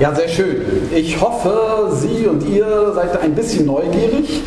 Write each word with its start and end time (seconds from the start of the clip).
Ja, 0.00 0.12
sehr 0.12 0.28
schön. 0.28 0.62
Ich 0.92 1.20
hoffe, 1.20 1.92
Sie 1.92 2.26
und 2.26 2.44
ihr 2.48 2.92
seid 2.96 3.22
ein 3.22 3.32
bisschen 3.32 3.66
neugierig. 3.66 4.42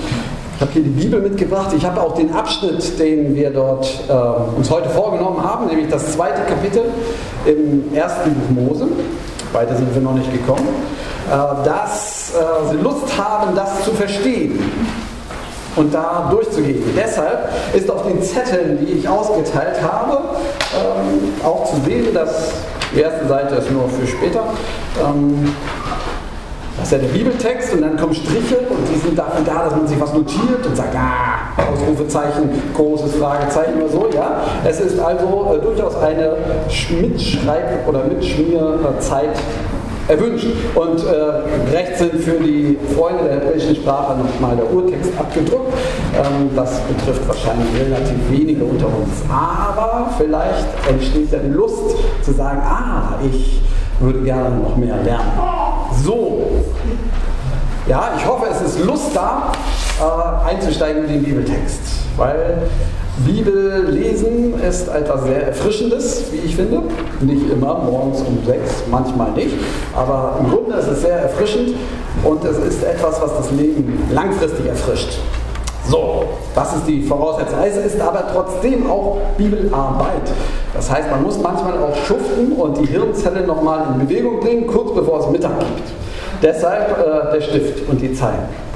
Ich 0.55 0.61
habe 0.61 0.71
hier 0.73 0.81
die 0.81 0.89
Bibel 0.89 1.21
mitgebracht. 1.21 1.69
Ich 1.75 1.85
habe 1.85 2.01
auch 2.01 2.15
den 2.15 2.33
Abschnitt, 2.33 2.99
den 2.99 3.33
wir 3.33 3.51
dort 3.51 3.87
äh, 4.09 4.57
uns 4.57 4.69
heute 4.69 4.89
vorgenommen 4.89 5.41
haben, 5.41 5.67
nämlich 5.67 5.87
das 5.87 6.11
zweite 6.11 6.41
Kapitel 6.41 6.83
im 7.45 7.95
ersten 7.95 8.33
Buch 8.33 8.49
Mose. 8.49 8.87
Weiter 9.53 9.77
sind 9.77 9.93
wir 9.95 10.01
noch 10.01 10.15
nicht 10.15 10.33
gekommen. 10.33 10.67
Äh, 11.29 11.65
dass 11.65 12.33
äh, 12.33 12.69
Sie 12.69 12.83
Lust 12.83 13.17
haben, 13.17 13.55
das 13.55 13.85
zu 13.85 13.91
verstehen 13.91 14.59
und 15.77 15.93
da 15.93 16.27
durchzugehen. 16.29 16.83
Deshalb 16.97 17.47
ist 17.73 17.89
auf 17.89 18.05
den 18.05 18.21
Zetteln, 18.21 18.85
die 18.85 18.93
ich 18.93 19.07
ausgeteilt 19.07 19.81
habe, 19.81 20.23
ähm, 20.75 21.45
auch 21.45 21.71
zu 21.71 21.79
sehen, 21.85 22.13
dass 22.13 22.51
die 22.95 23.01
erste 23.01 23.27
Seite 23.27 23.55
ist 23.55 23.71
nur 23.71 23.89
für 23.89 24.07
später. 24.07 24.43
Ähm, 25.03 25.53
das 26.77 26.85
ist 26.85 26.91
ja 26.91 26.97
der 26.99 27.07
Bibeltext 27.07 27.73
und 27.73 27.81
dann 27.81 27.97
kommen 27.97 28.13
Striche 28.13 28.59
und 28.69 28.87
die 28.87 28.99
sind 28.99 29.17
dafür 29.17 29.43
da, 29.43 29.63
dass 29.65 29.75
man 29.75 29.87
sich 29.87 29.99
was 29.99 30.13
notiert 30.13 30.63
und 30.65 30.77
sagt, 30.77 30.95
ah, 30.95 31.71
Ausrufezeichen, 31.71 32.49
großes 32.75 33.15
Fragezeichen 33.15 33.81
oder 33.81 33.89
so. 33.89 34.09
Ja, 34.13 34.41
es 34.63 34.79
ist 34.79 34.99
also 34.99 35.55
äh, 35.55 35.61
durchaus 35.61 35.95
eine 35.95 36.37
Mitschreib- 37.01 37.87
oder 37.87 38.03
Mitschmierzeit 38.03 39.31
erwünscht. 40.07 40.47
Und 40.75 41.03
äh, 41.03 41.75
rechts 41.75 41.99
sind 41.99 42.15
für 42.15 42.39
die 42.39 42.77
Freunde 42.95 43.23
der 43.23 43.33
hebräischen 43.35 43.75
Sprache 43.75 44.17
nochmal 44.17 44.55
der 44.55 44.71
Urtext 44.71 45.11
abgedruckt. 45.17 45.73
Ähm, 46.15 46.49
das 46.55 46.79
betrifft 46.81 47.27
wahrscheinlich 47.27 47.67
relativ 47.79 48.17
wenige 48.31 48.63
unter 48.63 48.87
uns. 48.87 49.23
Aber 49.29 50.09
vielleicht 50.17 50.67
entsteht 50.89 51.31
ja 51.31 51.39
die 51.39 51.53
Lust 51.53 51.95
zu 52.21 52.33
sagen, 52.33 52.61
ah, 52.63 53.15
ich 53.31 53.61
würde 53.99 54.21
gerne 54.21 54.55
noch 54.55 54.75
mehr 54.77 54.97
lernen. 55.03 55.31
So. 56.03 56.41
Ja, 57.87 58.11
ich 58.17 58.25
hoffe, 58.25 58.47
es 58.51 58.61
ist 58.61 58.85
Lust 58.85 59.11
da, 59.13 59.51
äh, 59.99 60.49
einzusteigen 60.49 61.05
in 61.05 61.13
den 61.13 61.23
Bibeltext. 61.23 61.79
Weil 62.17 62.57
Bibel 63.25 63.87
lesen 63.89 64.53
ist 64.61 64.87
etwas 64.87 65.23
sehr 65.23 65.47
Erfrischendes, 65.47 66.25
wie 66.31 66.37
ich 66.45 66.55
finde. 66.55 66.83
Nicht 67.21 67.49
immer, 67.49 67.75
morgens 67.79 68.21
um 68.21 68.37
sechs, 68.45 68.83
manchmal 68.89 69.31
nicht. 69.31 69.55
Aber 69.95 70.37
im 70.39 70.49
Grunde 70.49 70.75
ist 70.75 70.87
es 70.87 71.01
sehr 71.01 71.17
erfrischend 71.17 71.75
und 72.23 72.43
es 72.45 72.57
ist 72.57 72.83
etwas, 72.83 73.21
was 73.21 73.37
das 73.37 73.51
Leben 73.51 74.07
langfristig 74.11 74.67
erfrischt. 74.67 75.19
So, 75.89 76.25
das 76.53 76.75
ist 76.75 76.87
die 76.87 77.01
Voraussetzung. 77.01 77.59
Es 77.65 77.77
ist 77.77 78.01
aber 78.01 78.25
trotzdem 78.33 78.89
auch 78.89 79.17
Bibelarbeit. 79.37 80.31
Das 80.73 80.91
heißt, 80.91 81.09
man 81.09 81.23
muss 81.23 81.39
manchmal 81.39 81.77
auch 81.77 81.95
schuften 82.05 82.51
und 82.51 82.77
die 82.77 82.87
Hirnzelle 82.87 83.47
nochmal 83.47 83.85
in 83.93 84.05
Bewegung 84.05 84.41
bringen, 84.41 84.67
kurz 84.67 84.93
bevor 84.93 85.21
es 85.21 85.29
Mittag 85.31 85.57
gibt. 85.59 85.89
Deshalb 86.43 86.97
äh, 86.99 87.33
der 87.33 87.41
Stift 87.41 87.89
und 87.89 88.01
die 88.01 88.13
Zeilen. 88.13 88.66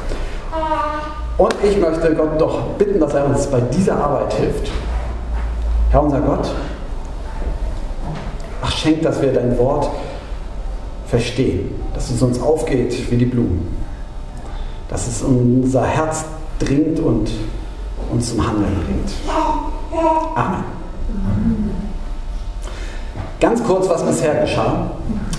Und 1.42 1.56
ich 1.64 1.75
möchte 1.80 2.14
Gott 2.14 2.39
doch 2.39 2.61
bitten, 2.78 3.00
dass 3.00 3.16
er 3.16 3.25
uns 3.25 3.47
bei 3.47 3.59
dieser 3.61 3.95
Arbeit 3.95 4.31
hilft. 4.34 4.70
Herr 5.89 6.03
unser 6.03 6.22
Gott, 6.22 6.47
ach 8.61 8.72
schenk, 8.72 9.02
dass 9.02 9.20
wir 9.23 9.34
dein 9.34 9.58
Wort 9.58 9.89
verstehen, 11.08 11.73
dass 11.95 12.12
es 12.12 12.22
uns 12.22 12.39
aufgeht 12.39 13.09
wie 13.09 13.17
die 13.17 13.25
Blumen, 13.25 13.75
dass 14.88 15.08
es 15.08 15.23
unser 15.23 15.84
Herz 15.84 16.25
dringt 16.59 17.00
und 17.00 17.31
uns 18.12 18.30
zum 18.30 18.47
Handeln 18.47 18.75
bringt. 18.86 19.12
Amen. 20.36 20.64
Ganz 23.39 23.64
kurz, 23.64 23.89
was 23.89 24.03
bisher 24.03 24.42
geschah. 24.42 24.92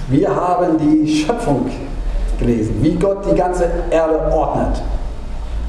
Wir 0.08 0.34
haben 0.34 0.78
die 0.78 1.06
Schöpfung 1.06 1.70
gelesen, 2.40 2.74
wie 2.80 2.96
Gott 2.96 3.24
die 3.30 3.36
ganze 3.36 3.70
Erde 3.92 4.32
ordnet 4.32 4.82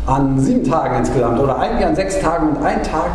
an 0.05 0.39
sieben 0.39 0.63
Tagen 0.63 0.97
insgesamt 0.97 1.39
oder 1.39 1.57
eigentlich 1.57 1.85
an 1.85 1.95
sechs 1.95 2.19
Tagen 2.19 2.49
und 2.49 2.63
ein 2.63 2.83
Tag 2.83 3.11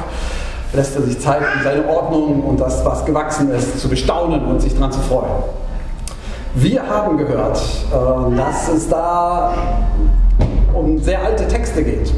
lässt 0.73 0.97
er 0.97 1.03
sich 1.03 1.19
Zeit, 1.19 1.43
seine 1.65 1.87
Ordnung 1.89 2.43
und 2.45 2.61
das, 2.61 2.85
was 2.85 3.05
gewachsen 3.05 3.51
ist, 3.51 3.81
zu 3.81 3.89
bestaunen 3.89 4.45
und 4.45 4.61
sich 4.61 4.75
daran 4.75 4.93
zu 4.93 5.01
freuen. 5.01 5.31
Wir 6.55 6.87
haben 6.89 7.17
gehört, 7.17 7.59
äh, 7.59 8.37
dass 8.37 8.69
es 8.69 8.89
da 8.89 9.55
um 10.75 10.99
sehr 10.99 11.23
alte 11.23 11.47
Texte 11.47 11.83
geht. 11.83 12.13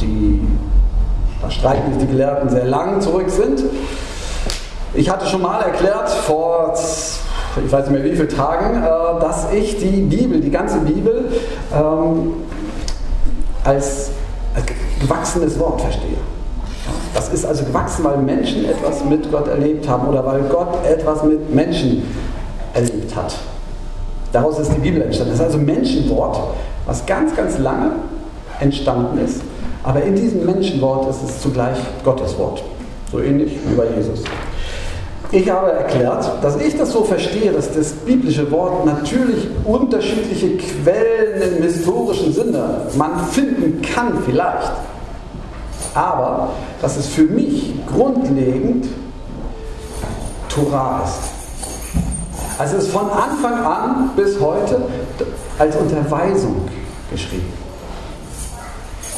Die, 0.00 0.46
da 1.42 1.50
streiten 1.50 1.92
sich 1.92 2.02
die 2.02 2.08
Gelehrten 2.08 2.48
sehr 2.48 2.64
lang 2.64 3.00
zurück 3.00 3.30
sind. 3.30 3.62
Ich 4.94 5.10
hatte 5.10 5.26
schon 5.26 5.42
mal 5.42 5.60
erklärt 5.62 6.08
vor 6.08 6.74
ich 7.64 7.72
weiß 7.72 7.88
nicht 7.88 8.02
mehr 8.02 8.04
wie 8.04 8.14
viele 8.14 8.28
Tagen, 8.28 8.82
äh, 8.82 9.20
dass 9.20 9.52
ich 9.52 9.78
die 9.78 10.02
Bibel, 10.02 10.40
die 10.40 10.50
ganze 10.50 10.78
Bibel, 10.80 11.32
ähm, 11.74 12.34
als, 13.66 14.10
als 14.54 14.64
gewachsenes 15.00 15.58
Wort 15.58 15.80
verstehe. 15.80 16.16
Das 17.14 17.28
ist 17.30 17.44
also 17.44 17.64
gewachsen, 17.64 18.04
weil 18.04 18.18
Menschen 18.18 18.64
etwas 18.64 19.04
mit 19.04 19.30
Gott 19.30 19.48
erlebt 19.48 19.88
haben 19.88 20.06
oder 20.06 20.24
weil 20.24 20.42
Gott 20.42 20.84
etwas 20.86 21.22
mit 21.24 21.52
Menschen 21.52 22.02
erlebt 22.74 23.14
hat. 23.16 23.34
Daraus 24.32 24.58
ist 24.58 24.70
die 24.72 24.80
Bibel 24.80 25.02
entstanden. 25.02 25.32
Das 25.32 25.40
ist 25.40 25.46
also 25.46 25.58
Menschenwort, 25.58 26.38
was 26.86 27.04
ganz, 27.06 27.34
ganz 27.34 27.58
lange 27.58 27.92
entstanden 28.60 29.18
ist. 29.24 29.40
Aber 29.82 30.02
in 30.02 30.14
diesem 30.14 30.44
Menschenwort 30.44 31.08
ist 31.08 31.22
es 31.22 31.40
zugleich 31.40 31.78
Gottes 32.04 32.36
Wort. 32.38 32.62
So 33.10 33.20
ähnlich 33.20 33.52
wie 33.66 33.74
bei 33.74 33.86
Jesus. 33.96 34.20
Ich 35.32 35.50
habe 35.50 35.72
erklärt, 35.72 36.24
dass 36.42 36.56
ich 36.56 36.76
das 36.76 36.92
so 36.92 37.02
verstehe, 37.02 37.50
dass 37.52 37.72
das 37.72 37.92
biblische 37.92 38.50
Wort 38.50 38.86
natürlich 38.86 39.48
unterschiedliche 39.64 40.56
Quellen 40.56 41.56
im 41.56 41.62
historischen 41.64 42.32
Sinne 42.32 42.82
man 42.96 43.26
finden 43.26 43.82
kann 43.82 44.22
vielleicht. 44.24 44.72
Aber 45.94 46.50
dass 46.80 46.96
es 46.96 47.06
für 47.06 47.24
mich 47.24 47.74
grundlegend 47.86 48.86
Torah 50.48 51.02
ist. 51.04 51.36
Also 52.58 52.76
es 52.76 52.84
ist 52.84 52.92
von 52.92 53.10
Anfang 53.10 53.54
an 53.64 54.10
bis 54.16 54.40
heute 54.40 54.82
als 55.58 55.76
Unterweisung 55.76 56.68
geschrieben. 57.10 57.52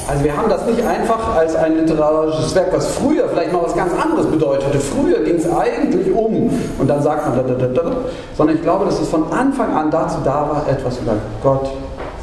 Also 0.09 0.25
wir 0.25 0.35
haben 0.35 0.49
das 0.49 0.65
nicht 0.65 0.83
einfach 0.87 1.37
als 1.37 1.55
ein 1.55 1.77
literarisches 1.77 2.55
Werk, 2.55 2.73
was 2.73 2.87
früher 2.87 3.29
vielleicht 3.29 3.53
mal 3.53 3.63
was 3.63 3.77
ganz 3.77 3.93
anderes 3.93 4.27
bedeutete. 4.27 4.81
Früher 4.81 5.23
ging 5.23 5.37
es 5.37 5.47
eigentlich 5.51 6.11
um, 6.11 6.51
und 6.79 6.89
dann 6.89 7.03
sagt 7.03 7.27
man, 7.27 7.37
da, 7.37 7.55
da, 7.55 7.67
da, 7.67 7.97
sondern 8.35 8.57
ich 8.57 8.63
glaube, 8.63 8.87
dass 8.87 8.99
es 8.99 9.09
von 9.09 9.31
Anfang 9.31 9.77
an 9.77 9.91
dazu 9.91 10.17
da 10.25 10.49
war, 10.51 10.67
etwas 10.67 10.99
über 10.99 11.13
Gott 11.43 11.71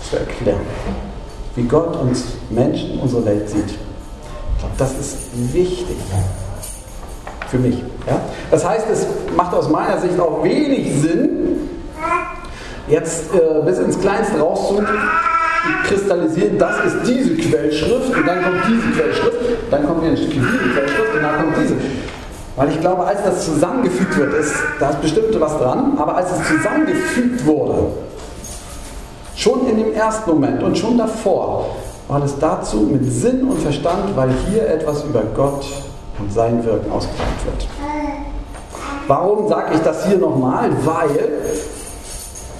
zu 0.09 0.17
erklären. 0.17 0.61
Wie 1.55 1.61
Gott 1.63 1.95
uns 2.01 2.23
Menschen, 2.49 2.99
unsere 2.99 3.23
Welt 3.23 3.47
sieht. 3.47 3.69
Ich 3.69 4.59
glaube, 4.59 4.75
das 4.79 4.91
ist 4.93 5.53
wichtig 5.53 5.97
für 7.49 7.59
mich. 7.59 7.83
Ja? 8.07 8.19
Das 8.49 8.67
heißt, 8.67 8.87
es 8.91 9.05
macht 9.37 9.53
aus 9.53 9.69
meiner 9.69 9.99
Sicht 9.99 10.19
auch 10.19 10.43
wenig 10.43 10.91
Sinn, 11.01 11.69
jetzt 12.87 13.25
äh, 13.35 13.61
bis 13.63 13.77
ins 13.77 13.99
Kleinste 13.99 14.39
rauszugehen 14.39 14.87
kristallisieren, 15.85 16.57
das 16.57 16.75
ist 16.85 16.97
diese 17.07 17.35
Quellschrift 17.35 18.15
und 18.15 18.27
dann 18.27 18.43
kommt 18.43 18.61
diese 18.67 19.01
Quellschrift, 19.01 19.37
dann 19.71 19.85
kommt 19.85 20.01
hier 20.01 20.11
ein 20.11 20.17
Stückchen 20.17 20.47
diese 20.51 20.73
Quellschrift 20.73 21.15
und 21.15 21.23
dann 21.23 21.37
kommt 21.37 21.57
diese. 21.63 21.75
Weil 22.55 22.69
ich 22.69 22.79
glaube, 22.79 23.03
als 23.05 23.23
das 23.23 23.45
zusammengefügt 23.45 24.17
wird, 24.17 24.33
ist, 24.33 24.53
da 24.79 24.91
ist 24.91 25.01
bestimmt 25.01 25.39
was 25.39 25.57
dran, 25.57 25.97
aber 25.97 26.15
als 26.15 26.31
es 26.31 26.47
zusammengefügt 26.47 27.45
wurde, 27.45 27.87
schon 29.35 29.67
in 29.67 29.77
dem 29.77 29.93
ersten 29.93 30.29
Moment 30.29 30.63
und 30.63 30.77
schon 30.77 30.97
davor, 30.97 31.75
war 32.07 32.23
es 32.23 32.37
dazu 32.39 32.77
mit 32.91 33.11
Sinn 33.11 33.43
und 33.43 33.59
Verstand, 33.59 34.15
weil 34.15 34.29
hier 34.49 34.67
etwas 34.69 35.03
über 35.03 35.23
Gott 35.35 35.65
und 36.19 36.31
sein 36.31 36.63
Wirken 36.63 36.91
ausgesagt 36.91 37.45
wird. 37.45 37.67
Warum 39.07 39.47
sage 39.47 39.75
ich 39.75 39.81
das 39.81 40.05
hier 40.05 40.17
nochmal? 40.17 40.69
Weil 40.83 41.29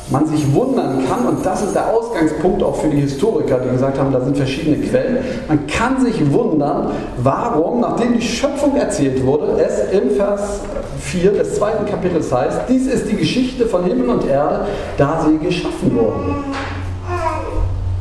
man 0.10 0.28
sich 0.28 0.54
wundern 0.54 1.04
kann, 1.08 1.28
und 1.28 1.46
das 1.46 1.64
ist 1.64 1.74
der 1.74 1.88
Ausgangspunkt 1.92 2.62
auch 2.62 2.76
für 2.76 2.90
die 2.90 3.02
Historiker, 3.02 3.60
die 3.60 3.70
gesagt 3.70 3.98
haben, 3.98 4.12
da 4.12 4.22
sind 4.22 4.38
verschiedene 4.38 4.78
Quellen, 4.78 5.18
man 5.48 5.66
kann 5.68 6.00
sich 6.04 6.32
wundern, 6.32 6.92
warum, 7.24 7.82
nachdem 7.82 8.14
die 8.14 8.22
Schöpfung 8.22 8.76
erzählt 8.76 9.26
wurde, 9.26 9.60
es 9.60 9.92
im 9.92 10.12
Vers 10.12 10.62
4 11.00 11.32
des 11.32 11.56
zweiten 11.56 11.86
Kapitels 11.86 12.32
heißt, 12.32 12.62
dies 12.70 12.88
ist 12.88 13.10
die 13.10 13.16
Geschichte 13.16 13.66
von 13.66 13.84
Himmel 13.84 14.10
und 14.10 14.28
Erde, 14.28 14.68
da 14.98 15.26
sie 15.28 15.38
geschaffen 15.44 15.96
wurden. 15.96 16.36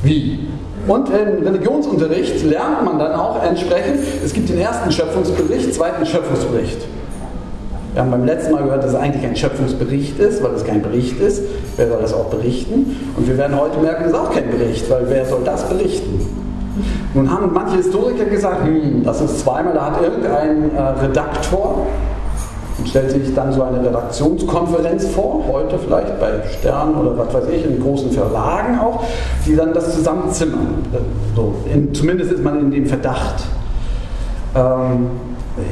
Wie? 0.02 0.48
Und 0.86 1.08
im 1.08 1.46
Religionsunterricht 1.46 2.44
lernt 2.44 2.84
man 2.84 2.98
dann 2.98 3.12
auch 3.12 3.42
entsprechend, 3.42 4.00
es 4.22 4.34
gibt 4.34 4.50
den 4.50 4.58
ersten 4.58 4.92
Schöpfungsbericht, 4.92 5.72
zweiten 5.72 6.04
Schöpfungsbericht. 6.04 6.78
Wir 7.94 8.02
haben 8.02 8.11
beim 8.11 8.25
letzten 8.25 8.50
Mal 8.50 8.64
gehört, 8.64 8.82
dass 8.82 8.91
es 8.91 8.96
eigentlich 8.96 9.25
ein 9.25 9.37
Schöpfungsbericht 9.37 10.19
ist, 10.19 10.43
weil 10.43 10.50
es 10.55 10.64
kein 10.64 10.82
Bericht 10.82 11.20
ist. 11.20 11.43
Wer 11.76 11.88
soll 11.88 12.00
das 12.02 12.12
auch 12.12 12.25
berichten? 12.25 12.96
Und 13.17 13.29
wir 13.29 13.38
werden 13.38 13.56
heute 13.56 13.79
merken, 13.79 14.06
es 14.06 14.11
ist 14.11 14.19
auch 14.19 14.32
kein 14.32 14.50
Bericht, 14.50 14.91
weil 14.91 15.05
wer 15.08 15.25
soll 15.25 15.43
das 15.44 15.62
berichten? 15.69 16.20
Nun 17.14 17.31
haben 17.31 17.52
manche 17.55 17.76
Historiker 17.76 18.25
gesagt, 18.25 18.64
hm, 18.64 19.05
das 19.05 19.20
ist 19.20 19.38
zweimal, 19.38 19.75
da 19.75 19.93
hat 19.93 20.02
irgendein 20.02 20.75
äh, 20.75 20.81
Redaktor, 20.81 21.87
ein 22.81 22.87
stellt 22.88 23.12
sich 23.12 23.32
dann 23.32 23.52
so 23.52 23.62
eine 23.62 23.79
Redaktionskonferenz 23.87 25.06
vor, 25.11 25.44
heute 25.47 25.79
vielleicht 25.79 26.19
bei 26.19 26.43
Stern 26.58 26.97
oder 26.97 27.17
was 27.17 27.32
weiß 27.32 27.44
ich, 27.55 27.64
in 27.64 27.81
großen 27.81 28.11
Verlagen 28.11 28.81
auch, 28.81 29.05
die 29.47 29.55
dann 29.55 29.73
das 29.73 29.94
zusammenzimmern. 29.94 30.82
So, 31.37 31.55
in, 31.73 31.94
zumindest 31.94 32.32
ist 32.32 32.43
man 32.43 32.58
in 32.58 32.70
dem 32.73 32.87
Verdacht. 32.87 33.44
Ähm, 34.56 35.06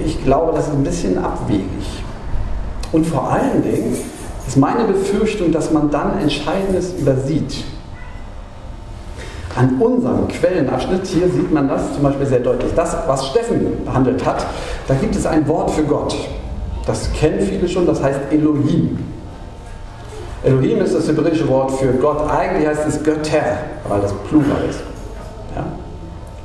ich 0.07 0.23
glaube, 0.23 0.53
das 0.55 0.69
ist 0.69 0.75
ein 0.75 0.85
bisschen 0.85 1.19
abwegig. 1.19 2.02
Und 2.93 3.07
vor 3.07 3.33
allen 3.33 3.63
Dingen 3.63 3.97
ist 4.47 4.57
meine 4.57 4.85
Befürchtung, 4.85 5.51
dass 5.51 5.73
man 5.73 5.91
dann 5.91 6.19
Entscheidendes 6.21 6.93
übersieht. 6.99 7.65
An 9.57 9.77
unserem 9.81 10.29
Quellenabschnitt, 10.29 11.07
hier 11.07 11.29
sieht 11.29 11.53
man 11.53 11.69
das 11.69 11.95
zum 11.95 12.03
Beispiel 12.03 12.27
sehr 12.27 12.41
deutlich. 12.41 12.73
Das, 12.75 12.97
was 13.07 13.29
Steffen 13.29 13.85
behandelt 13.85 14.25
hat, 14.25 14.47
da 14.89 14.95
gibt 14.95 15.15
es 15.15 15.27
ein 15.27 15.47
Wort 15.49 15.71
für 15.71 15.83
Gott. 15.83 16.17
Das 16.87 17.13
kennen 17.13 17.41
viele 17.41 17.69
schon, 17.69 17.87
das 17.87 18.03
heißt 18.03 18.21
Elohim. 18.31 18.99
Elohim 20.43 20.81
ist 20.81 20.95
das 20.95 21.07
hebräische 21.07 21.47
Wort 21.49 21.71
für 21.73 21.93
Gott. 21.93 22.29
Eigentlich 22.29 22.67
heißt 22.67 22.87
es 22.89 23.03
Götter, 23.03 23.43
weil 23.89 24.01
das 24.01 24.13
Plural 24.29 24.65
ist. 24.69 24.81
Ja? 25.55 25.65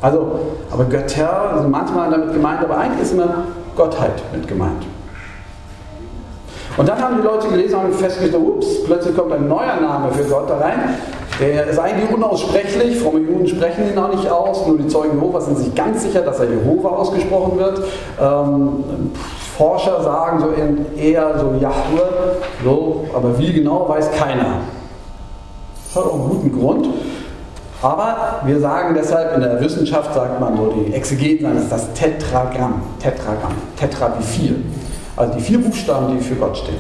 Also, 0.01 0.39
aber 0.69 0.83
Götter 0.85 1.57
sind 1.61 1.71
manchmal 1.71 2.11
damit 2.11 2.33
gemeint, 2.33 2.61
aber 2.61 2.77
eigentlich 2.77 3.01
ist 3.01 3.13
immer 3.13 3.45
Gottheit 3.75 4.21
mit 4.33 4.47
gemeint. 4.47 4.85
Und 6.77 6.88
dann 6.88 7.01
haben 7.01 7.18
die 7.18 7.24
Leute 7.24 7.47
gelesen 7.47 7.79
und 7.79 7.95
festgestellt, 7.95 8.35
ups, 8.35 8.83
plötzlich 8.85 9.15
kommt 9.18 9.33
ein 9.33 9.47
neuer 9.47 9.79
Name 9.81 10.12
für 10.13 10.24
Gott 10.25 10.50
da 10.50 10.59
rein. 10.59 10.95
Der 11.39 11.68
ist 11.68 11.77
eigentlich 11.77 12.09
unaussprechlich, 12.12 13.00
fromme 13.00 13.19
Juden 13.19 13.47
sprechen 13.47 13.91
ihn 13.91 13.97
auch 13.97 14.09
nicht 14.09 14.29
aus, 14.29 14.65
nur 14.65 14.77
die 14.77 14.88
Zeugen 14.88 15.19
Jehovas 15.19 15.45
sind 15.45 15.57
sich 15.57 15.75
ganz 15.75 16.03
sicher, 16.03 16.21
dass 16.21 16.39
er 16.39 16.50
Jehova 16.50 16.89
ausgesprochen 16.89 17.59
wird. 17.59 17.81
Ähm, 18.19 19.12
Forscher 19.56 20.03
sagen 20.03 20.39
so 20.39 20.47
eher 21.00 21.39
so 21.39 21.53
Jahwe, 21.59 22.38
so, 22.63 23.06
aber 23.13 23.38
wie 23.38 23.53
genau 23.53 23.88
weiß 23.88 24.12
keiner. 24.12 24.62
Das 25.88 26.03
hat 26.03 26.12
auch 26.12 26.15
einen 26.15 26.30
guten 26.30 26.59
Grund. 26.59 26.89
Aber 27.81 28.41
wir 28.45 28.59
sagen 28.59 28.95
deshalb, 28.95 29.35
in 29.35 29.41
der 29.41 29.62
Wissenschaft 29.62 30.13
sagt 30.13 30.39
man 30.39 30.57
so, 30.57 30.71
die 30.71 30.94
Exegeten 30.94 31.45
sagen, 31.45 31.57
es 31.57 31.63
ist 31.63 31.71
das 31.71 31.94
Tetragramm. 31.94 32.81
Tetragramm. 33.00 33.53
Tetra 33.80 34.13
wie 34.18 34.23
vier. 34.23 34.56
Also 35.17 35.33
die 35.33 35.41
vier 35.41 35.61
Buchstaben, 35.61 36.17
die 36.17 36.23
für 36.23 36.35
Gott 36.35 36.57
stehen. 36.57 36.77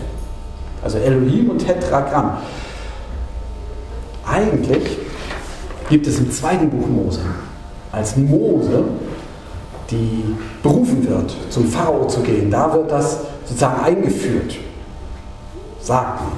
Also 0.83 0.99
Elohim 0.99 1.49
und 1.49 1.57
Tetragramm. 1.57 2.37
Eigentlich 4.25 4.97
gibt 5.89 6.07
es 6.07 6.19
im 6.19 6.31
zweiten 6.31 6.69
Buch 6.69 6.87
Mose, 6.87 7.21
als 7.91 8.15
Mose 8.15 8.85
die 9.89 10.35
berufen 10.61 11.07
wird, 11.07 11.33
zum 11.49 11.65
Pharao 11.65 12.07
zu 12.07 12.19
gehen, 12.21 12.51
da 12.51 12.73
wird 12.73 12.91
das 12.91 13.19
sozusagen 13.45 13.83
eingeführt. 13.83 14.55
Sagt 15.79 16.21
man. 16.21 16.31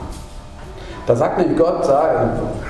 Da 1.07 1.15
sagt 1.15 1.39
nämlich 1.39 1.57
Gott, 1.57 1.89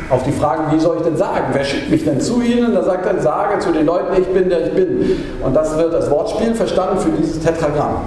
auf 0.10 0.24
die 0.24 0.32
Frage, 0.32 0.72
wie 0.72 0.80
soll 0.80 0.98
ich 0.98 1.04
denn 1.04 1.18
sagen? 1.18 1.48
Wer 1.52 1.66
schickt 1.66 1.92
mich 1.92 2.06
denn 2.06 2.22
zu 2.22 2.42
ihnen? 2.42 2.74
Da 2.74 2.84
sagt 2.84 3.06
er, 3.06 3.22
sage 3.22 3.60
zu 3.60 3.74
den 3.74 3.86
Leuten, 3.86 4.14
ich 4.22 4.28
bin 4.30 4.48
der 4.48 4.68
ich 4.68 4.74
bin. 4.74 5.18
Und 5.44 5.54
das 5.54 5.78
wird 5.78 5.94
als 5.94 6.10
Wortspiel 6.10 6.56
verstanden 6.56 7.00
für 7.00 7.10
dieses 7.10 7.42
Tetragramm. 7.42 7.98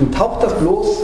Und 0.00 0.14
taucht 0.14 0.42
das 0.44 0.54
bloß, 0.54 1.02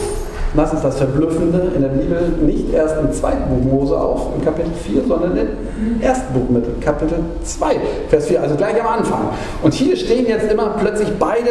das 0.56 0.72
ist 0.72 0.84
das 0.84 0.98
Verblüffende, 0.98 1.72
in 1.74 1.82
der 1.82 1.88
Bibel 1.88 2.28
nicht 2.42 2.72
erst 2.72 2.96
im 3.00 3.12
zweiten 3.12 3.42
Buch 3.48 3.72
Mose 3.72 3.98
auf, 3.98 4.28
im 4.36 4.44
Kapitel 4.44 4.70
4, 4.72 5.02
sondern 5.08 5.36
im 5.36 6.00
ersten 6.00 6.32
Buch 6.32 6.48
mit 6.48 6.80
Kapitel 6.80 7.18
2, 7.42 7.76
Vers 8.08 8.26
4, 8.26 8.40
also 8.40 8.54
gleich 8.54 8.80
am 8.80 8.86
Anfang. 8.86 9.30
Und 9.62 9.74
hier 9.74 9.96
stehen 9.96 10.26
jetzt 10.26 10.50
immer 10.50 10.76
plötzlich 10.78 11.08
beide 11.18 11.50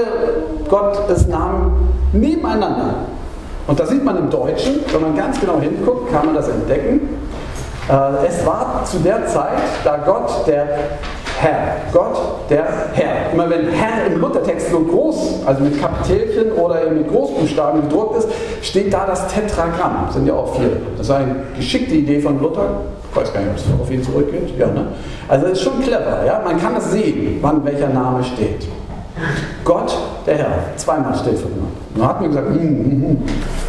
Gottes 0.70 1.28
Namen 1.28 1.90
nebeneinander. 2.14 2.96
Und 3.68 3.80
das 3.80 3.90
sieht 3.90 4.04
man 4.04 4.18
im 4.18 4.30
Deutschen, 4.30 4.76
wenn 4.92 5.02
man 5.02 5.16
ganz 5.16 5.40
genau 5.40 5.60
hinguckt, 5.60 6.12
kann 6.12 6.28
man 6.28 6.36
das 6.36 6.48
entdecken. 6.48 7.02
Äh, 7.90 8.28
es 8.28 8.46
war 8.46 8.84
zu 8.86 9.00
der 9.00 9.28
Zeit, 9.28 9.60
da 9.84 9.98
Gott 9.98 10.48
der 10.48 10.68
Herr. 11.40 11.78
Gott, 11.92 12.50
der 12.50 12.66
Herr. 12.94 13.32
Immer 13.34 13.50
wenn 13.50 13.70
Herr 13.70 14.08
im 14.08 14.20
Luthertext 14.20 14.72
so 14.72 14.80
groß, 14.80 15.46
also 15.46 15.64
mit 15.64 15.80
Kapitelchen 15.82 16.52
oder 16.54 16.90
mit 16.90 17.10
Großbuchstaben 17.10 17.82
gedruckt 17.84 18.18
ist, 18.18 18.30
steht 18.62 18.94
da 18.94 19.06
das 19.06 19.28
Tetragramm. 19.28 20.04
Das 20.06 20.16
sind 20.16 20.28
ja 20.28 20.34
auch 20.34 20.56
vier. 20.56 20.78
Das 20.98 21.08
ist 21.08 21.12
eine 21.12 21.36
geschickte 21.56 21.96
Idee 21.96 22.20
von 22.20 22.40
Luther. 22.42 22.82
Ich 23.12 23.18
weiß 23.18 23.34
gar 23.34 23.42
nicht, 23.42 23.52
ob 23.52 23.58
es 23.58 23.82
auf 23.82 23.92
ihn 23.92 24.04
zurückgeht. 24.04 24.58
Ja, 24.58 24.68
ne? 24.68 24.88
Also 25.28 25.48
ist 25.48 25.62
schon 25.62 25.80
clever. 25.82 26.26
Ja? 26.26 26.42
Man 26.44 26.60
kann 26.60 26.76
es 26.78 26.92
sehen, 26.92 27.38
wann 27.42 27.64
welcher 27.64 27.90
Name 27.90 28.24
steht. 28.24 28.68
Gott, 29.64 29.96
der 30.26 30.38
Herr. 30.38 30.78
Zweimal 30.78 31.16
steht 31.16 31.38
von 31.38 31.52
ihm. 31.52 31.68
Dann 31.96 32.08
hat 32.08 32.22
man 32.22 32.30
gesagt, 32.30 32.48
hm, 32.48 32.60
hm, 32.60 33.02
hm. 33.02 33.18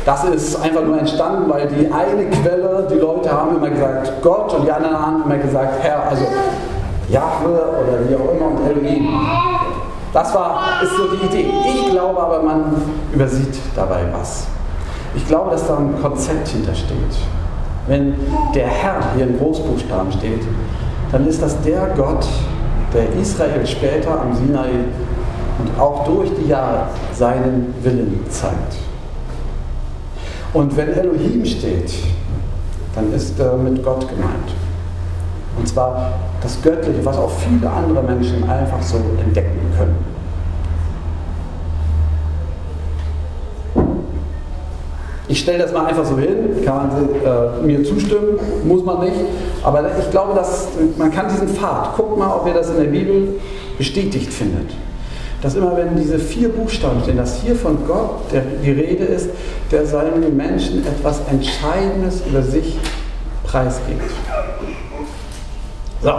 das 0.06 0.24
ist 0.24 0.62
einfach 0.62 0.82
nur 0.82 0.98
entstanden, 0.98 1.50
weil 1.50 1.68
die 1.68 1.92
eine 1.92 2.30
Quelle, 2.30 2.86
die 2.90 2.98
Leute 2.98 3.30
haben 3.30 3.56
immer 3.56 3.68
gesagt 3.68 4.12
Gott 4.22 4.54
und 4.54 4.64
die 4.64 4.72
anderen 4.72 4.98
haben 4.98 5.22
immer 5.24 5.36
gesagt 5.36 5.82
Herr. 5.82 6.08
Also 6.08 6.24
Jahwe 7.08 7.50
oder 7.50 8.08
wie 8.08 8.14
auch 8.14 8.34
immer 8.34 8.46
und 8.46 8.66
Elohim. 8.66 9.08
Das 10.12 10.32
war, 10.34 10.80
ist 10.82 10.96
so 10.96 11.08
die 11.08 11.26
Idee. 11.26 11.50
Ich 11.66 11.90
glaube 11.90 12.22
aber, 12.22 12.42
man 12.42 12.76
übersieht 13.12 13.56
dabei 13.74 14.06
was. 14.12 14.46
Ich 15.16 15.26
glaube, 15.26 15.50
dass 15.50 15.66
da 15.66 15.76
ein 15.76 16.00
Konzept 16.00 16.48
hintersteht. 16.48 16.98
Wenn 17.86 18.14
der 18.54 18.66
Herr 18.66 19.00
hier 19.16 19.26
in 19.26 19.38
Großbuchstaben 19.38 20.12
steht, 20.12 20.42
dann 21.12 21.26
ist 21.26 21.42
das 21.42 21.60
der 21.62 21.88
Gott, 21.96 22.26
der 22.92 23.12
Israel 23.20 23.66
später 23.66 24.20
am 24.20 24.34
Sinai 24.34 24.70
und 25.58 25.80
auch 25.80 26.04
durch 26.04 26.30
die 26.40 26.48
Jahre 26.48 26.86
seinen 27.12 27.74
Willen 27.82 28.24
zeigt. 28.30 28.76
Und 30.52 30.76
wenn 30.76 30.92
Elohim 30.92 31.44
steht, 31.44 31.92
dann 32.94 33.12
ist 33.12 33.38
er 33.38 33.56
mit 33.56 33.82
Gott 33.84 34.08
gemeint. 34.08 34.54
Und 35.56 35.68
zwar 35.68 36.12
das 36.42 36.60
Göttliche, 36.62 37.04
was 37.04 37.16
auch 37.16 37.30
viele 37.30 37.70
andere 37.70 38.02
Menschen 38.02 38.48
einfach 38.48 38.82
so 38.82 38.96
entdecken 39.24 39.60
können. 39.76 40.14
Ich 45.26 45.40
stelle 45.40 45.58
das 45.58 45.72
mal 45.72 45.86
einfach 45.86 46.04
so 46.04 46.18
hin, 46.18 46.62
kann 46.64 46.76
man 46.76 47.08
äh, 47.24 47.66
mir 47.66 47.82
zustimmen, 47.82 48.38
muss 48.64 48.84
man 48.84 49.00
nicht. 49.00 49.16
Aber 49.62 49.82
ich 49.98 50.10
glaube, 50.10 50.34
dass 50.34 50.68
man 50.98 51.10
kann 51.10 51.28
diesen 51.28 51.48
Pfad, 51.48 51.96
guckt 51.96 52.18
mal, 52.18 52.30
ob 52.36 52.46
ihr 52.46 52.52
das 52.52 52.70
in 52.70 52.76
der 52.76 52.90
Bibel 52.90 53.40
bestätigt 53.78 54.32
findet. 54.32 54.70
Dass 55.40 55.54
immer, 55.54 55.76
wenn 55.76 55.96
diese 55.96 56.18
vier 56.18 56.50
Buchstaben 56.50 57.02
stehen, 57.02 57.16
dass 57.16 57.40
hier 57.40 57.56
von 57.56 57.86
Gott 57.86 58.32
der, 58.32 58.42
die 58.62 58.70
Rede 58.70 59.04
ist, 59.04 59.30
der 59.70 59.86
seinen 59.86 60.36
Menschen 60.36 60.86
etwas 60.86 61.20
Entscheidendes 61.30 62.22
über 62.28 62.42
sich 62.42 62.78
preisgibt. 63.44 64.02
So. 66.04 66.12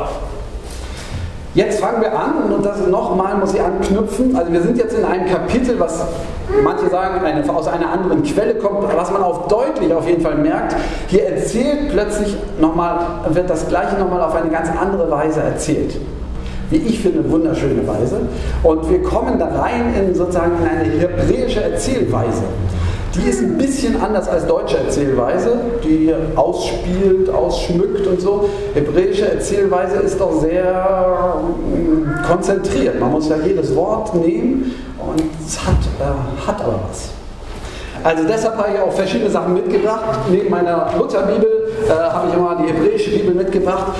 Jetzt 1.53 1.79
fangen 1.79 2.01
wir 2.01 2.11
an 2.11 2.51
und 2.51 2.65
das 2.65 2.85
nochmal 2.87 3.37
muss 3.37 3.53
ich 3.53 3.61
anknüpfen. 3.61 4.35
Also 4.35 4.51
wir 4.51 4.61
sind 4.63 4.77
jetzt 4.77 4.97
in 4.97 5.05
einem 5.05 5.27
Kapitel, 5.27 5.79
was 5.79 6.05
manche 6.63 6.89
sagen 6.89 7.23
eine, 7.23 7.47
aus 7.47 7.67
einer 7.67 7.91
anderen 7.91 8.23
Quelle 8.23 8.55
kommt, 8.55 8.83
was 8.93 9.11
man 9.11 9.21
auch 9.21 9.47
deutlich 9.47 9.93
auf 9.93 10.07
jeden 10.07 10.21
Fall 10.21 10.35
merkt. 10.35 10.75
Hier 11.07 11.27
erzählt 11.27 11.91
plötzlich 11.91 12.35
nochmal, 12.59 12.99
wird 13.29 13.47
das 13.47 13.67
Gleiche 13.67 13.95
nochmal 13.97 14.21
auf 14.21 14.33
eine 14.35 14.49
ganz 14.49 14.69
andere 14.69 15.09
Weise 15.11 15.41
erzählt. 15.41 15.95
Wie 16.71 16.77
ich 16.77 16.99
finde, 16.99 17.29
wunderschöne 17.29 17.87
Weise. 17.87 18.21
Und 18.63 18.89
wir 18.89 19.03
kommen 19.03 19.37
da 19.37 19.45
rein 19.45 19.93
in 19.93 20.15
sozusagen 20.15 20.53
in 20.61 20.67
eine 20.67 20.89
hebräische 20.99 21.63
Erzählweise. 21.63 22.43
Die 23.15 23.29
ist 23.29 23.41
ein 23.41 23.57
bisschen 23.57 24.01
anders 24.01 24.27
als 24.27 24.45
deutsche 24.45 24.77
Erzählweise, 24.77 25.57
die 25.83 26.13
ausspielt, 26.35 27.29
ausschmückt 27.29 28.05
und 28.07 28.19
so. 28.19 28.49
Hebräische 28.73 29.31
Erzählweise 29.31 29.97
ist 29.97 30.19
doch 30.19 30.41
sehr 30.41 31.37
mm, 31.37 32.27
konzentriert. 32.27 32.99
Man 32.99 33.11
muss 33.11 33.29
ja 33.29 33.37
jedes 33.37 33.73
Wort 33.75 34.13
nehmen 34.15 34.75
und 34.99 35.23
es 35.45 35.65
hat, 35.65 35.75
äh, 35.99 36.47
hat 36.47 36.61
aber 36.61 36.81
was. 36.89 37.09
Also 38.03 38.23
deshalb 38.27 38.57
habe 38.57 38.69
ich 38.75 38.79
auch 38.81 38.91
verschiedene 38.91 39.31
Sachen 39.31 39.53
mitgebracht. 39.53 40.19
Neben 40.29 40.49
meiner 40.49 40.89
Lutherbibel 40.97 41.71
äh, 41.87 41.91
habe 41.91 42.27
ich 42.27 42.33
immer 42.35 42.57
die 42.61 42.71
hebräische 42.71 43.11
Bibel 43.11 43.33
mitgebracht. 43.33 43.93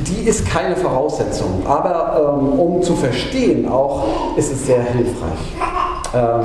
Die 0.00 0.28
ist 0.28 0.46
keine 0.46 0.76
Voraussetzung, 0.76 1.62
aber 1.66 2.38
ähm, 2.38 2.58
um 2.58 2.82
zu 2.82 2.94
verstehen 2.94 3.66
auch, 3.66 4.04
ist 4.36 4.52
es 4.52 4.66
sehr 4.66 4.82
hilfreich. 4.82 5.77
Ähm, 6.14 6.40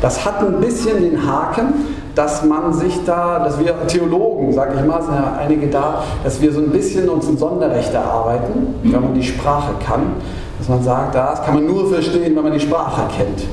das 0.00 0.24
hat 0.24 0.40
ein 0.40 0.60
bisschen 0.60 1.00
den 1.00 1.26
Haken, 1.26 1.74
dass 2.14 2.44
man 2.44 2.72
sich 2.72 3.04
da, 3.04 3.40
dass 3.40 3.58
wir 3.58 3.86
Theologen, 3.86 4.52
sage 4.52 4.72
ich 4.78 4.86
mal, 4.86 5.02
sind 5.02 5.14
ja 5.14 5.36
einige 5.38 5.68
da, 5.68 6.02
dass 6.24 6.40
wir 6.40 6.52
so 6.52 6.60
ein 6.60 6.70
bisschen 6.70 7.08
uns 7.08 7.28
ein 7.28 7.36
Sonderrecht 7.36 7.92
erarbeiten, 7.92 8.74
wenn 8.82 9.02
man 9.02 9.14
die 9.14 9.22
Sprache 9.22 9.74
kann. 9.84 10.14
Dass 10.58 10.68
man 10.68 10.82
sagt, 10.82 11.14
das 11.14 11.42
kann 11.44 11.54
man 11.54 11.66
nur 11.66 11.88
verstehen, 11.88 12.34
wenn 12.34 12.42
man 12.42 12.52
die 12.52 12.60
Sprache 12.60 13.02
kennt. 13.14 13.44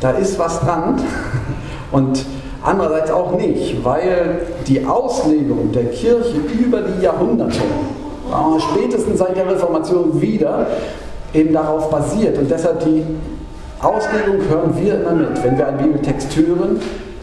Da 0.00 0.10
ist 0.10 0.38
was 0.38 0.60
dran 0.60 1.00
und 1.92 2.24
andererseits 2.62 3.10
auch 3.10 3.32
nicht, 3.38 3.82
weil 3.82 4.42
die 4.66 4.84
Auslegung 4.84 5.72
der 5.72 5.86
Kirche 5.86 6.36
über 6.52 6.82
die 6.82 7.02
Jahrhunderte, 7.02 7.60
spätestens 8.58 9.18
seit 9.18 9.36
der 9.36 9.50
Reformation 9.50 10.20
wieder, 10.20 10.66
eben 11.32 11.54
darauf 11.54 11.90
basiert 11.90 12.36
und 12.38 12.50
deshalb 12.50 12.84
die 12.84 13.02
Auslegung 13.82 14.46
hören 14.48 14.76
wir 14.76 15.00
immer 15.00 15.12
mit. 15.12 15.42
Wenn 15.42 15.56
wir 15.56 15.66
einen 15.66 15.78
Bibeltext 15.78 16.36
hören, 16.36 16.80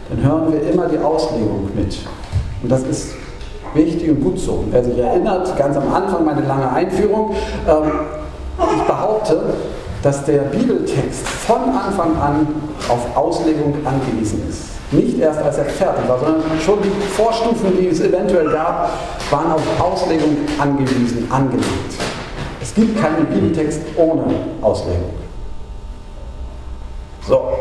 dann 0.08 0.24
hören 0.24 0.52
wir 0.52 0.72
immer 0.72 0.88
die 0.88 0.98
Auslegung 0.98 1.70
mit. 1.74 1.98
Und 2.62 2.68
das 2.70 2.82
ist 2.82 3.10
wichtig 3.74 4.10
und 4.10 4.20
gut 4.22 4.38
so. 4.38 4.64
Wer 4.70 4.82
sich 4.82 4.98
erinnert, 4.98 5.56
ganz 5.56 5.76
am 5.76 5.92
Anfang 5.92 6.24
meine 6.24 6.42
lange 6.42 6.70
Einführung, 6.70 7.34
ähm, 7.68 7.90
ich 8.76 8.82
behaupte, 8.82 9.40
dass 10.02 10.24
der 10.24 10.38
Bibeltext 10.42 11.26
von 11.28 11.60
Anfang 11.70 12.16
an 12.20 12.46
auf 12.88 13.16
Auslegung 13.16 13.74
angewiesen 13.84 14.42
ist. 14.48 14.62
Nicht 14.90 15.18
erst 15.20 15.40
als 15.40 15.58
er 15.58 15.66
fertig 15.66 16.08
war, 16.08 16.18
sondern 16.18 16.42
schon 16.64 16.78
die 16.82 16.90
Vorstufen, 17.12 17.76
die 17.78 17.88
es 17.88 18.00
eventuell 18.00 18.50
gab, 18.50 18.90
waren 19.30 19.52
auf 19.52 19.62
Auslegung 19.78 20.36
angewiesen, 20.58 21.30
angelegt. 21.30 21.94
Es 22.60 22.74
gibt 22.74 23.00
keinen 23.00 23.26
Bibeltext 23.26 23.80
ohne 23.96 24.24
Auslegung. 24.62 25.27
So, 27.28 27.58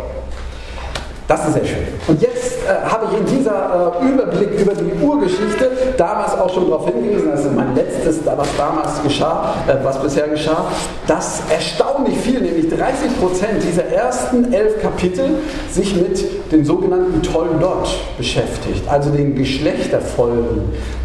das 1.28 1.46
ist 1.46 1.54
sehr 1.56 1.66
schön. 1.66 1.88
Und 2.08 2.22
jetzt 2.22 2.54
äh, 2.66 2.90
habe 2.90 3.08
ich 3.12 3.20
in 3.20 3.38
dieser 3.38 4.00
äh, 4.02 4.08
Überblick 4.08 4.62
über 4.62 4.74
die 4.74 4.94
Urgeschichte 5.04 5.70
damals 5.98 6.32
auch 6.36 6.54
schon 6.54 6.70
darauf 6.70 6.88
hingewiesen, 6.88 7.30
also 7.30 7.50
mein 7.50 7.76
letztes, 7.76 8.26
was 8.26 8.48
damals 8.56 9.04
geschah, 9.04 9.56
äh, 9.68 9.74
was 9.84 10.02
bisher 10.02 10.30
geschah, 10.30 10.72
dass 11.06 11.42
erstaunlich 11.50 12.18
viel, 12.18 12.40
nämlich 12.40 12.70
30 12.70 13.20
Prozent 13.20 13.62
dieser 13.62 13.88
ersten 13.88 14.54
elf 14.54 14.82
Kapitel 14.82 15.32
sich 15.70 15.98
mit 15.98 16.52
den 16.54 16.64
sogenannten 16.64 17.22
Toldot 17.22 17.90
beschäftigt, 18.18 18.88
also 18.88 19.10
den 19.10 19.36
Geschlechterfolgen, 19.36 20.62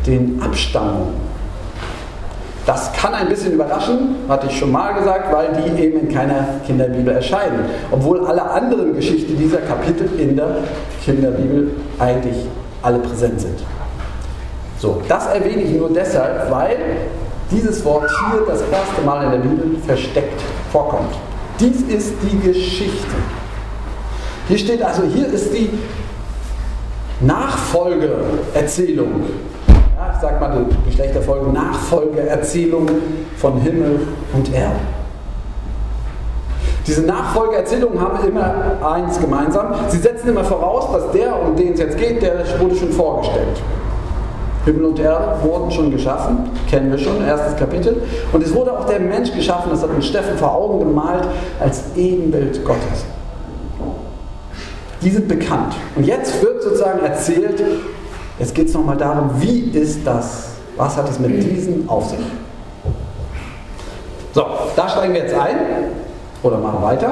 den 0.07 0.41
Abstammungen. 0.41 1.32
Das 2.65 2.93
kann 2.93 3.13
ein 3.13 3.29
bisschen 3.29 3.53
überraschen, 3.53 4.15
hatte 4.29 4.47
ich 4.49 4.57
schon 4.57 4.71
mal 4.71 4.95
gesagt, 4.95 5.33
weil 5.33 5.49
die 5.53 5.83
eben 5.83 6.01
in 6.01 6.15
keiner 6.15 6.47
Kinderbibel 6.65 7.15
erscheinen. 7.15 7.65
Obwohl 7.91 8.25
alle 8.25 8.43
anderen 8.43 8.95
Geschichten 8.95 9.37
dieser 9.37 9.59
Kapitel 9.59 10.09
in 10.19 10.37
der 10.37 10.59
Kinderbibel 11.05 11.73
eigentlich 11.99 12.37
alle 12.83 13.01
präsent 13.01 13.41
sind. 13.41 13.59
So, 14.79 15.03
das 15.09 15.27
erwähne 15.27 15.63
ich 15.63 15.77
nur 15.77 15.91
deshalb, 15.91 16.51
weil 16.51 16.77
dieses 17.51 17.85
Wort 17.85 18.09
hier 18.31 18.43
das 18.47 18.63
erste 18.63 19.03
Mal 19.05 19.25
in 19.25 19.31
der 19.33 19.39
Bibel 19.39 19.77
versteckt 19.85 20.41
vorkommt. 20.71 21.15
Dies 21.59 21.83
ist 21.83 22.13
die 22.23 22.39
Geschichte. 22.39 23.17
Hier 24.49 24.59
steht 24.59 24.83
also, 24.83 25.03
hier 25.03 25.27
ist 25.27 25.53
die 25.53 25.71
Nachfolgeerzählung 27.21 29.25
ich 30.23 30.29
sag 30.29 30.41
mal 30.41 30.65
die 30.71 30.91
Geschlechterfolge, 30.91 31.51
Nachfolgeerzählung 31.51 32.89
von 33.39 33.61
Himmel 33.61 34.07
und 34.33 34.55
Erde. 34.55 34.77
Diese 36.87 37.03
Nachfolgeerzählungen 37.03 38.01
haben 38.01 38.29
immer 38.29 38.55
eins 38.85 39.21
gemeinsam. 39.21 39.75
Sie 39.89 39.99
setzen 39.99 40.29
immer 40.29 40.45
voraus, 40.45 40.93
dass 40.93 41.11
der, 41.11 41.43
um 41.43 41.57
den 41.57 41.73
es 41.73 41.81
jetzt 41.81 41.99
geht, 41.99 42.23
der 42.23 42.45
wurde 42.61 42.77
schon 42.77 42.93
vorgestellt. 42.93 43.61
Himmel 44.65 44.85
und 44.85 45.01
Erde 45.01 45.39
wurden 45.43 45.73
schon 45.73 45.91
geschaffen, 45.91 46.51
kennen 46.71 46.93
wir 46.93 46.99
schon, 46.99 47.25
erstes 47.25 47.57
Kapitel. 47.57 48.01
Und 48.33 48.45
es 48.45 48.55
wurde 48.55 48.79
auch 48.79 48.87
der 48.87 49.01
Mensch 49.01 49.33
geschaffen, 49.33 49.71
das 49.73 49.83
hat 49.83 49.91
uns 49.91 50.07
Steffen 50.07 50.39
vor 50.39 50.55
Augen 50.55 50.79
gemalt, 50.79 51.27
als 51.59 51.83
Ebenbild 51.97 52.65
Gottes. 52.65 53.07
Die 55.03 55.11
sind 55.11 55.27
bekannt. 55.27 55.75
Und 55.97 56.07
jetzt 56.07 56.41
wird 56.41 56.63
sozusagen 56.63 57.01
erzählt, 57.05 57.61
Jetzt 58.39 58.55
geht 58.55 58.69
es 58.69 58.75
nochmal 58.75 58.97
darum, 58.97 59.31
wie 59.41 59.71
ist 59.71 60.07
das? 60.07 60.49
Was 60.77 60.97
hat 60.97 61.09
es 61.09 61.19
mit 61.19 61.43
diesen 61.43 61.89
auf 61.89 62.09
sich? 62.09 62.19
So, 64.35 64.47
da 64.75 64.89
steigen 64.89 65.13
wir 65.13 65.23
jetzt 65.23 65.35
ein 65.35 65.57
oder 66.43 66.59
machen 66.59 66.83
weiter. 66.83 67.11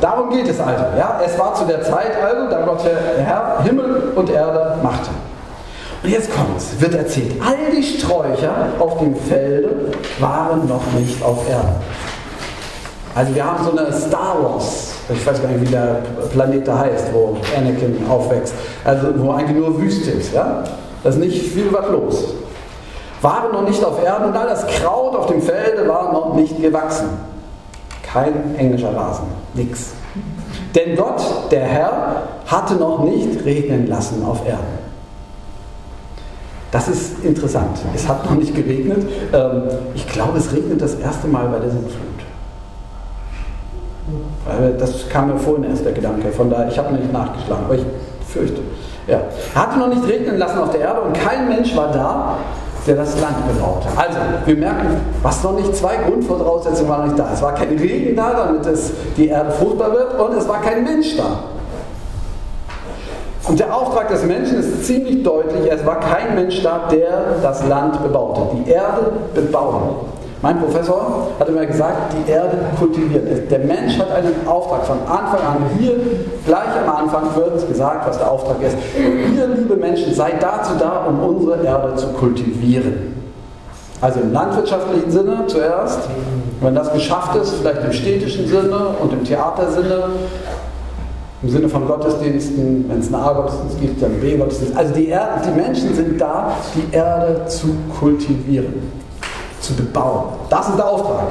Darum 0.00 0.30
geht 0.30 0.48
es 0.48 0.60
also. 0.60 0.84
Ja? 0.96 1.20
Es 1.24 1.38
war 1.38 1.54
zu 1.54 1.64
der 1.64 1.82
Zeit 1.82 2.12
also, 2.22 2.48
da 2.48 2.62
Gott 2.64 2.84
der 2.84 3.24
Herr 3.24 3.62
Himmel 3.64 4.12
und 4.14 4.30
Erde 4.30 4.76
machte. 4.82 5.10
Und 6.02 6.08
jetzt 6.08 6.34
kommt 6.34 6.56
es, 6.56 6.80
wird 6.80 6.94
erzählt, 6.94 7.34
all 7.44 7.76
die 7.76 7.82
Sträucher 7.82 8.68
auf 8.78 8.98
dem 8.98 9.14
Felde 9.14 9.92
waren 10.18 10.66
noch 10.66 10.80
nicht 10.98 11.22
auf 11.22 11.46
Erde. 11.48 11.74
Also 13.14 13.34
wir 13.34 13.44
haben 13.44 13.64
so 13.64 13.76
eine 13.76 13.92
Star 13.92 14.36
Wars, 14.42 14.94
ich 15.12 15.26
weiß 15.26 15.42
gar 15.42 15.48
nicht, 15.48 15.62
wie 15.62 15.72
der 15.72 16.02
Planet 16.32 16.66
da 16.66 16.78
heißt, 16.78 17.06
wo 17.12 17.36
Anakin 17.56 17.96
aufwächst. 18.08 18.54
Also 18.84 19.08
wo 19.16 19.32
eigentlich 19.32 19.56
nur 19.56 19.80
Wüste 19.80 20.10
ist. 20.10 20.32
Ja? 20.32 20.64
Da 21.02 21.08
ist 21.08 21.18
nicht 21.18 21.42
viel 21.42 21.72
was 21.72 21.88
los. 21.90 22.24
Waren 23.22 23.52
noch 23.52 23.68
nicht 23.68 23.84
auf 23.84 24.02
Erden 24.02 24.26
und 24.26 24.36
all 24.36 24.48
das 24.48 24.66
Kraut 24.66 25.14
auf 25.14 25.26
dem 25.26 25.42
Felde 25.42 25.86
war 25.86 26.12
noch 26.12 26.34
nicht 26.34 26.60
gewachsen. 26.60 27.08
Kein 28.02 28.56
englischer 28.56 28.94
Rasen, 28.94 29.26
nix. 29.54 29.90
Denn 30.74 30.96
Gott, 30.96 31.22
der 31.50 31.64
Herr, 31.64 32.22
hatte 32.46 32.74
noch 32.74 33.04
nicht 33.04 33.44
regnen 33.44 33.86
lassen 33.86 34.24
auf 34.24 34.46
Erden. 34.46 34.80
Das 36.70 36.88
ist 36.88 37.24
interessant. 37.24 37.78
Es 37.94 38.06
hat 38.06 38.24
noch 38.24 38.36
nicht 38.36 38.54
geregnet. 38.54 39.08
Ähm, 39.32 39.62
ich 39.94 40.06
glaube, 40.06 40.38
es 40.38 40.52
regnet 40.52 40.80
das 40.80 40.94
erste 40.94 41.26
Mal 41.26 41.48
bei 41.48 41.58
der 41.58 41.70
Sintflut. 41.70 42.09
Das 44.78 45.08
kam 45.08 45.28
mir 45.28 45.38
vorhin 45.38 45.64
erst 45.64 45.84
der 45.84 45.92
Gedanke, 45.92 46.28
von 46.30 46.50
daher, 46.50 46.68
ich 46.68 46.78
habe 46.78 46.94
nicht 46.94 47.12
nachgeschlagen, 47.12 47.64
aber 47.64 47.74
ich 47.74 47.84
fürchte. 48.28 48.60
Ja. 49.06 49.20
Hatte 49.54 49.78
noch 49.78 49.88
nicht 49.88 50.06
regnen 50.06 50.38
lassen 50.38 50.58
auf 50.58 50.70
der 50.70 50.80
Erde 50.80 51.00
und 51.00 51.14
kein 51.14 51.48
Mensch 51.48 51.74
war 51.76 51.90
da, 51.92 52.36
der 52.86 52.96
das 52.96 53.20
Land 53.20 53.36
bebaute. 53.46 53.88
Also, 53.96 54.18
wir 54.46 54.56
merken, 54.56 55.00
was 55.22 55.42
noch 55.42 55.52
nicht 55.52 55.74
zwei 55.74 55.96
Grundvoraussetzungen 55.96 56.88
waren 56.88 57.04
nicht 57.04 57.18
da. 57.18 57.28
Es 57.32 57.42
war 57.42 57.54
kein 57.54 57.76
Regen 57.76 58.16
da, 58.16 58.46
damit 58.46 58.66
es 58.66 58.92
die 59.16 59.28
Erde 59.28 59.50
fruchtbar 59.50 59.92
wird, 59.92 60.18
und 60.18 60.36
es 60.36 60.48
war 60.48 60.60
kein 60.60 60.84
Mensch 60.84 61.16
da. 61.16 61.44
Und 63.48 63.58
der 63.58 63.74
Auftrag 63.74 64.08
des 64.08 64.24
Menschen 64.24 64.60
ist 64.60 64.84
ziemlich 64.84 65.22
deutlich, 65.22 65.70
es 65.70 65.84
war 65.84 65.98
kein 66.00 66.34
Mensch 66.34 66.62
da, 66.62 66.88
der 66.90 67.36
das 67.42 67.66
Land 67.66 68.02
bebaute. 68.02 68.42
Die 68.56 68.70
Erde 68.70 69.12
bebauen. 69.34 69.82
Mein 70.42 70.58
Professor 70.58 71.28
hat 71.38 71.48
immer 71.50 71.66
gesagt, 71.66 72.14
die 72.14 72.30
Erde 72.30 72.56
kultiviert. 72.78 73.50
Der 73.50 73.58
Mensch 73.58 73.98
hat 73.98 74.10
einen 74.10 74.46
Auftrag 74.46 74.86
von 74.86 74.98
Anfang 75.00 75.40
an. 75.40 75.56
Hier, 75.78 75.96
gleich 76.46 76.80
am 76.82 76.96
Anfang 76.96 77.24
wird 77.36 77.68
gesagt, 77.68 78.08
was 78.08 78.16
der 78.16 78.30
Auftrag 78.30 78.56
ist. 78.62 78.74
Ihr, 78.96 79.46
liebe 79.48 79.76
Menschen, 79.76 80.14
seid 80.14 80.42
dazu 80.42 80.72
da, 80.78 81.04
um 81.06 81.22
unsere 81.22 81.62
Erde 81.62 81.94
zu 81.96 82.06
kultivieren. 82.08 83.16
Also 84.00 84.20
im 84.20 84.32
landwirtschaftlichen 84.32 85.10
Sinne 85.10 85.44
zuerst, 85.46 86.08
wenn 86.62 86.74
das 86.74 86.90
geschafft 86.90 87.36
ist, 87.36 87.56
vielleicht 87.56 87.84
im 87.84 87.92
städtischen 87.92 88.48
Sinne 88.48 88.94
und 88.98 89.12
im 89.12 89.22
Theatersinne, 89.24 90.04
im 91.42 91.48
Sinne 91.50 91.68
von 91.68 91.86
Gottesdiensten, 91.86 92.86
wenn 92.88 93.00
es 93.00 93.12
einen 93.12 93.22
A-Gottesdienst 93.22 93.78
gibt, 93.78 94.02
dann 94.02 94.18
B-Gottesdienst. 94.20 94.74
Also 94.74 94.94
die, 94.94 95.08
Erde, 95.08 95.42
die 95.46 95.60
Menschen 95.60 95.94
sind 95.94 96.18
da, 96.18 96.52
die 96.74 96.96
Erde 96.96 97.44
zu 97.46 97.76
kultivieren 97.98 98.99
zu 99.60 99.74
bebauen. 99.74 100.24
Das 100.48 100.68
ist 100.68 100.76
der 100.76 100.88
Auftrag. 100.88 101.28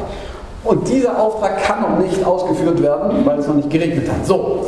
Und 0.64 0.88
dieser 0.88 1.18
Auftrag 1.20 1.64
kann 1.64 1.82
noch 1.82 2.00
nicht 2.00 2.24
ausgeführt 2.24 2.82
werden, 2.82 3.26
weil 3.26 3.40
es 3.40 3.48
noch 3.48 3.56
nicht 3.56 3.70
geregnet 3.70 4.10
hat. 4.10 4.26
So. 4.26 4.66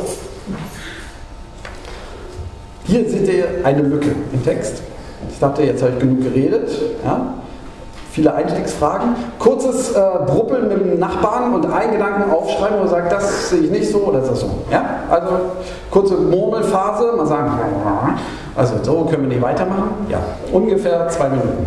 Hier 2.84 3.08
seht 3.08 3.28
ihr 3.28 3.46
eine 3.64 3.82
Lücke 3.82 4.08
im 4.32 4.44
Text. 4.44 4.82
Ich 5.30 5.38
dachte, 5.38 5.62
jetzt 5.62 5.82
habe 5.82 5.92
ich 5.92 5.98
genug 5.98 6.22
geredet. 6.22 6.70
Ja? 7.04 7.34
Viele 8.10 8.34
Einstiegsfragen. 8.34 9.14
Kurzes 9.38 9.92
äh, 9.92 10.00
Bruppeln 10.26 10.68
mit 10.68 10.80
dem 10.80 10.98
Nachbarn 10.98 11.54
und 11.54 11.64
einen 11.70 11.92
Gedanken 11.92 12.30
aufschreiben, 12.30 12.76
wo 12.76 12.80
man 12.80 12.88
sagt, 12.88 13.12
das 13.12 13.50
sehe 13.50 13.60
ich 13.60 13.70
nicht 13.70 13.90
so 13.90 13.98
oder 13.98 14.20
ist 14.20 14.30
das 14.30 14.40
so. 14.40 14.50
Ja? 14.70 14.84
Also 15.08 15.28
kurze 15.90 16.14
Murmelphase, 16.16 17.12
mal 17.16 17.26
sagen, 17.26 17.52
also 18.54 18.74
so 18.82 19.04
können 19.04 19.22
wir 19.22 19.28
nicht 19.28 19.42
weitermachen. 19.42 20.06
Ja, 20.10 20.18
ungefähr 20.52 21.08
zwei 21.08 21.28
Minuten. 21.30 21.66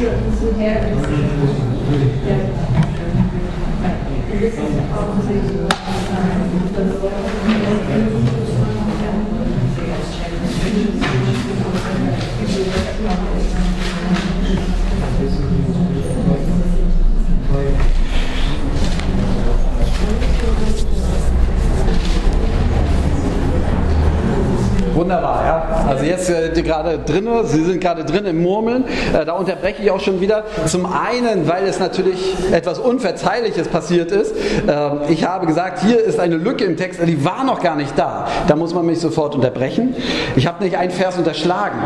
This 0.00 0.42
is 8.14 8.19
gerade 26.70 26.98
drin, 26.98 27.28
Sie 27.44 27.64
sind 27.64 27.80
gerade 27.80 28.04
drin 28.04 28.24
im 28.26 28.42
Murmeln. 28.42 28.84
Äh, 29.12 29.24
da 29.24 29.32
unterbreche 29.32 29.82
ich 29.82 29.90
auch 29.90 29.98
schon 29.98 30.20
wieder. 30.20 30.44
Zum 30.66 30.86
einen, 30.86 31.48
weil 31.48 31.66
es 31.66 31.80
natürlich 31.80 32.34
etwas 32.52 32.78
Unverzeihliches 32.78 33.66
passiert 33.66 34.12
ist. 34.12 34.32
Äh, 34.68 35.12
ich 35.12 35.24
habe 35.24 35.46
gesagt, 35.46 35.82
hier 35.82 36.02
ist 36.02 36.20
eine 36.20 36.36
Lücke 36.36 36.64
im 36.64 36.76
Text, 36.76 37.00
die 37.04 37.24
war 37.24 37.42
noch 37.42 37.60
gar 37.60 37.74
nicht 37.74 37.98
da. 37.98 38.28
Da 38.46 38.54
muss 38.54 38.72
man 38.72 38.86
mich 38.86 39.00
sofort 39.00 39.34
unterbrechen. 39.34 39.96
Ich 40.36 40.46
habe 40.46 40.62
nicht 40.62 40.76
einen 40.76 40.92
Vers 40.92 41.18
unterschlagen. 41.18 41.78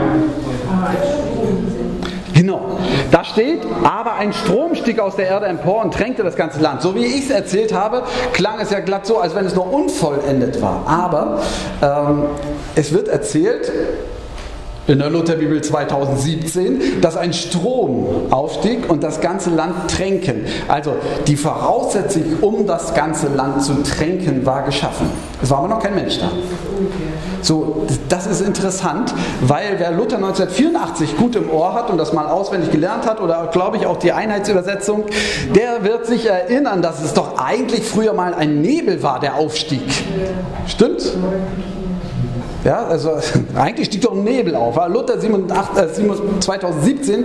Genau. 2.35 2.79
Da 3.11 3.25
steht, 3.25 3.61
aber 3.85 4.15
ein 4.17 4.33
Strom 4.33 4.75
stieg 4.75 4.99
aus 4.99 5.17
der 5.17 5.29
Erde 5.29 5.47
empor 5.47 5.83
und 5.83 5.95
tränkte 5.95 6.25
das 6.25 6.37
ganze 6.37 6.61
Land. 6.61 6.83
So 6.83 6.95
wie 6.95 7.05
ich 7.05 7.25
es 7.25 7.31
erzählt 7.31 7.73
habe, 7.73 8.03
klang 8.33 8.59
es 8.61 8.71
ja 8.71 8.81
glatt 8.81 9.07
so, 9.07 9.19
als 9.19 9.35
wenn 9.35 9.47
es 9.47 9.55
noch 9.55 9.71
unvollendet 9.71 10.61
war. 10.61 10.85
Aber 10.87 11.41
ähm, 11.81 12.25
es 12.75 12.93
wird 12.93 13.09
erzählt, 13.09 13.73
in 14.87 14.99
der 14.99 15.11
Lutherbibel 15.11 15.63
2017, 15.63 17.01
dass 17.01 17.17
ein 17.17 17.33
Strom 17.33 18.07
aufstieg 18.31 18.91
und 18.91 19.03
das 19.03 19.21
ganze 19.21 19.51
Land 19.51 19.91
tränken. 19.91 20.45
Also 20.69 20.95
die 21.27 21.37
Voraussetzung, 21.37 22.25
um 22.43 22.67
das 22.67 22.95
ganze 22.95 23.29
Land 23.29 23.63
zu 23.63 23.83
tränken, 23.83 24.45
war 24.45 24.63
geschaffen. 24.63 25.09
Es 25.43 25.51
war 25.51 25.59
aber 25.59 25.69
noch 25.69 25.81
kein 25.81 25.95
Mensch 25.95 26.19
da. 26.19 26.31
So, 27.41 27.87
das 28.09 28.27
ist 28.27 28.41
interessant, 28.41 29.15
weil 29.41 29.77
wer 29.79 29.91
Luther 29.91 30.17
1984 30.17 31.17
gut 31.17 31.37
im 31.37 31.51
Ohr 31.51 31.75
hat 31.75 31.91
und 31.91 31.99
das 31.99 32.13
mal 32.13 32.27
auswendig 32.27 32.71
gelernt 32.71 33.07
hat 33.07 33.21
oder 33.21 33.49
glaube 33.53 33.77
ich 33.77 33.87
auch 33.87 33.99
die 33.99 34.13
Einheitsübersetzung, 34.13 35.05
der 35.55 35.85
wird 35.85 36.07
sich 36.07 36.27
erinnern, 36.27 36.83
dass 36.83 37.03
es 37.03 37.15
doch 37.15 37.39
eigentlich 37.39 37.85
früher 37.85 38.13
mal 38.13 38.35
ein 38.35 38.61
Nebel 38.61 39.03
war, 39.03 39.21
der 39.21 39.37
aufstieg. 39.37 39.83
Stimmt? 40.67 41.13
Ja, 42.65 42.87
also 42.87 43.13
eigentlich 43.55 43.89
stieg 43.89 44.01
doch 44.01 44.13
ein 44.13 44.25
Nebel 44.25 44.57
auf. 44.57 44.77
Luther 44.89 45.21
87, 45.21 46.05
äh, 46.05 46.41
2017 46.41 47.25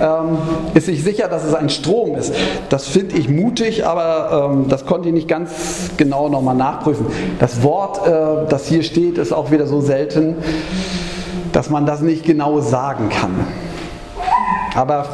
ähm, 0.00 0.38
ist 0.74 0.86
sich 0.86 1.04
sicher, 1.04 1.28
dass 1.28 1.44
es 1.44 1.54
ein 1.54 1.70
Strom 1.70 2.16
ist. 2.16 2.34
Das 2.68 2.88
finde 2.88 3.16
ich 3.16 3.28
mutig, 3.28 3.86
aber 3.86 4.50
ähm, 4.50 4.66
das 4.68 4.84
konnte 4.84 5.08
ich 5.08 5.14
nicht 5.14 5.28
ganz 5.28 5.90
genau 5.96 6.28
nochmal 6.28 6.56
nachprüfen. 6.56 7.06
Das 7.38 7.62
Wort, 7.62 8.06
äh, 8.06 8.48
das 8.48 8.66
hier 8.66 8.82
steht, 8.82 9.18
ist 9.18 9.32
auch 9.32 9.52
wieder 9.52 9.66
so 9.66 9.80
selten, 9.80 10.36
dass 11.52 11.70
man 11.70 11.86
das 11.86 12.00
nicht 12.00 12.24
genau 12.24 12.60
sagen 12.60 13.08
kann. 13.08 13.46
Aber 14.74 15.04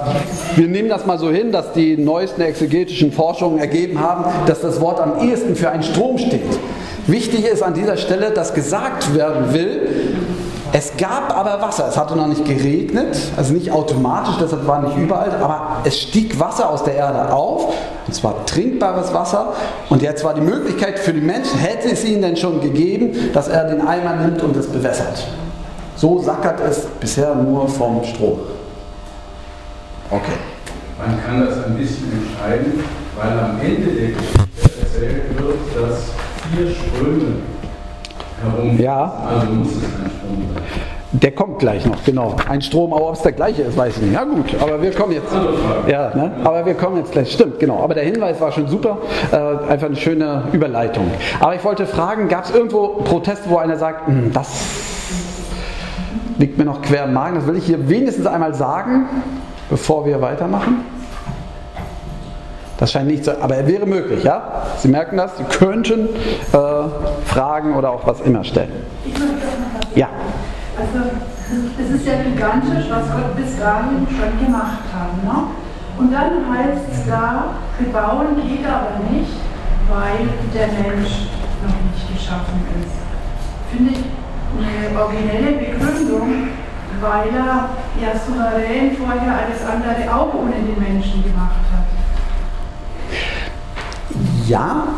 wir 0.54 0.68
nehmen 0.68 0.88
das 0.88 1.04
mal 1.04 1.18
so 1.18 1.30
hin, 1.30 1.50
dass 1.50 1.72
die 1.72 1.96
neuesten 1.96 2.42
exegetischen 2.42 3.12
Forschungen 3.12 3.58
ergeben 3.58 4.00
haben, 4.00 4.24
dass 4.46 4.60
das 4.60 4.80
Wort 4.80 5.00
am 5.00 5.20
ehesten 5.20 5.56
für 5.56 5.70
einen 5.70 5.82
Strom 5.82 6.16
steht. 6.16 6.40
Wichtig 7.08 7.46
ist 7.46 7.62
an 7.62 7.72
dieser 7.72 7.96
Stelle, 7.96 8.30
dass 8.32 8.52
gesagt 8.52 9.14
werden 9.14 9.54
will, 9.54 10.16
es 10.72 10.92
gab 10.98 11.34
aber 11.34 11.62
Wasser. 11.62 11.88
Es 11.88 11.96
hatte 11.96 12.14
noch 12.14 12.26
nicht 12.26 12.44
geregnet, 12.44 13.16
also 13.34 13.54
nicht 13.54 13.70
automatisch, 13.72 14.34
deshalb 14.38 14.66
war 14.66 14.82
nicht 14.82 14.98
überall, 14.98 15.30
aber 15.40 15.78
es 15.84 15.98
stieg 15.98 16.38
Wasser 16.38 16.68
aus 16.68 16.84
der 16.84 16.96
Erde 16.96 17.32
auf, 17.32 17.72
und 18.06 18.12
zwar 18.12 18.44
trinkbares 18.44 19.14
Wasser. 19.14 19.54
Und 19.88 20.02
jetzt 20.02 20.22
war 20.22 20.34
die 20.34 20.42
Möglichkeit 20.42 20.98
für 20.98 21.14
die 21.14 21.22
Menschen, 21.22 21.58
hätte 21.58 21.90
es 21.90 22.04
ihnen 22.04 22.20
denn 22.20 22.36
schon 22.36 22.60
gegeben, 22.60 23.30
dass 23.32 23.48
er 23.48 23.64
den 23.64 23.80
Eimer 23.80 24.16
nimmt 24.16 24.42
und 24.42 24.54
es 24.54 24.66
bewässert. 24.66 25.26
So 25.96 26.20
sackert 26.20 26.60
es 26.60 26.82
bisher 27.00 27.34
nur 27.34 27.66
vom 27.66 28.04
Strom. 28.04 28.40
Okay. 30.10 30.36
Man 30.98 31.18
kann 31.24 31.46
das 31.46 31.64
ein 31.64 31.74
bisschen 31.74 32.12
entscheiden, 32.12 32.84
weil 33.16 33.38
am 33.38 33.58
Ende 33.58 33.92
der 33.92 34.08
Geschichte 34.08 34.80
erzählt 34.82 35.38
wird, 35.38 35.58
dass 35.74 36.27
vier 36.54 36.70
Ströme 36.70 37.34
herum. 38.42 38.78
Ja. 38.80 39.12
Also 39.28 39.52
muss 39.52 39.68
es 39.68 39.74
ein 39.74 40.10
Strom 40.10 40.54
sein. 40.54 40.62
Der 41.12 41.32
kommt 41.32 41.58
gleich 41.58 41.86
noch, 41.86 42.04
genau. 42.04 42.36
Ein 42.48 42.60
Strom, 42.60 42.92
aber 42.92 43.08
ob 43.08 43.14
es 43.14 43.22
der 43.22 43.32
gleiche 43.32 43.62
ist, 43.62 43.78
weiß 43.78 43.96
ich 43.96 44.02
nicht. 44.02 44.12
Ja 44.12 44.24
gut, 44.24 44.54
aber 44.60 44.80
wir 44.82 44.92
kommen 44.92 45.12
jetzt. 45.12 45.32
Ja, 45.86 46.14
ne? 46.14 46.32
Aber 46.44 46.66
wir 46.66 46.74
kommen 46.74 46.98
jetzt 46.98 47.12
gleich. 47.12 47.32
Stimmt, 47.32 47.58
genau. 47.58 47.82
Aber 47.82 47.94
der 47.94 48.04
Hinweis 48.04 48.38
war 48.40 48.52
schon 48.52 48.68
super. 48.68 48.98
Äh, 49.32 49.36
einfach 49.72 49.86
eine 49.86 49.96
schöne 49.96 50.44
Überleitung. 50.52 51.10
Aber 51.40 51.54
ich 51.54 51.64
wollte 51.64 51.86
fragen, 51.86 52.28
gab 52.28 52.44
es 52.44 52.50
irgendwo 52.50 52.88
Proteste, 53.04 53.48
wo 53.48 53.56
einer 53.56 53.76
sagt, 53.76 54.06
hm, 54.06 54.32
das 54.34 54.48
liegt 56.38 56.58
mir 56.58 56.64
noch 56.64 56.82
quer 56.82 57.04
im 57.04 57.14
Magen, 57.14 57.36
das 57.36 57.46
will 57.46 57.56
ich 57.56 57.64
hier 57.64 57.88
wenigstens 57.88 58.26
einmal 58.26 58.54
sagen, 58.54 59.06
bevor 59.70 60.06
wir 60.06 60.20
weitermachen? 60.20 60.84
Das 62.78 62.92
scheint 62.92 63.08
nicht 63.08 63.24
so, 63.24 63.32
aber 63.40 63.56
er 63.56 63.66
wäre 63.66 63.86
möglich, 63.86 64.22
ja? 64.22 64.62
Sie 64.78 64.88
merken 64.88 65.16
das, 65.16 65.36
Sie 65.36 65.44
könnten 65.44 66.08
äh, 66.08 67.26
Fragen 67.26 67.74
oder 67.74 67.90
auch 67.90 68.06
was 68.06 68.20
immer 68.20 68.44
stellen. 68.44 68.70
Ja. 69.96 70.08
Also, 70.78 71.10
es 71.82 71.90
ist 71.90 72.06
ja 72.06 72.22
gigantisch, 72.22 72.86
was 72.88 73.10
Gott 73.10 73.34
bis 73.36 73.58
dahin 73.58 74.06
schon 74.06 74.46
gemacht 74.46 74.86
hat. 74.94 75.24
Ne? 75.24 75.48
Und 75.98 76.12
dann 76.12 76.46
heißt 76.54 76.86
es 76.92 77.06
da, 77.08 77.54
bebauen 77.78 78.36
geht 78.46 78.64
aber 78.64 79.02
nicht, 79.10 79.34
weil 79.90 80.28
der 80.54 80.68
Mensch 80.68 81.26
noch 81.66 81.74
nicht 81.82 82.06
geschaffen 82.14 82.62
ist. 82.78 82.94
Finde 83.72 83.90
ich 83.90 84.04
eine 84.54 85.02
originelle 85.02 85.58
Begründung, 85.58 86.48
weil 87.00 87.28
er 87.34 87.70
ja 87.98 88.14
souverän 88.14 88.96
vorher 88.96 89.34
alles 89.34 89.66
andere 89.66 90.14
auch 90.14 90.32
ohne 90.34 90.52
den 90.52 90.78
Menschen 90.78 91.24
gemacht 91.24 91.58
hat. 91.66 91.67
Ja, 94.48 94.88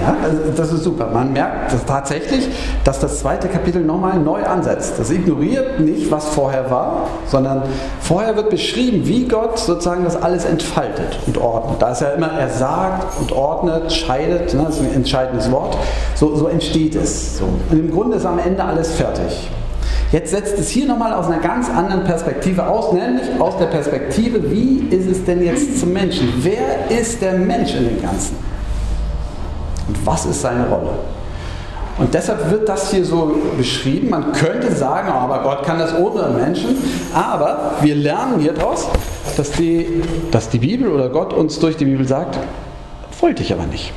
ja, 0.00 0.16
also 0.22 0.38
das 0.54 0.72
ist 0.72 0.84
super. 0.84 1.06
Man 1.06 1.32
merkt 1.32 1.72
dass 1.72 1.84
tatsächlich, 1.84 2.48
dass 2.84 3.00
das 3.00 3.20
zweite 3.20 3.48
Kapitel 3.48 3.82
nochmal 3.82 4.18
neu 4.18 4.44
ansetzt. 4.44 4.94
Das 4.98 5.10
ignoriert 5.10 5.80
nicht, 5.80 6.10
was 6.10 6.26
vorher 6.26 6.70
war, 6.70 7.08
sondern 7.26 7.62
vorher 8.00 8.36
wird 8.36 8.50
beschrieben, 8.50 9.06
wie 9.06 9.26
Gott 9.26 9.58
sozusagen 9.58 10.04
das 10.04 10.20
alles 10.20 10.44
entfaltet 10.44 11.18
und 11.26 11.38
ordnet. 11.38 11.80
Da 11.80 11.92
ist 11.92 12.02
ja 12.02 12.10
immer, 12.10 12.30
er 12.30 12.50
sagt 12.50 13.20
und 13.20 13.32
ordnet, 13.32 13.92
scheidet, 13.92 14.52
ne, 14.54 14.64
das 14.66 14.76
ist 14.76 14.82
ein 14.82 14.94
entscheidendes 14.94 15.50
Wort. 15.50 15.76
So, 16.14 16.36
so 16.36 16.48
entsteht 16.48 16.94
es. 16.94 17.40
Und 17.40 17.78
im 17.78 17.90
Grunde 17.90 18.16
ist 18.18 18.26
am 18.26 18.38
Ende 18.38 18.62
alles 18.62 18.92
fertig. 18.92 19.50
Jetzt 20.16 20.30
setzt 20.30 20.58
es 20.58 20.70
hier 20.70 20.86
nochmal 20.86 21.12
aus 21.12 21.26
einer 21.26 21.42
ganz 21.42 21.68
anderen 21.68 22.04
Perspektive 22.04 22.66
aus, 22.66 22.90
nämlich 22.94 23.38
aus 23.38 23.58
der 23.58 23.66
Perspektive, 23.66 24.50
wie 24.50 24.86
ist 24.88 25.06
es 25.06 25.22
denn 25.26 25.44
jetzt 25.44 25.78
zum 25.78 25.92
Menschen? 25.92 26.32
Wer 26.38 26.90
ist 26.90 27.20
der 27.20 27.34
Mensch 27.34 27.74
in 27.74 27.84
dem 27.84 28.00
Ganzen? 28.00 28.34
Und 29.86 30.06
was 30.06 30.24
ist 30.24 30.40
seine 30.40 30.66
Rolle? 30.68 30.92
Und 31.98 32.14
deshalb 32.14 32.50
wird 32.50 32.66
das 32.66 32.90
hier 32.90 33.04
so 33.04 33.36
beschrieben. 33.58 34.08
Man 34.08 34.32
könnte 34.32 34.74
sagen, 34.74 35.10
aber 35.10 35.42
Gott 35.42 35.64
kann 35.64 35.78
das 35.78 35.94
ohne 35.94 36.28
Menschen. 36.30 36.78
Aber 37.12 37.72
wir 37.82 37.94
lernen 37.94 38.40
hier 38.40 38.54
draus, 38.54 38.88
dass 39.36 39.50
die, 39.52 40.02
dass 40.30 40.48
die 40.48 40.60
Bibel 40.60 40.90
oder 40.90 41.10
Gott 41.10 41.34
uns 41.34 41.58
durch 41.58 41.76
die 41.76 41.84
Bibel 41.84 42.08
sagt, 42.08 42.38
wollte 43.20 43.42
ich 43.42 43.52
aber 43.52 43.66
nicht. 43.66 43.92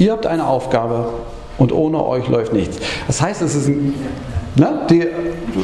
Ihr 0.00 0.10
habt 0.10 0.26
eine 0.26 0.44
Aufgabe 0.48 1.10
und 1.56 1.70
ohne 1.70 2.04
euch 2.04 2.26
läuft 2.28 2.52
nichts. 2.52 2.78
Das 3.06 3.22
heißt, 3.22 3.42
es 3.42 3.54
ist 3.54 3.68
ein 3.68 3.94
Ne? 4.56 4.80
Die 4.90 5.06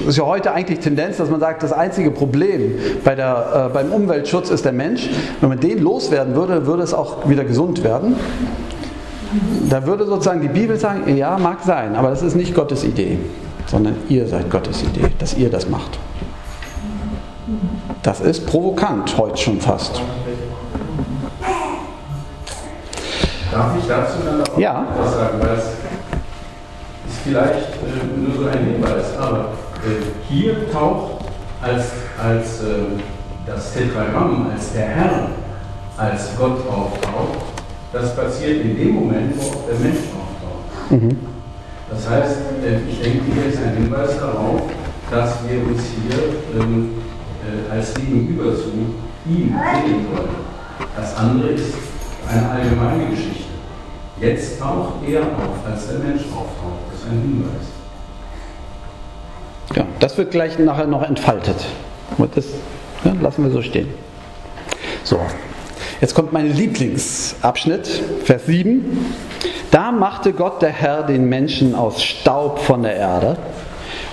ist 0.09 0.17
ja 0.17 0.25
heute 0.25 0.53
eigentlich 0.53 0.79
Tendenz, 0.79 1.17
dass 1.17 1.29
man 1.29 1.41
sagt, 1.41 1.63
das 1.63 1.73
einzige 1.73 2.11
Problem 2.11 2.75
bei 3.05 3.15
der, 3.15 3.67
äh, 3.71 3.73
beim 3.73 3.91
Umweltschutz 3.93 4.51
ist 4.51 4.65
der 4.65 4.73
Mensch. 4.73 5.11
Wenn 5.41 5.49
man 5.49 5.61
den 5.61 5.81
loswerden 5.83 6.35
würde, 6.35 6.67
würde 6.67 6.83
es 6.83 6.95
auch 6.95 7.29
wieder 7.29 7.45
gesund 7.45 7.83
werden. 7.83 8.17
Da 9.69 9.87
würde 9.87 10.07
sozusagen 10.07 10.41
die 10.41 10.49
Bibel 10.49 10.79
sagen, 10.79 11.17
ja, 11.17 11.37
mag 11.37 11.59
sein, 11.65 11.97
aber 11.97 12.11
das 12.11 12.23
ist 12.23 12.37
nicht 12.37 12.55
Gottes 12.55 12.85
Idee, 12.85 13.19
sondern 13.67 13.97
ihr 14.09 14.27
seid 14.29 14.51
Gottes 14.51 14.83
Idee, 14.83 15.09
dass 15.19 15.35
ihr 15.37 15.51
das 15.51 15.69
macht. 15.69 15.99
Das 18.03 18.21
ist 18.21 18.47
provokant 18.47 19.17
heute 19.19 19.37
schon 19.37 19.61
fast. 19.61 20.01
Darf 23.53 23.73
ich 23.79 23.87
dazu 23.89 24.19
dann 24.25 24.43
auch 24.43 24.59
Ja. 24.59 24.87
was 24.99 25.15
sagen? 25.15 25.39
Weil 25.41 25.57
es 25.57 25.65
vielleicht 27.27 27.75
äh, 27.83 28.21
nur 28.21 28.37
so 28.37 28.49
ein 28.49 28.65
Hinweis, 28.65 29.17
aber 29.19 29.53
äh, 29.85 30.33
hier 30.33 30.71
taucht 30.71 31.25
als, 31.61 31.85
als 32.23 32.61
äh, 32.63 33.01
das 33.47 33.75
Tetragramm, 33.75 34.49
als 34.53 34.73
der 34.73 34.87
Herr, 34.87 35.29
als 35.97 36.37
Gott 36.39 36.61
auftaucht, 36.69 37.39
das 37.93 38.15
passiert 38.15 38.65
in 38.65 38.77
dem 38.77 38.95
Moment, 38.95 39.37
wo 39.37 39.43
auch 39.43 39.67
der 39.67 39.79
Mensch 39.79 40.05
auftaucht. 40.15 40.91
Mhm. 40.91 41.19
Das 41.91 42.09
heißt, 42.09 42.37
äh, 42.65 42.89
ich 42.89 43.01
denke, 43.01 43.21
hier 43.33 43.47
ist 43.47 43.59
ein 43.63 43.77
Hinweis 43.77 44.19
darauf, 44.19 44.63
dass 45.11 45.39
wir 45.49 45.67
uns 45.67 45.83
hier 45.83 46.61
ähm, 46.61 46.91
äh, 47.43 47.73
als 47.73 47.95
Gegenüber 47.95 48.55
zu 48.55 48.71
ihm 49.27 49.55
sehen 49.55 50.07
wollen. 50.13 50.47
Das 50.97 51.17
andere 51.17 51.51
ist 51.51 51.75
eine 52.29 52.51
allgemeine 52.51 53.11
Geschichte. 53.11 53.45
Jetzt 54.21 54.59
taucht 54.59 54.95
er 55.07 55.23
auf, 55.23 55.65
als 55.71 55.89
der 55.89 55.99
Mensch 55.99 56.23
auftaucht. 56.33 56.86
Ein 57.11 57.21
Hinweis. 57.23 57.77
Ja, 59.75 59.87
das 60.01 60.17
wird 60.17 60.31
gleich 60.31 60.59
nachher 60.59 60.87
noch 60.87 61.03
entfaltet. 61.03 61.57
Das 62.35 62.47
ja, 63.05 63.15
lassen 63.21 63.45
wir 63.45 63.51
so 63.51 63.63
stehen. 63.63 63.89
So, 65.05 65.21
jetzt 66.01 66.15
kommt 66.15 66.33
mein 66.33 66.55
Lieblingsabschnitt, 66.55 67.87
Vers 68.25 68.47
7. 68.47 69.15
Da 69.71 69.93
machte 69.93 70.33
Gott 70.33 70.63
der 70.63 70.71
Herr 70.71 71.03
den 71.03 71.29
Menschen 71.29 71.75
aus 71.75 72.03
Staub 72.03 72.61
von 72.61 72.83
der 72.83 72.97
Erde 72.97 73.37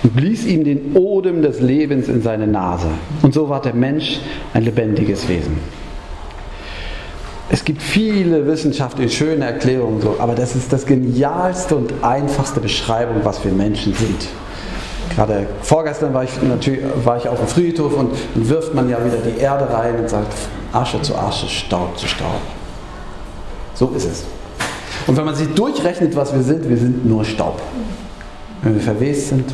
und 0.02 0.16
blies 0.16 0.46
ihm 0.46 0.64
den 0.64 0.96
Odem 0.96 1.42
des 1.42 1.62
Lebens 1.62 2.08
in 2.10 2.22
seine 2.22 2.48
Nase. 2.48 2.90
Und 3.22 3.34
so 3.34 3.50
war 3.50 3.62
der 3.62 3.74
Mensch 3.74 4.20
ein 4.54 4.64
lebendiges 4.64 5.30
Wesen. 5.30 5.58
Es 7.54 7.64
gibt 7.64 7.84
viele 7.84 8.48
wissenschaftliche 8.48 9.16
schöne 9.16 9.46
Erklärungen, 9.46 10.02
so, 10.02 10.16
aber 10.18 10.34
das 10.34 10.56
ist 10.56 10.74
das 10.74 10.88
genialste 10.88 11.76
und 11.76 11.94
einfachste 12.02 12.60
Beschreibung, 12.60 13.18
was 13.24 13.46
wir 13.46 13.52
Menschen 13.52 13.94
sind. 13.94 14.28
Gerade 15.14 15.46
vorgestern 15.62 16.16
war 16.16 16.24
ich, 16.24 16.32
natürlich, 16.42 16.82
war 17.06 17.18
ich 17.18 17.30
auf 17.30 17.38
dem 17.38 17.48
Friedhof 17.48 17.96
und 17.96 18.14
dann 18.34 18.50
wirft 18.50 18.74
man 18.74 18.90
ja 18.90 18.98
wieder 19.06 19.18
die 19.18 19.40
Erde 19.40 19.72
rein 19.72 20.00
und 20.00 20.10
sagt 20.10 20.34
Asche 20.72 21.00
zu 21.04 21.16
Asche, 21.16 21.48
Staub 21.48 21.96
zu 21.96 22.08
Staub. 22.08 22.42
So 23.76 23.90
ist 23.96 24.06
es. 24.06 24.24
Und 25.06 25.16
wenn 25.16 25.26
man 25.26 25.36
sich 25.36 25.50
durchrechnet, 25.50 26.16
was 26.16 26.34
wir 26.34 26.42
sind, 26.42 26.68
wir 26.68 26.78
sind 26.78 27.06
nur 27.06 27.24
Staub. 27.24 27.62
Wenn 28.64 28.74
wir 28.74 28.82
verwest 28.82 29.30
sind. 29.30 29.54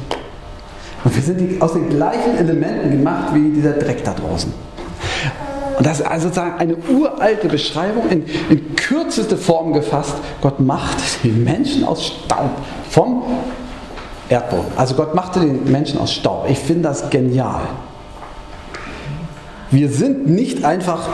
Und 1.04 1.14
wir 1.14 1.22
sind 1.22 1.62
aus 1.62 1.74
den 1.74 1.90
gleichen 1.90 2.38
Elementen 2.38 2.92
gemacht 2.92 3.34
wie 3.34 3.50
dieser 3.50 3.74
Dreck 3.74 4.06
da 4.06 4.14
draußen. 4.14 4.69
Und 5.80 5.86
das 5.86 6.02
ist 6.02 6.06
also 6.06 6.28
sozusagen 6.28 6.60
eine 6.60 6.76
uralte 6.76 7.48
Beschreibung 7.48 8.10
in, 8.10 8.26
in 8.50 8.76
kürzeste 8.76 9.38
Form 9.38 9.72
gefasst. 9.72 10.14
Gott 10.42 10.60
macht 10.60 11.24
den 11.24 11.46
Menschen 11.46 11.86
aus 11.86 12.06
Staub 12.06 12.52
vom 12.90 13.24
Erdboden. 14.28 14.74
Also 14.76 14.96
Gott 14.96 15.16
machte 15.16 15.40
den 15.40 15.72
Menschen 15.72 15.98
aus 15.98 16.12
Staub. 16.12 16.48
Ich 16.50 16.60
finde 16.60 16.90
das 16.90 17.10
genial. 17.10 17.62
Wir 19.72 19.88
sind 19.88 20.28
nicht 20.28 20.66
einfach 20.66 21.08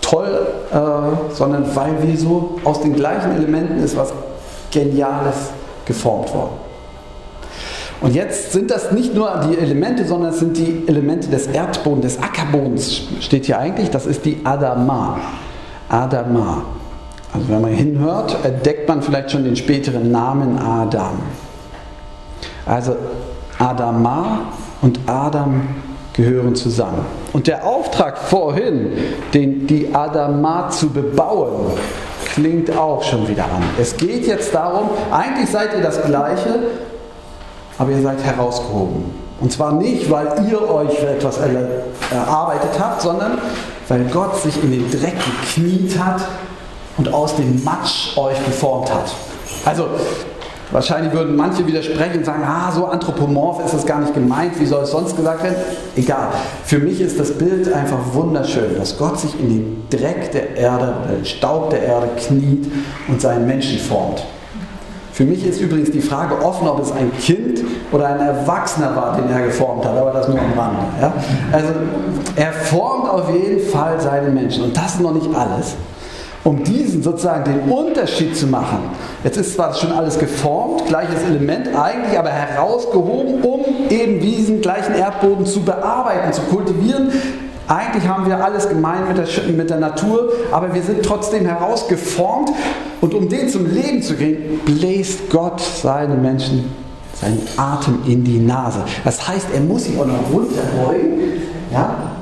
toll, 0.00 0.46
äh, 0.72 1.34
sondern 1.34 1.76
weil 1.76 2.02
wir 2.02 2.16
so 2.16 2.58
aus 2.64 2.80
den 2.80 2.94
gleichen 2.94 3.36
Elementen 3.36 3.78
ist 3.84 3.94
was 3.94 4.14
Geniales 4.70 5.50
geformt 5.84 6.32
worden. 6.32 6.67
Und 8.00 8.14
jetzt 8.14 8.52
sind 8.52 8.70
das 8.70 8.92
nicht 8.92 9.14
nur 9.14 9.40
die 9.48 9.58
Elemente, 9.58 10.04
sondern 10.04 10.30
es 10.30 10.38
sind 10.38 10.56
die 10.56 10.84
Elemente 10.86 11.28
des 11.28 11.48
Erdbodens, 11.48 12.16
des 12.16 12.22
Ackerbodens, 12.22 13.02
steht 13.20 13.46
hier 13.46 13.58
eigentlich. 13.58 13.90
Das 13.90 14.06
ist 14.06 14.24
die 14.24 14.40
Adama. 14.44 15.18
Adama. 15.88 16.62
Also 17.32 17.48
wenn 17.48 17.60
man 17.60 17.72
hinhört, 17.72 18.36
entdeckt 18.44 18.88
man 18.88 19.02
vielleicht 19.02 19.32
schon 19.32 19.44
den 19.44 19.56
späteren 19.56 20.10
Namen 20.10 20.58
Adam. 20.58 21.18
Also 22.64 22.96
Adama 23.58 24.40
und 24.80 25.00
Adam 25.06 25.62
gehören 26.12 26.54
zusammen. 26.54 27.04
Und 27.32 27.46
der 27.46 27.66
Auftrag 27.66 28.18
vorhin, 28.18 28.92
den, 29.34 29.66
die 29.66 29.94
Adama 29.94 30.68
zu 30.70 30.90
bebauen, 30.90 31.72
klingt 32.34 32.76
auch 32.76 33.02
schon 33.02 33.28
wieder 33.28 33.44
an. 33.44 33.62
Es 33.80 33.96
geht 33.96 34.26
jetzt 34.26 34.54
darum, 34.54 34.90
eigentlich 35.10 35.48
seid 35.50 35.74
ihr 35.74 35.82
das 35.82 36.02
Gleiche, 36.04 36.60
aber 37.78 37.90
ihr 37.90 38.02
seid 38.02 38.22
herausgehoben. 38.22 39.04
Und 39.40 39.52
zwar 39.52 39.72
nicht, 39.72 40.10
weil 40.10 40.26
ihr 40.50 40.68
euch 40.68 41.02
etwas 41.02 41.38
erarbeitet 42.10 42.70
habt, 42.78 43.00
sondern 43.00 43.38
weil 43.88 44.04
Gott 44.12 44.36
sich 44.36 44.62
in 44.62 44.72
den 44.72 44.90
Dreck 44.90 45.14
gekniet 45.42 45.98
hat 45.98 46.22
und 46.96 47.12
aus 47.14 47.36
dem 47.36 47.62
Matsch 47.62 48.16
euch 48.16 48.44
geformt 48.44 48.92
hat. 48.92 49.12
Also 49.64 49.86
Wahrscheinlich 50.70 51.14
würden 51.14 51.34
manche 51.34 51.66
widersprechen 51.66 52.18
und 52.18 52.24
sagen, 52.26 52.42
ah, 52.44 52.70
so 52.70 52.84
anthropomorph 52.86 53.64
ist 53.64 53.72
es 53.72 53.86
gar 53.86 54.00
nicht 54.00 54.12
gemeint, 54.12 54.60
wie 54.60 54.66
soll 54.66 54.82
es 54.82 54.90
sonst 54.90 55.16
gesagt 55.16 55.42
werden? 55.42 55.56
Egal. 55.96 56.28
Für 56.64 56.78
mich 56.78 57.00
ist 57.00 57.18
das 57.18 57.32
Bild 57.32 57.72
einfach 57.72 57.98
wunderschön, 58.12 58.76
dass 58.76 58.98
Gott 58.98 59.18
sich 59.18 59.38
in 59.40 59.48
den 59.48 59.86
Dreck 59.88 60.30
der 60.32 60.56
Erde, 60.56 60.94
den 61.10 61.24
Staub 61.24 61.70
der 61.70 61.84
Erde 61.84 62.08
kniet 62.18 62.70
und 63.08 63.20
seinen 63.20 63.46
Menschen 63.46 63.78
formt. 63.78 64.22
Für 65.18 65.24
mich 65.24 65.44
ist 65.44 65.60
übrigens 65.60 65.90
die 65.90 66.00
Frage 66.00 66.40
offen, 66.44 66.68
ob 66.68 66.78
es 66.78 66.92
ein 66.92 67.10
Kind 67.18 67.64
oder 67.90 68.06
ein 68.06 68.20
Erwachsener 68.20 68.94
war, 68.94 69.16
den 69.16 69.28
er 69.28 69.46
geformt 69.46 69.84
hat, 69.84 69.96
aber 69.96 70.12
das 70.12 70.28
nur 70.28 70.38
am 70.38 70.56
Rande. 70.56 70.78
Ja? 71.00 71.12
Also 71.50 71.70
er 72.36 72.52
formt 72.52 73.10
auf 73.10 73.28
jeden 73.34 73.68
Fall 73.68 74.00
seine 74.00 74.28
Menschen 74.28 74.62
und 74.62 74.76
das 74.76 74.94
ist 74.94 75.00
noch 75.00 75.12
nicht 75.12 75.28
alles 75.34 75.74
um 76.44 76.62
diesen 76.62 77.02
sozusagen 77.02 77.44
den 77.44 77.60
Unterschied 77.68 78.36
zu 78.36 78.46
machen. 78.46 78.78
Jetzt 79.24 79.36
ist 79.36 79.54
zwar 79.54 79.74
schon 79.74 79.90
alles 79.90 80.20
geformt, 80.20 80.86
gleiches 80.86 81.24
Element 81.24 81.74
eigentlich, 81.74 82.16
aber 82.16 82.30
herausgehoben, 82.30 83.42
um 83.42 83.64
eben 83.90 84.20
diesen 84.20 84.60
gleichen 84.60 84.94
Erdboden 84.94 85.44
zu 85.44 85.62
bearbeiten, 85.62 86.32
zu 86.32 86.42
kultivieren. 86.42 87.10
Eigentlich 87.68 88.08
haben 88.08 88.26
wir 88.26 88.42
alles 88.42 88.68
gemein 88.68 89.06
mit 89.08 89.18
der, 89.18 89.26
mit 89.52 89.68
der 89.68 89.78
Natur, 89.78 90.32
aber 90.50 90.74
wir 90.74 90.82
sind 90.82 91.04
trotzdem 91.04 91.44
herausgeformt 91.44 92.50
und 93.02 93.12
um 93.12 93.28
den 93.28 93.48
zum 93.48 93.70
Leben 93.70 94.02
zu 94.02 94.14
kriegen, 94.14 94.60
bläst 94.64 95.28
Gott 95.30 95.60
seine 95.60 96.14
Menschen 96.14 96.64
seinen 97.20 97.46
Atem 97.56 97.98
in 98.06 98.24
die 98.24 98.38
Nase. 98.38 98.80
Das 99.04 99.26
heißt, 99.26 99.48
er 99.52 99.60
muss 99.60 99.84
sich 99.84 99.98
auch 99.98 100.06
noch 100.06 100.30
runterbeugen, 100.32 101.18
ja, 101.72 102.12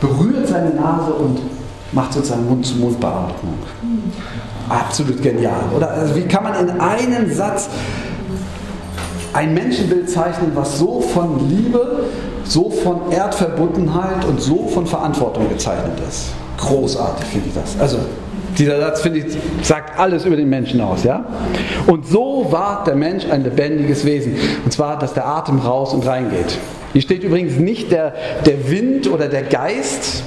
berührt 0.00 0.48
seine 0.48 0.70
Nase 0.70 1.12
und 1.14 1.40
macht 1.92 2.12
sozusagen 2.12 2.46
Mund-zu-Mund-Beatmung. 2.48 3.54
Absolut 4.68 5.22
genial, 5.22 5.64
oder? 5.74 5.90
Also 5.90 6.16
wie 6.16 6.22
kann 6.22 6.44
man 6.44 6.68
in 6.68 6.80
einem 6.80 7.32
Satz 7.32 7.68
ein 9.32 9.54
Menschenbild 9.54 10.08
zeichnen, 10.08 10.52
was 10.54 10.78
so 10.78 11.00
von 11.00 11.48
Liebe, 11.48 12.04
so 12.44 12.70
von 12.70 13.10
Erdverbundenheit 13.10 14.24
und 14.26 14.40
so 14.40 14.68
von 14.68 14.86
Verantwortung 14.86 15.48
gezeichnet 15.48 15.98
ist? 16.08 16.28
Großartig 16.58 17.26
finde 17.26 17.48
ich 17.48 17.54
das. 17.54 17.80
Also 17.80 17.98
dieser 18.58 18.80
Satz, 18.80 19.00
finde 19.00 19.20
ich, 19.20 19.36
sagt 19.62 19.98
alles 19.98 20.24
über 20.24 20.36
den 20.36 20.48
Menschen 20.48 20.80
aus. 20.80 21.04
Ja? 21.04 21.24
Und 21.86 22.06
so 22.06 22.46
war 22.50 22.84
der 22.84 22.94
Mensch 22.94 23.24
ein 23.30 23.42
lebendiges 23.42 24.04
Wesen. 24.04 24.36
Und 24.64 24.72
zwar, 24.72 24.98
dass 24.98 25.14
der 25.14 25.26
Atem 25.26 25.58
raus 25.58 25.92
und 25.92 26.06
reingeht. 26.06 26.58
Hier 26.92 27.02
steht 27.02 27.24
übrigens 27.24 27.56
nicht 27.56 27.90
der, 27.90 28.14
der 28.46 28.70
Wind 28.70 29.10
oder 29.10 29.26
der 29.26 29.42
Geist, 29.42 30.22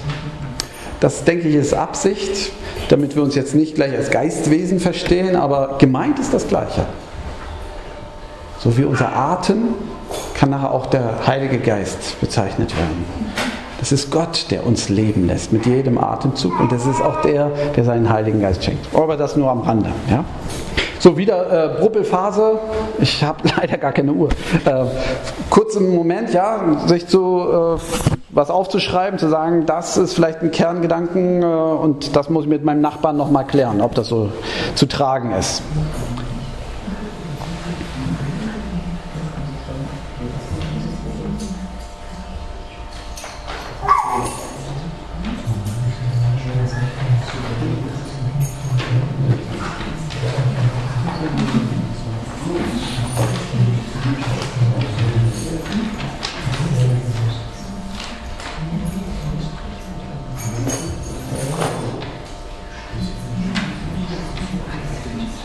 das 0.99 1.23
denke 1.23 1.47
ich 1.47 1.55
ist 1.55 1.73
Absicht, 1.73 2.51
damit 2.89 3.15
wir 3.15 3.23
uns 3.23 3.35
jetzt 3.35 3.55
nicht 3.55 3.75
gleich 3.75 3.95
als 3.95 4.09
Geistwesen 4.09 4.79
verstehen, 4.79 5.35
aber 5.35 5.77
gemeint 5.77 6.19
ist 6.19 6.33
das 6.33 6.47
Gleiche. 6.47 6.85
So 8.59 8.77
wie 8.77 8.83
unser 8.83 9.15
Atem 9.15 9.75
kann 10.37 10.51
nachher 10.51 10.71
auch 10.71 10.85
der 10.85 11.27
Heilige 11.27 11.57
Geist 11.57 12.19
bezeichnet 12.21 12.75
werden. 12.77 13.05
Das 13.79 13.91
ist 13.91 14.11
Gott, 14.11 14.47
der 14.49 14.65
uns 14.65 14.89
leben 14.89 15.27
lässt 15.27 15.51
mit 15.51 15.65
jedem 15.65 15.97
Atemzug 15.97 16.59
und 16.59 16.71
das 16.71 16.85
ist 16.85 17.01
auch 17.01 17.21
der, 17.21 17.51
der 17.75 17.83
seinen 17.83 18.09
Heiligen 18.09 18.39
Geist 18.39 18.63
schenkt. 18.63 18.87
Aber 18.95 19.17
das 19.17 19.35
nur 19.35 19.49
am 19.49 19.61
Rande. 19.61 19.91
Ja? 20.09 20.23
So, 20.99 21.17
wieder 21.17 21.75
äh, 21.77 21.79
Bruppelphase. 21.79 22.59
Ich 22.99 23.23
habe 23.23 23.47
leider 23.57 23.77
gar 23.77 23.91
keine 23.91 24.13
Uhr. 24.13 24.29
Äh, 24.65 24.85
kurzen 25.49 25.93
Moment, 25.93 26.33
ja, 26.33 26.77
sich 26.87 27.07
zu 27.07 27.77
äh, 27.77 27.81
was 28.29 28.49
aufzuschreiben, 28.49 29.19
zu 29.19 29.29
sagen, 29.29 29.65
das 29.65 29.97
ist 29.97 30.13
vielleicht 30.13 30.41
ein 30.41 30.51
Kerngedanken 30.51 31.41
äh, 31.41 31.45
und 31.45 32.15
das 32.15 32.29
muss 32.29 32.43
ich 32.43 32.49
mit 32.49 32.63
meinem 32.63 32.81
Nachbarn 32.81 33.17
nochmal 33.17 33.45
klären, 33.45 33.81
ob 33.81 33.95
das 33.95 34.07
so 34.07 34.29
zu 34.75 34.87
tragen 34.87 35.31
ist. 35.31 35.61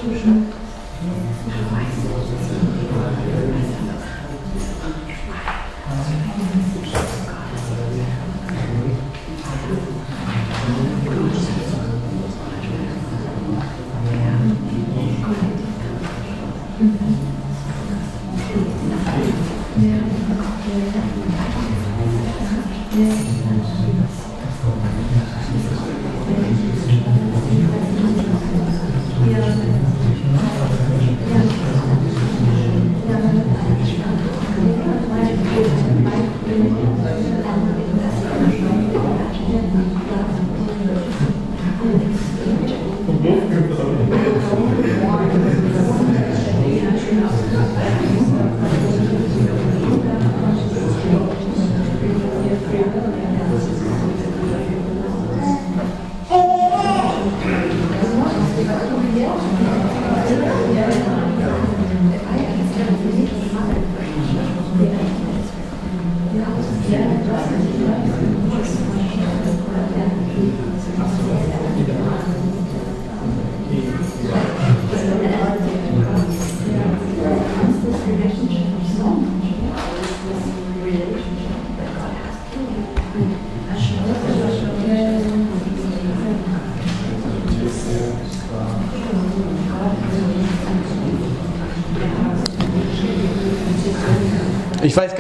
Слушаю. 0.02 0.61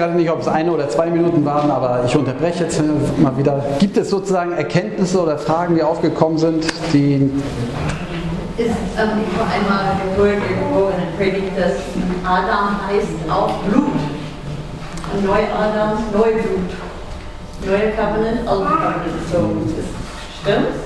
Gerade 0.02 0.16
nicht, 0.16 0.30
ob 0.30 0.40
es 0.40 0.48
eine 0.48 0.72
oder 0.72 0.88
zwei 0.88 1.06
Minuten 1.10 1.44
waren, 1.44 1.70
aber 1.70 2.02
ich 2.04 2.16
unterbreche 2.16 2.64
jetzt 2.64 2.82
mal 3.18 3.36
wieder. 3.36 3.64
Gibt 3.78 3.96
es 3.96 4.10
sozusagen 4.10 4.52
Erkenntnisse 4.52 5.22
oder 5.22 5.38
Fragen, 5.38 5.76
die 5.76 5.82
aufgekommen 5.82 6.38
sind, 6.38 6.64
die. 6.92 7.30
Ist 8.58 8.68
ähm, 8.68 9.22
vor 9.34 9.46
einmal 9.46 9.96
gehört 10.16 10.42
irgendwo 10.50 10.88
in 10.88 10.96
der 10.96 11.16
Predigt, 11.16 11.56
dass 11.56 11.74
Adam 12.24 12.80
heißt 12.86 13.30
auch 13.30 13.52
Blut. 13.64 13.92
Neu-Adam, 15.24 15.98
Neublut. 16.12 16.70
Neue 17.64 17.92
Covenant, 17.92 18.48
Old 18.48 18.68
Covenant. 18.68 19.04
So, 19.30 19.38
ist, 19.68 20.42
stimmt's? 20.42 20.78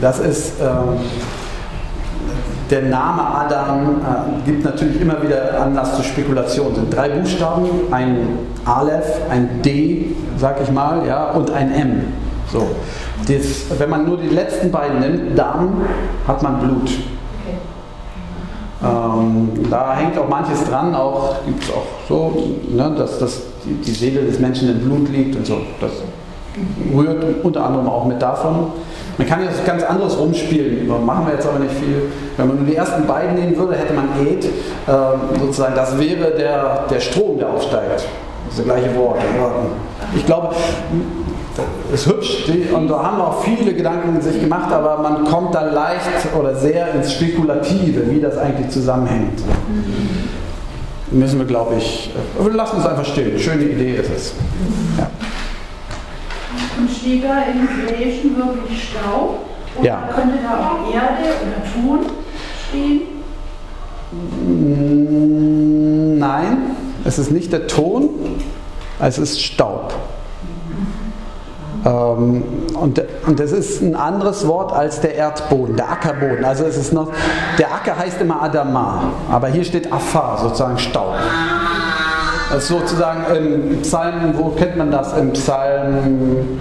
Das 0.00 0.20
ist. 0.20 0.60
Ähm, 0.60 1.00
der 2.70 2.82
Name 2.82 3.22
Adam 3.22 4.00
äh, 4.00 4.46
gibt 4.46 4.64
natürlich 4.64 5.00
immer 5.00 5.22
wieder 5.22 5.60
Anlass 5.60 5.96
zur 5.96 6.04
Spekulation. 6.04 6.72
Es 6.72 6.76
sind 6.76 6.94
drei 6.94 7.08
Buchstaben, 7.10 7.68
ein 7.90 8.38
Aleph, 8.64 9.20
ein 9.30 9.62
D, 9.62 10.14
sag 10.38 10.60
ich 10.62 10.70
mal, 10.70 11.06
ja, 11.06 11.30
und 11.30 11.50
ein 11.50 11.72
M. 11.72 12.04
So. 12.50 12.68
Das, 13.26 13.78
wenn 13.78 13.90
man 13.90 14.06
nur 14.06 14.18
die 14.18 14.28
letzten 14.28 14.70
beiden 14.70 15.00
nimmt, 15.00 15.38
dann 15.38 15.82
hat 16.26 16.42
man 16.42 16.58
Blut. 16.58 16.90
Ähm, 18.82 19.48
da 19.70 19.94
hängt 19.96 20.18
auch 20.18 20.28
manches 20.28 20.64
dran, 20.64 20.94
auch 20.94 21.36
gibt 21.46 21.62
es 21.62 21.70
auch 21.70 21.86
so, 22.06 22.58
ne, 22.68 22.94
dass, 22.96 23.18
dass 23.18 23.42
die, 23.64 23.74
die, 23.74 23.92
Seele 23.92 24.22
des 24.22 24.38
Menschen 24.38 24.68
im 24.68 24.80
Blut 24.80 25.08
liegt 25.08 25.36
und 25.36 25.46
so. 25.46 25.60
Das 25.80 25.90
rührt 26.94 27.24
unter 27.42 27.64
anderem 27.64 27.88
auch 27.88 28.04
mit 28.04 28.20
davon. 28.20 28.72
Man 29.16 29.28
kann 29.28 29.44
jetzt 29.44 29.64
ganz 29.64 29.82
anderes 29.82 30.18
rumspielen, 30.18 30.88
machen 31.06 31.26
wir 31.26 31.34
jetzt 31.34 31.46
aber 31.46 31.60
nicht 31.60 31.74
viel. 31.74 32.10
Wenn 32.36 32.48
man 32.48 32.56
nur 32.56 32.66
die 32.66 32.74
ersten 32.74 33.06
beiden 33.06 33.34
nehmen 33.36 33.56
würde, 33.56 33.76
hätte 33.76 33.94
man 33.94 34.08
Ed, 34.26 34.44
äh, 34.44 34.50
sozusagen, 35.38 35.74
das 35.74 35.98
wäre 35.98 36.32
der, 36.32 36.84
der 36.90 37.00
Strom, 37.00 37.38
der 37.38 37.50
aufsteigt. 37.50 37.94
Das 37.94 38.02
ist 38.50 38.58
das 38.58 38.64
gleiche 38.64 38.96
Wort. 38.96 39.18
Ich 40.16 40.26
glaube, 40.26 40.54
ist 41.92 42.06
hübsch 42.06 42.50
und 42.74 42.88
da 42.88 43.02
haben 43.02 43.20
auch 43.20 43.42
viele 43.42 43.72
Gedanken 43.72 44.20
sich 44.20 44.40
gemacht, 44.40 44.72
aber 44.72 44.98
man 44.98 45.24
kommt 45.24 45.54
da 45.54 45.62
leicht 45.62 46.00
oder 46.36 46.54
sehr 46.54 46.92
ins 46.94 47.12
Spekulative, 47.12 48.10
wie 48.10 48.20
das 48.20 48.36
eigentlich 48.36 48.70
zusammenhängt. 48.70 49.40
Müssen 51.12 51.38
wir, 51.38 51.46
glaube 51.46 51.74
ich, 51.76 52.10
lassen 52.52 52.78
es 52.80 52.86
einfach 52.86 53.04
stehen. 53.04 53.38
Schöne 53.38 53.62
Idee 53.62 53.96
ist 53.96 54.10
es. 54.10 54.32
Ja. 54.98 55.06
Steht 56.88 57.24
da 57.24 57.42
im 57.42 57.68
Hebräischen 57.68 58.36
wirklich 58.36 58.90
Staub? 58.90 59.38
Oder 59.78 59.86
Ja. 59.86 60.08
könnte 60.14 60.38
da 60.42 60.70
auch 60.70 60.94
Erde 60.94 61.24
oder 61.42 61.62
Ton 61.72 62.00
stehen? 62.68 63.00
Mm, 64.12 66.18
Nein, 66.18 66.56
es 67.04 67.18
ist 67.18 67.30
nicht 67.30 67.52
der 67.52 67.66
Ton, 67.66 68.08
es 69.00 69.18
ist 69.18 69.42
Staub. 69.42 69.92
Ähm, 71.84 72.42
und, 72.80 73.02
und 73.26 73.40
das 73.40 73.52
ist 73.52 73.82
ein 73.82 73.94
anderes 73.94 74.46
Wort 74.46 74.72
als 74.72 75.00
der 75.00 75.14
Erdboden, 75.16 75.76
der 75.76 75.90
Ackerboden. 75.90 76.44
Also 76.44 76.64
es 76.64 76.78
ist 76.78 76.92
noch, 76.94 77.10
der 77.58 77.74
Acker 77.74 77.98
heißt 77.98 78.20
immer 78.22 78.40
Adama, 78.42 79.10
aber 79.30 79.48
hier 79.48 79.64
steht 79.64 79.92
Afar, 79.92 80.38
sozusagen 80.38 80.78
Staub. 80.78 81.14
Das 82.50 82.68
sozusagen 82.68 83.34
im 83.36 83.80
Psalm, 83.82 84.34
wo 84.36 84.50
kennt 84.50 84.76
man 84.76 84.90
das? 84.90 85.16
Im 85.16 85.32
Psalm 85.32 86.60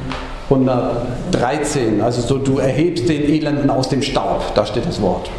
113, 0.50 2.02
also 2.02 2.22
so, 2.22 2.38
du 2.38 2.58
erhebst 2.58 3.08
den 3.10 3.24
Elenden 3.24 3.70
aus 3.70 3.90
dem 3.90 4.02
Staub, 4.02 4.54
da 4.56 4.66
steht 4.66 4.86
das 4.86 5.02
Wort. 5.02 5.30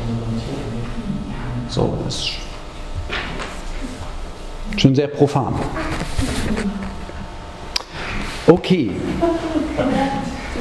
So, 1.68 1.94
das 2.04 2.16
ist 2.16 2.30
schon 4.76 4.94
sehr 4.94 5.08
profan. 5.08 5.54
Okay. 8.46 8.90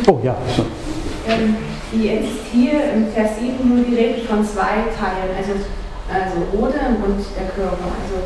Oh 0.08 0.20
ja. 0.24 0.36
Ähm, 1.28 1.56
Jetzt 2.02 2.50
hier 2.52 2.92
im 2.92 3.08
Vers 3.14 3.38
7 3.40 3.70
nur 3.70 3.86
die 3.86 3.94
Rede 3.94 4.22
von 4.22 4.44
zwei 4.44 4.90
Teilen, 4.98 5.30
also, 5.38 5.54
also 6.10 6.42
Odem 6.58 7.04
und 7.06 7.22
der 7.38 7.50
Körper. 7.54 7.86
Also 8.02 8.26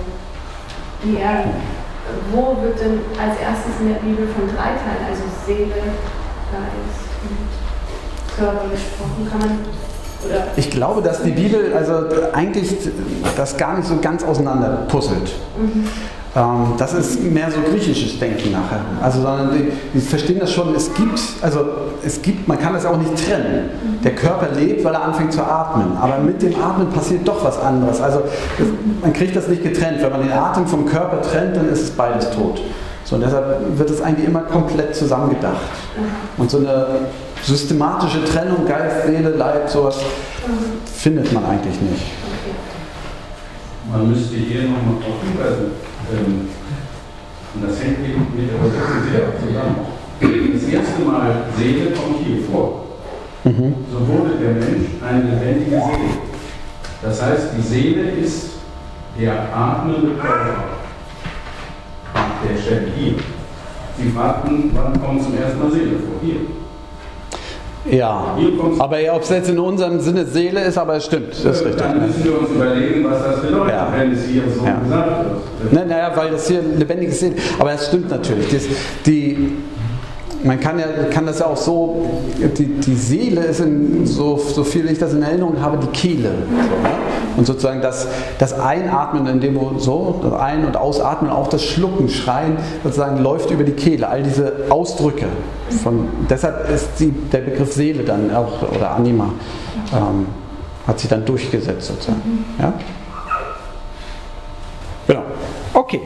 die 1.04 1.18
Erde. 1.18 1.50
Wo 2.32 2.62
wird 2.62 2.80
denn 2.80 3.00
als 3.20 3.40
erstes 3.40 3.82
in 3.82 3.90
der 3.90 4.00
Bibel 4.00 4.28
von 4.28 4.48
drei 4.48 4.72
Teilen, 4.80 5.06
also 5.10 5.24
Seele, 5.46 5.74
Geist 6.52 7.08
und 7.24 8.38
Körper 8.38 8.70
gesprochen? 8.70 9.28
Kann 9.30 9.40
man 9.40 9.60
Ich 10.56 10.72
glaube, 10.72 11.02
dass 11.02 11.22
die 11.24 11.32
Bibel 11.32 11.74
also 11.76 12.06
eigentlich 12.32 12.76
das 13.36 13.58
gar 13.58 13.78
nicht 13.78 13.88
so 13.88 13.98
ganz 13.98 14.24
auseinander 14.24 14.86
puzzelt. 14.88 15.34
Ähm, 15.60 15.88
das 16.78 16.94
ist 16.94 17.24
mehr 17.24 17.50
so 17.50 17.60
griechisches 17.62 18.20
Denken 18.20 18.52
nachher. 18.52 18.82
Also, 19.02 19.22
sondern 19.22 19.52
die, 19.54 19.72
die 19.94 20.00
verstehen 20.00 20.40
das 20.40 20.52
schon, 20.52 20.76
es 20.76 20.94
gibt, 20.94 21.20
also 21.42 21.66
es 22.06 22.22
gibt, 22.22 22.48
man 22.48 22.60
kann 22.60 22.74
das 22.74 22.86
auch 22.86 22.98
nicht 22.98 23.28
trennen. 23.28 23.70
Der 24.04 24.14
Körper 24.14 24.50
lebt, 24.56 24.84
weil 24.84 24.94
er 24.94 25.04
anfängt 25.04 25.34
zu 25.34 25.42
atmen. 25.42 25.98
Aber 25.98 26.20
mit 26.20 26.42
dem 26.42 26.54
Atmen 26.62 26.90
passiert 26.90 27.28
doch 27.28 27.44
was 27.44 27.60
anderes. 27.60 28.00
Also 28.02 28.22
das, 28.58 28.68
man 29.02 29.14
kriegt 29.14 29.36
das 29.36 29.48
nicht 29.48 29.64
getrennt. 29.64 30.02
Wenn 30.02 30.12
man 30.12 30.22
den 30.22 30.32
Atem 30.32 30.68
vom 30.68 30.86
Körper 30.86 31.22
trennt, 31.22 31.56
dann 31.56 31.70
ist 31.70 31.82
es 31.82 31.90
beides 31.92 32.30
tot. 32.30 32.62
So, 33.04 33.16
und 33.16 33.22
deshalb 33.22 33.78
wird 33.78 33.90
es 33.90 34.02
eigentlich 34.02 34.28
immer 34.28 34.42
komplett 34.42 34.96
zusammengedacht. 34.96 35.56
Und 36.38 36.52
so 36.52 36.58
eine 36.58 36.88
systematische 37.42 38.24
Trennung, 38.26 38.68
Geist, 38.68 39.08
Seele, 39.08 39.30
Leib, 39.30 39.70
sowas 39.70 39.98
findet 40.94 41.32
man 41.32 41.46
eigentlich 41.46 41.80
nicht. 41.82 42.04
Man 43.92 44.10
müsste 44.10 44.36
hier 44.36 44.64
nochmal 44.64 45.02
drauf 45.02 45.16
hinweisen. 45.24 45.87
Ähm, 46.14 46.48
und 47.54 47.64
das 47.68 47.82
hängt 47.84 48.00
eben 48.00 48.28
mit 48.36 48.50
der 48.50 48.58
Übersetzung 48.60 49.04
sehr 49.12 49.40
zusammen. 49.40 49.98
Das 50.54 50.64
erste 50.64 51.02
Mal 51.04 51.46
Seele 51.58 51.92
kommt 51.92 52.26
hier 52.26 52.44
vor. 52.52 52.86
So 53.44 54.08
wurde 54.08 54.38
der 54.42 54.54
Mensch 54.54 54.88
eine 55.02 55.22
lebendige 55.24 55.78
Seele. 55.78 56.18
Das 57.02 57.22
heißt, 57.22 57.50
die 57.58 57.62
Seele 57.62 58.12
ist 58.12 58.50
der 59.20 59.56
atmende 59.56 60.16
Körper. 60.16 60.64
Der 62.44 62.62
stellt 62.62 62.90
hier. 62.98 63.16
Sie 63.98 64.10
fragten, 64.12 64.72
wann 64.74 65.02
kommt 65.02 65.24
zum 65.24 65.38
ersten 65.38 65.60
Mal 65.60 65.72
Seele 65.72 66.00
vor? 66.00 66.20
Hier. 66.22 66.42
Ja, 67.90 68.36
aber 68.80 68.98
ob 69.14 69.22
es 69.22 69.30
jetzt 69.30 69.50
in 69.50 69.60
unserem 69.60 70.00
Sinne 70.00 70.26
Seele 70.26 70.62
ist, 70.62 70.78
aber 70.78 70.96
es 70.98 71.06
stimmt, 71.06 71.30
das 71.32 71.40
ist 71.62 71.66
richtig. 71.66 71.82
Dann 71.82 72.06
müssen 72.06 72.24
wir 72.24 72.40
uns 72.40 72.50
überlegen, 72.50 73.06
was 73.10 73.24
das 73.24 73.42
bedeutet, 73.42 73.70
Ja. 73.74 73.94
wenn 73.98 74.12
es 74.12 74.26
hier 74.26 74.44
so 74.54 74.66
Ja. 74.66 74.80
gesagt 74.80 75.26
wird. 75.72 75.88
Naja, 75.88 76.12
weil 76.16 76.32
das 76.32 76.48
hier 76.48 76.62
lebendige 76.62 77.12
Seele, 77.12 77.36
aber 77.60 77.72
es 77.74 77.88
stimmt 77.88 78.10
natürlich. 78.10 78.50
Das, 78.52 78.64
die, 79.06 79.54
man 80.44 80.60
kann, 80.60 80.80
ja, 80.80 80.86
kann 81.12 81.26
das 81.26 81.40
ja 81.40 81.48
auch 81.48 81.58
so, 81.58 82.06
die, 82.58 82.66
die 82.66 82.96
Seele 82.96 83.42
ist, 83.42 83.60
in, 83.60 84.06
so, 84.06 84.38
so 84.38 84.64
viel 84.64 84.90
ich 84.90 85.00
das 85.00 85.14
in 85.14 85.24
Erinnerung 85.24 85.62
habe, 85.62 85.78
die 85.78 85.88
Kehle. 85.88 86.32
Und 87.36 87.46
sozusagen 87.46 87.82
das, 87.82 88.08
das 88.40 88.60
Einatmen, 88.60 89.28
in 89.28 89.40
dem 89.40 89.56
wo 89.56 89.78
so, 89.78 90.20
das 90.24 90.34
Ein- 90.34 90.66
und 90.66 90.76
Ausatmen, 90.76 91.30
auch 91.30 91.48
das 91.48 91.64
Schlucken, 91.64 92.10
Schreien, 92.10 92.58
sozusagen 92.84 93.22
läuft 93.22 93.52
über 93.52 93.64
die 93.64 93.74
Kehle. 93.74 94.10
All 94.10 94.24
diese 94.24 94.54
Ausdrücke. 94.70 95.28
Von, 95.84 96.08
deshalb 96.30 96.70
ist 96.70 96.90
die, 97.00 97.12
der 97.12 97.40
Begriff 97.40 97.74
Seele 97.74 98.04
dann 98.04 98.34
auch, 98.34 98.62
oder 98.76 98.92
Anima, 98.92 99.30
ähm, 99.94 100.28
hat 100.88 101.00
sich 101.00 101.10
dann 101.10 101.26
durchgesetzt 101.26 101.88
sozusagen. 101.88 102.46
Ja? 102.60 102.74
Genau. 105.08 105.22
Okay. 105.74 106.02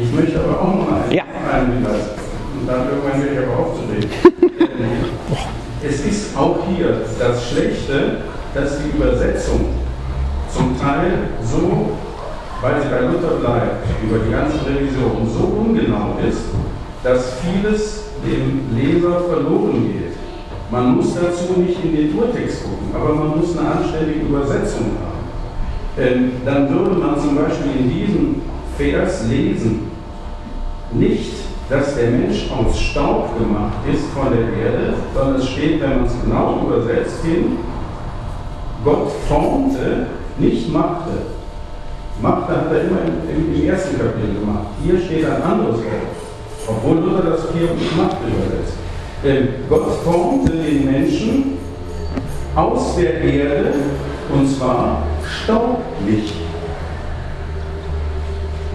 Ich 0.00 0.12
möchte 0.12 0.40
aber 0.40 0.60
auch 0.60 0.74
noch 0.74 0.92
einen, 0.92 1.12
Ja. 1.12 1.22
einen 1.52 1.72
Hinweis. 1.72 2.23
Und 2.64 2.70
dann 2.70 2.88
irgendwann 2.88 3.22
will 3.22 3.32
ich 3.32 3.38
aber 3.44 3.58
aufzureden. 3.58 4.10
es 5.86 6.00
ist 6.06 6.34
auch 6.34 6.60
hier 6.66 7.02
das 7.18 7.50
Schlechte, 7.50 8.22
dass 8.54 8.78
die 8.78 8.96
Übersetzung 8.96 9.74
Teil 10.84 11.28
so, 11.42 11.96
weil 12.60 12.82
sie 12.82 12.88
bei 12.88 13.00
Luther 13.00 13.36
bleibt, 13.40 13.86
über 14.02 14.18
die 14.24 14.30
ganze 14.30 14.58
Revision 14.66 15.26
so 15.26 15.44
ungenau 15.60 16.18
ist, 16.28 16.42
dass 17.02 17.34
vieles 17.40 18.04
dem 18.24 18.76
Leser 18.76 19.20
verloren 19.20 19.92
geht. 19.92 20.16
Man 20.70 20.96
muss 20.96 21.14
dazu 21.14 21.60
nicht 21.60 21.82
in 21.84 21.96
den 21.96 22.14
Urtext 22.18 22.64
gucken, 22.64 22.88
aber 22.94 23.14
man 23.14 23.38
muss 23.38 23.56
eine 23.56 23.68
anständige 23.68 24.26
Übersetzung 24.26 24.92
haben. 25.00 25.24
Ähm, 25.98 26.32
dann 26.44 26.68
würde 26.68 26.96
man 26.96 27.20
zum 27.20 27.36
Beispiel 27.36 27.80
in 27.80 27.90
diesem 27.90 28.42
Vers 28.76 29.26
lesen, 29.28 29.90
nicht, 30.92 31.43
dass 31.68 31.96
der 31.96 32.10
Mensch 32.10 32.50
aus 32.50 32.78
Staub 32.78 33.38
gemacht 33.38 33.78
ist 33.90 34.04
von 34.12 34.32
der 34.32 34.52
Erde, 34.64 34.94
sondern 35.14 35.36
es 35.36 35.48
steht, 35.48 35.80
wenn 35.80 35.96
man 35.96 36.06
es 36.06 36.12
genau 36.22 36.60
übersetzt, 36.66 37.24
hin, 37.24 37.58
Gott 38.84 39.10
formte, 39.28 40.06
nicht 40.38 40.70
machte. 40.72 41.12
Machte 42.20 42.52
hat 42.52 42.72
er 42.72 42.82
immer 42.82 42.98
im, 43.02 43.54
im, 43.54 43.68
ersten 43.68 43.98
Kapitel 43.98 44.40
gemacht. 44.40 44.66
Hier 44.84 45.00
steht 45.00 45.24
ein 45.24 45.42
anderes 45.42 45.78
Wort, 45.78 46.68
obwohl 46.68 46.98
Luther 46.98 47.30
das 47.30 47.40
hier 47.52 47.68
mit 47.68 47.96
Macht 47.96 48.18
übersetzt. 48.22 48.74
Denn 49.24 49.48
Gott 49.68 49.90
formte 50.04 50.52
den 50.52 50.84
Menschen 50.84 51.58
aus 52.54 52.96
der 52.96 53.20
Erde 53.20 53.72
und 54.32 54.48
zwar 54.48 55.02
staublich. 55.42 56.43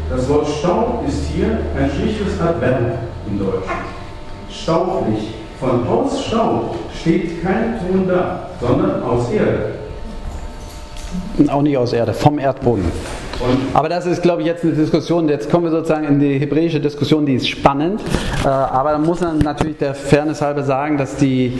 Das 0.09 0.27
Wort 0.27 0.47
Staub 0.47 1.03
ist 1.07 1.27
hier 1.35 1.59
ein 1.77 1.91
schlichtes 1.91 2.41
Adverb 2.41 2.97
im 3.27 3.37
Deutschen. 3.37 3.61
Staublich. 4.49 5.35
Von 5.59 5.87
aus 5.87 6.25
Staub 6.25 6.75
steht 6.99 7.43
kein 7.43 7.77
Ton 7.79 8.07
da, 8.07 8.49
sondern 8.59 9.03
aus 9.03 9.29
Erde. 9.31 9.73
Auch 11.49 11.61
nicht 11.61 11.77
aus 11.77 11.93
Erde, 11.93 12.13
vom 12.13 12.39
Erdboden. 12.39 12.85
Aber 13.73 13.87
das 13.87 14.05
ist, 14.05 14.21
glaube 14.21 14.41
ich, 14.41 14.47
jetzt 14.47 14.63
eine 14.63 14.73
Diskussion. 14.73 15.29
Jetzt 15.29 15.49
kommen 15.49 15.65
wir 15.65 15.71
sozusagen 15.71 16.05
in 16.07 16.19
die 16.19 16.39
hebräische 16.39 16.79
Diskussion, 16.79 17.25
die 17.25 17.35
ist 17.35 17.47
spannend. 17.47 18.01
Äh, 18.43 18.47
aber 18.47 18.91
da 18.91 18.97
muss 18.97 19.21
man 19.21 19.37
natürlich 19.39 19.77
der 19.77 19.93
Fairness 19.93 20.41
halber 20.41 20.63
sagen, 20.63 20.97
dass 20.97 21.15
die 21.17 21.57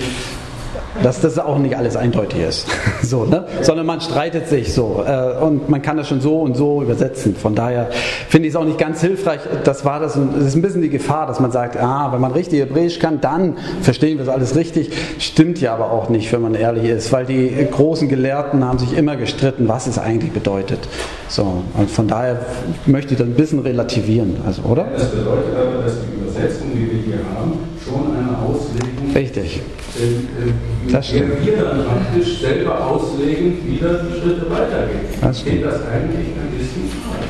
dass 1.03 1.21
das 1.21 1.39
auch 1.39 1.57
nicht 1.59 1.77
alles 1.77 1.95
eindeutig 1.95 2.41
ist, 2.41 2.67
so, 3.01 3.25
ne? 3.25 3.45
sondern 3.61 3.85
man 3.85 4.01
streitet 4.01 4.47
sich 4.47 4.73
so 4.73 5.03
äh, 5.05 5.43
und 5.43 5.69
man 5.69 5.81
kann 5.81 5.97
das 5.97 6.07
schon 6.07 6.21
so 6.21 6.39
und 6.41 6.55
so 6.55 6.81
übersetzen. 6.81 7.35
Von 7.35 7.55
daher 7.55 7.89
finde 8.27 8.47
ich 8.47 8.53
es 8.53 8.59
auch 8.59 8.65
nicht 8.65 8.77
ganz 8.77 9.01
hilfreich. 9.01 9.41
Das 9.63 9.85
war 9.85 9.99
das, 9.99 10.13
das 10.13 10.45
ist 10.45 10.55
ein 10.55 10.61
bisschen 10.61 10.81
die 10.81 10.89
Gefahr, 10.89 11.27
dass 11.27 11.39
man 11.39 11.51
sagt, 11.51 11.77
ah, 11.77 12.11
wenn 12.11 12.21
man 12.21 12.31
richtig 12.31 12.59
Hebräisch 12.59 12.99
kann, 12.99 13.21
dann 13.21 13.57
verstehen 13.81 14.17
wir 14.17 14.23
es 14.23 14.29
alles 14.29 14.55
richtig. 14.55 14.91
Stimmt 15.19 15.61
ja 15.61 15.73
aber 15.73 15.91
auch 15.91 16.09
nicht, 16.09 16.31
wenn 16.31 16.41
man 16.41 16.55
ehrlich 16.55 16.85
ist, 16.85 17.11
weil 17.11 17.25
die 17.25 17.67
großen 17.71 18.09
Gelehrten 18.09 18.63
haben 18.63 18.79
sich 18.79 18.95
immer 18.97 19.15
gestritten, 19.15 19.67
was 19.67 19.87
es 19.87 19.97
eigentlich 19.97 20.31
bedeutet. 20.31 20.79
So 21.27 21.63
und 21.77 21.89
von 21.89 22.07
daher 22.07 22.45
möchte 22.85 23.13
ich 23.13 23.19
das 23.19 23.27
ein 23.27 23.35
bisschen 23.35 23.59
relativieren, 23.59 24.37
also 24.45 24.63
oder? 24.63 24.87
Das 24.93 25.09
bedeutet 25.09 25.55
aber, 25.55 25.83
dass 25.83 25.93
die 26.01 26.21
Übersetzung, 26.21 26.67
die 26.73 26.91
wir 26.91 27.01
hier 27.03 27.25
haben, 27.35 27.59
schon 27.83 28.15
eine 28.15 28.37
Auslegung. 28.37 29.13
Richtig. 29.15 29.61
Äh, 29.99 30.03
äh, 30.03 30.53
das 30.91 31.07
stimmt. 31.07 31.45
wir 31.45 31.57
dann 31.57 31.83
praktisch 31.83 32.39
selber 32.39 32.87
auslegen, 32.87 33.57
wieder 33.65 34.03
die 34.03 34.19
Schritte 34.19 34.49
weitergehen. 34.49 35.01
Das 35.19 35.43
geht 35.43 35.65
das 35.65 35.85
eigentlich 35.87 36.27
ein 36.39 36.57
bisschen 36.57 36.87
frei. 37.03 37.27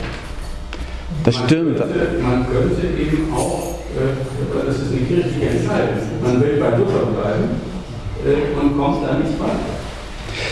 Das 1.24 1.36
man 1.36 1.46
stimmt. 1.46 1.78
Könnte, 1.78 2.22
man 2.22 2.46
könnte 2.46 2.88
eben 2.88 3.34
auch, 3.34 3.80
äh, 3.98 4.66
das 4.68 4.76
ist 4.78 4.92
eine 4.92 5.02
kirchliche 5.02 5.50
Entscheidung, 5.50 5.98
man 6.22 6.42
will 6.42 6.58
bei 6.60 6.78
Luther 6.78 7.08
bleiben 7.08 7.50
äh, 8.24 8.60
und 8.62 8.78
kommt 8.78 9.04
da 9.04 9.18
nicht 9.18 9.40
weiter. 9.40 9.79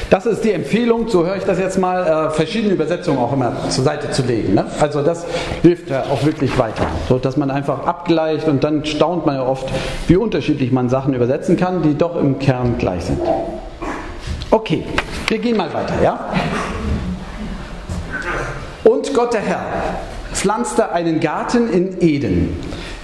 Das 0.10 0.26
ist 0.26 0.44
die 0.46 0.54
Empfehlung, 0.54 1.10
so 1.10 1.26
höre 1.26 1.36
ich 1.36 1.44
das 1.44 1.60
jetzt 1.60 1.78
mal, 1.78 2.28
äh, 2.28 2.30
verschiedene 2.30 2.74
Übersetzungen 2.74 3.18
auch 3.18 3.34
immer 3.34 3.54
zur 3.70 3.84
Seite 3.84 4.10
zu 4.12 4.22
legen. 4.22 4.54
Ne? 4.54 4.66
Also 4.80 5.02
das 5.02 5.26
hilft 5.62 5.90
ja 5.90 6.04
auch 6.04 6.24
wirklich 6.24 6.58
weiter, 6.58 6.86
so 7.10 7.18
dass 7.18 7.36
man 7.36 7.52
einfach 7.52 7.86
abgleicht 7.86 8.48
und 8.48 8.64
dann 8.64 8.86
staunt 8.86 9.26
man 9.26 9.36
ja 9.36 9.46
oft, 9.46 9.68
wie 10.08 10.16
unterschiedlich 10.16 10.72
man 10.72 10.88
Sachen 10.88 11.14
übersetzen 11.14 11.58
kann, 11.58 11.82
die 11.82 11.98
doch 11.98 12.16
im 12.16 12.40
Kern 12.40 12.78
gleich 12.78 13.04
sind. 13.04 13.20
Okay, 14.50 14.86
wir 15.28 15.40
gehen 15.40 15.58
mal 15.58 15.74
weiter, 15.74 15.96
ja? 16.02 16.30
Und 18.86 19.14
Gott 19.14 19.34
der 19.34 19.42
Herr 19.42 19.66
pflanzte 20.32 20.92
einen 20.94 21.20
Garten 21.20 21.70
in 21.70 22.02
Eden 22.02 22.56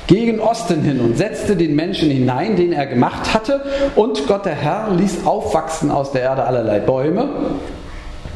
gegen 0.07 0.39
Osten 0.39 0.81
hin 0.81 0.99
und 0.99 1.17
setzte 1.17 1.55
den 1.55 1.75
Menschen 1.75 2.09
hinein, 2.09 2.55
den 2.55 2.73
er 2.73 2.85
gemacht 2.85 3.33
hatte. 3.33 3.63
Und 3.95 4.27
Gott 4.27 4.45
der 4.45 4.55
Herr 4.55 4.91
ließ 4.91 5.25
aufwachsen 5.25 5.91
aus 5.91 6.11
der 6.11 6.23
Erde 6.23 6.43
allerlei 6.43 6.79
Bäume. 6.79 7.29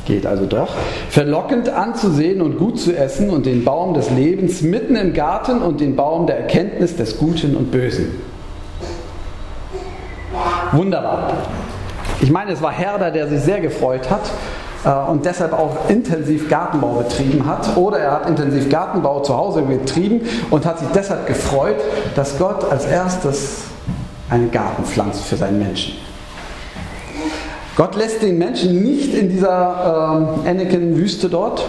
Geht 0.06 0.26
also 0.26 0.46
doch. 0.46 0.70
Verlockend 1.10 1.68
anzusehen 1.68 2.42
und 2.42 2.58
gut 2.58 2.80
zu 2.80 2.96
essen 2.96 3.30
und 3.30 3.46
den 3.46 3.66
Baum 3.66 3.94
des 3.94 4.10
Lebens 4.10 4.62
mitten 4.62 4.96
im 4.96 5.14
Garten 5.14 5.62
und 5.62 5.82
den 5.82 5.98
Baum 5.98 6.28
der 6.28 6.38
Erkenntnis 6.38 6.96
des 6.96 7.18
Guten 7.18 7.58
und 7.58 7.72
Bösen. 7.72 8.16
Wunderbar. 10.72 11.34
Ich 12.22 12.32
meine, 12.32 12.52
es 12.52 12.62
war 12.62 12.72
Herder, 12.72 13.12
der 13.12 13.28
sich 13.28 13.42
sehr 13.42 13.60
gefreut 13.60 14.10
hat, 14.10 14.32
und 14.92 15.26
deshalb 15.26 15.54
auch 15.54 15.90
intensiv 15.90 16.50
Gartenbau 16.50 16.94
betrieben 16.94 17.46
hat. 17.46 17.76
Oder 17.76 18.00
er 18.00 18.12
hat 18.12 18.30
intensiv 18.30 18.70
Gartenbau 18.70 19.22
zu 19.22 19.36
Hause 19.36 19.62
betrieben 19.62 20.22
und 20.50 20.66
hat 20.66 20.80
sich 20.80 20.88
deshalb 20.94 21.28
gefreut, 21.28 21.78
dass 22.16 22.38
Gott 22.38 22.70
als 22.72 22.86
erstes 22.86 23.64
einen 24.30 24.52
Garten 24.52 24.84
pflanzt 24.84 25.26
für 25.26 25.36
seinen 25.36 25.60
Menschen. 25.60 25.96
Gott 27.76 27.96
lässt 27.96 28.24
den 28.24 28.38
Menschen 28.38 28.82
nicht 28.82 29.14
in 29.14 29.30
dieser 29.30 30.36
äh, 30.46 30.50
Anakin-Wüste 30.50 31.30
dort, 31.30 31.68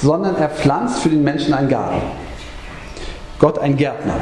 sondern 0.00 0.36
er 0.36 0.48
pflanzt 0.48 1.00
für 1.00 1.10
den 1.10 1.22
Menschen 1.22 1.52
einen 1.52 1.68
Garten. 1.68 2.00
Gott 3.38 3.58
ein 3.58 3.76
Gärtner. 3.76 4.14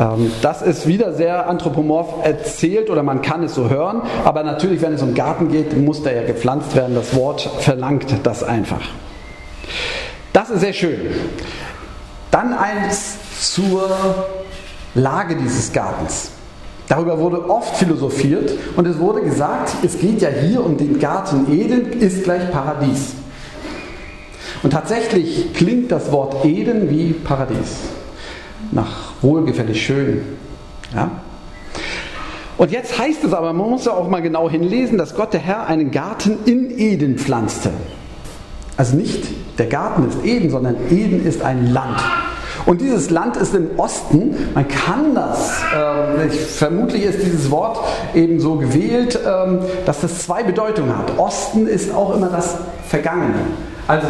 Ähm, 0.00 0.32
das 0.40 0.62
ist 0.62 0.86
wieder 0.86 1.12
sehr 1.12 1.48
anthropomorph 1.48 2.24
erzählt 2.24 2.90
oder 2.90 3.02
man 3.02 3.22
kann 3.22 3.44
es 3.44 3.54
so 3.54 3.68
hören, 3.68 4.02
aber 4.24 4.42
natürlich, 4.42 4.80
wenn 4.80 4.94
es 4.94 5.02
um 5.02 5.14
Garten 5.14 5.50
geht, 5.50 5.76
muss 5.76 6.02
der 6.02 6.14
ja 6.14 6.22
gepflanzt 6.24 6.74
werden. 6.74 6.94
Das 6.94 7.14
Wort 7.14 7.42
verlangt 7.60 8.06
das 8.24 8.42
einfach. 8.42 8.80
Das 10.32 10.50
ist 10.50 10.60
sehr 10.60 10.72
schön. 10.72 10.98
Dann 12.30 12.54
eins 12.54 13.16
zur 13.40 13.88
Lage 14.94 15.36
dieses 15.36 15.72
Gartens. 15.72 16.30
Darüber 16.88 17.18
wurde 17.18 17.48
oft 17.48 17.76
philosophiert 17.76 18.52
und 18.76 18.86
es 18.86 18.98
wurde 18.98 19.20
gesagt, 19.22 19.74
es 19.84 19.98
geht 19.98 20.22
ja 20.22 20.28
hier 20.28 20.64
um 20.64 20.76
den 20.76 20.98
Garten 20.98 21.52
Eden, 21.52 21.92
ist 22.00 22.24
gleich 22.24 22.50
Paradies. 22.50 23.14
Und 24.62 24.70
tatsächlich 24.70 25.54
klingt 25.54 25.92
das 25.92 26.10
Wort 26.10 26.44
Eden 26.44 26.90
wie 26.90 27.12
Paradies. 27.12 27.76
Nach 28.72 29.09
wohlgefällig 29.22 29.84
schön. 29.84 30.22
Ja? 30.94 31.10
Und 32.56 32.70
jetzt 32.70 32.98
heißt 32.98 33.24
es 33.24 33.32
aber, 33.32 33.52
man 33.52 33.70
muss 33.70 33.86
ja 33.86 33.92
auch 33.92 34.08
mal 34.08 34.20
genau 34.20 34.50
hinlesen, 34.50 34.98
dass 34.98 35.14
Gott 35.14 35.32
der 35.32 35.40
Herr 35.40 35.66
einen 35.66 35.90
Garten 35.90 36.38
in 36.44 36.78
Eden 36.78 37.16
pflanzte. 37.16 37.70
Also 38.76 38.96
nicht 38.96 39.24
der 39.58 39.66
Garten 39.66 40.08
ist 40.08 40.24
Eden, 40.24 40.50
sondern 40.50 40.76
Eden 40.90 41.24
ist 41.24 41.42
ein 41.42 41.72
Land. 41.72 42.00
Und 42.66 42.80
dieses 42.80 43.10
Land 43.10 43.36
ist 43.36 43.54
im 43.54 43.78
Osten. 43.78 44.34
Man 44.54 44.68
kann 44.68 45.14
das, 45.14 45.62
äh, 45.74 46.26
ich, 46.26 46.38
vermutlich 46.38 47.04
ist 47.04 47.22
dieses 47.22 47.50
Wort 47.50 47.78
eben 48.14 48.40
so 48.40 48.56
gewählt, 48.56 49.16
äh, 49.16 49.58
dass 49.86 50.00
das 50.00 50.20
zwei 50.20 50.42
Bedeutungen 50.42 50.96
hat. 50.96 51.18
Osten 51.18 51.66
ist 51.66 51.94
auch 51.94 52.14
immer 52.14 52.28
das 52.28 52.56
Vergangene. 52.86 53.40
Also 53.86 54.06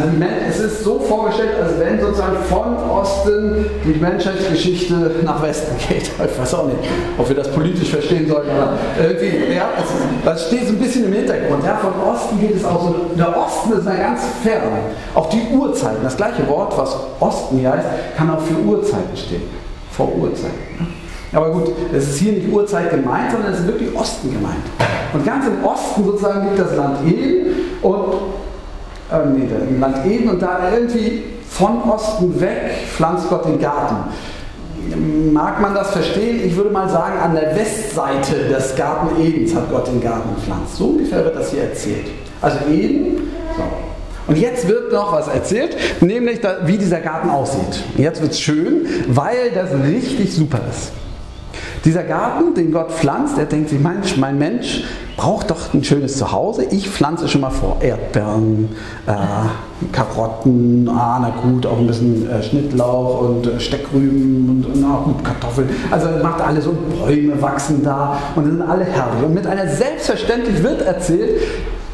es 0.47 0.59
ist 0.59 0.83
so 0.83 0.99
vorgestellt, 0.99 1.51
als 1.61 1.79
wenn 1.79 1.99
sozusagen 1.99 2.37
von 2.49 2.77
Osten 2.89 3.65
die 3.83 3.99
Menschheitsgeschichte 3.99 5.11
nach 5.23 5.41
Westen 5.41 5.75
geht. 5.87 6.11
Ich 6.31 6.39
weiß 6.39 6.53
auch 6.53 6.67
nicht, 6.67 6.77
ob 7.17 7.27
wir 7.27 7.35
das 7.35 7.49
politisch 7.51 7.89
verstehen 7.89 8.27
sollten, 8.27 8.49
aber 8.51 8.73
irgendwie, 9.01 9.55
ja, 9.55 9.69
es, 9.77 9.89
das 10.23 10.47
steht 10.47 10.67
so 10.67 10.73
ein 10.73 10.79
bisschen 10.79 11.05
im 11.05 11.13
Hintergrund. 11.13 11.63
Ja, 11.65 11.77
von 11.77 11.93
Osten 12.01 12.39
geht 12.39 12.55
es 12.55 12.65
auch 12.65 12.81
so. 12.81 12.95
Der 13.17 13.35
Osten 13.35 13.73
ist 13.73 13.85
ja 13.85 13.95
ganz 13.95 14.21
fern. 14.43 14.61
Auch 15.15 15.29
die 15.29 15.41
Uhrzeiten, 15.51 16.03
das 16.03 16.15
gleiche 16.15 16.47
Wort, 16.47 16.77
was 16.77 16.95
Osten 17.19 17.57
hier 17.57 17.71
heißt, 17.71 17.87
kann 18.15 18.29
auch 18.29 18.41
für 18.41 18.55
Uhrzeiten 18.55 19.15
stehen. 19.15 19.43
Vor 19.91 20.15
Uhrzeiten. 20.15 20.91
Aber 21.33 21.49
gut, 21.51 21.71
es 21.93 22.09
ist 22.09 22.19
hier 22.19 22.33
nicht 22.33 22.51
Uhrzeit 22.51 22.89
gemeint, 22.89 23.31
sondern 23.31 23.53
es 23.53 23.59
ist 23.59 23.67
wirklich 23.67 23.95
Osten 23.95 24.33
gemeint. 24.33 24.65
Und 25.13 25.25
ganz 25.25 25.45
im 25.47 25.63
Osten 25.63 26.03
sozusagen 26.03 26.49
liegt 26.49 26.59
das 26.59 26.75
Land 26.75 26.97
Eden 27.07 27.47
und 27.81 28.05
äh, 29.11 29.25
nee, 29.25 29.47
im 29.69 29.79
Land 29.79 30.05
Eden 30.05 30.29
und 30.29 30.41
da 30.41 30.59
irgendwie 30.73 31.23
von 31.49 31.83
Osten 31.83 32.39
weg 32.39 32.71
pflanzt 32.95 33.29
Gott 33.29 33.45
den 33.45 33.59
Garten. 33.59 33.95
Mag 35.31 35.61
man 35.61 35.75
das 35.75 35.91
verstehen? 35.91 36.41
Ich 36.43 36.55
würde 36.55 36.71
mal 36.71 36.89
sagen, 36.89 37.19
an 37.19 37.35
der 37.35 37.55
Westseite 37.55 38.49
des 38.49 38.75
Garten 38.75 39.21
Edens 39.21 39.53
hat 39.53 39.69
Gott 39.69 39.87
den 39.87 40.01
Garten 40.01 40.35
gepflanzt. 40.35 40.75
So 40.75 40.85
ungefähr 40.87 41.23
wird 41.23 41.35
das 41.35 41.51
hier 41.51 41.63
erzählt. 41.63 42.07
Also 42.41 42.57
Eden. 42.69 43.31
So. 43.55 43.63
Und 44.27 44.37
jetzt 44.37 44.67
wird 44.67 44.91
noch 44.91 45.13
was 45.13 45.27
erzählt, 45.27 45.75
nämlich 46.01 46.39
wie 46.65 46.77
dieser 46.77 46.99
Garten 46.99 47.29
aussieht. 47.29 47.83
Jetzt 47.97 48.21
wird 48.21 48.31
es 48.31 48.39
schön, 48.39 48.87
weil 49.07 49.51
das 49.53 49.71
richtig 49.85 50.33
super 50.33 50.59
ist. 50.69 50.91
Dieser 51.83 52.03
Garten, 52.03 52.53
den 52.53 52.71
Gott 52.71 52.91
pflanzt, 52.91 53.37
der 53.37 53.45
denkt 53.45 53.69
sich, 53.69 53.79
Mensch, 53.79 54.15
mein 54.17 54.37
Mensch 54.37 54.83
braucht 55.17 55.49
doch 55.49 55.73
ein 55.73 55.83
schönes 55.83 56.17
Zuhause. 56.17 56.65
Ich 56.69 56.87
pflanze 56.89 57.27
schon 57.27 57.41
mal 57.41 57.49
vor 57.49 57.77
Erdbeeren, 57.81 58.69
äh, 59.07 59.13
Karotten, 59.91 60.87
ah, 60.89 61.19
na 61.19 61.29
gut, 61.41 61.65
auch 61.65 61.79
ein 61.79 61.87
bisschen 61.87 62.29
äh, 62.29 62.43
Schnittlauch 62.43 63.21
und 63.21 63.47
äh, 63.47 63.59
Steckrüben 63.59 64.63
und 64.65 64.79
na 64.79 65.01
gut, 65.03 65.23
Kartoffeln. 65.23 65.69
Also 65.89 66.07
macht 66.21 66.41
alle 66.41 66.61
so 66.61 66.75
Bäume 66.99 67.41
wachsen 67.41 67.83
da 67.83 68.17
und 68.35 68.45
sind 68.45 68.61
alle 68.61 68.85
herrlich. 68.85 69.23
Und 69.23 69.33
mit 69.33 69.47
einer 69.47 69.67
Selbstverständlich 69.67 70.61
wird 70.61 70.83
erzählt, 70.83 71.41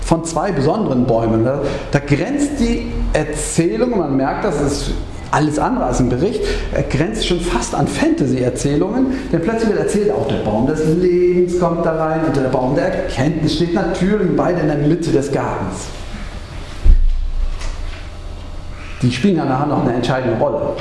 von 0.02 0.24
zwei 0.24 0.52
besonderen 0.52 1.06
Bäumen. 1.06 1.44
Da, 1.44 1.62
da 1.92 2.00
grenzt 2.00 2.60
die 2.60 2.92
Erzählung, 3.14 3.98
man 3.98 4.16
merkt, 4.16 4.46
das 4.46 4.62
ist 4.62 4.92
alles 5.32 5.60
andere 5.60 5.86
als 5.86 6.00
ein 6.00 6.10
Bericht, 6.10 6.42
grenzt 6.90 7.28
schon 7.28 7.40
fast 7.40 7.76
an 7.76 7.88
Fantasy-Erzählungen, 7.88 9.08
denn 9.32 9.42
plötzlich 9.42 9.70
wird 9.70 9.80
erzählt, 9.80 10.12
auch 10.12 10.28
der 10.28 10.38
Baum 10.38 10.68
des 10.68 10.86
Lebens 10.86 11.60
kommt 11.60 11.86
da 11.86 11.94
rein 11.94 12.22
und 12.26 12.36
der 12.36 12.44
Baum 12.44 12.76
der 12.76 13.04
Erkenntnis 13.04 13.56
steht 13.56 13.74
natürlich 13.74 14.36
beide 14.36 14.62
in 14.62 14.68
der 14.68 14.78
Mitte 14.78 15.12
des 15.12 15.32
Gartens. 15.32 15.88
Die 19.02 19.12
spielen 19.12 19.38
ja 19.38 19.46
nachher 19.46 19.68
noch 19.68 19.84
eine 19.84 19.94
entscheidende 19.94 20.38
Rolle. 20.38 20.74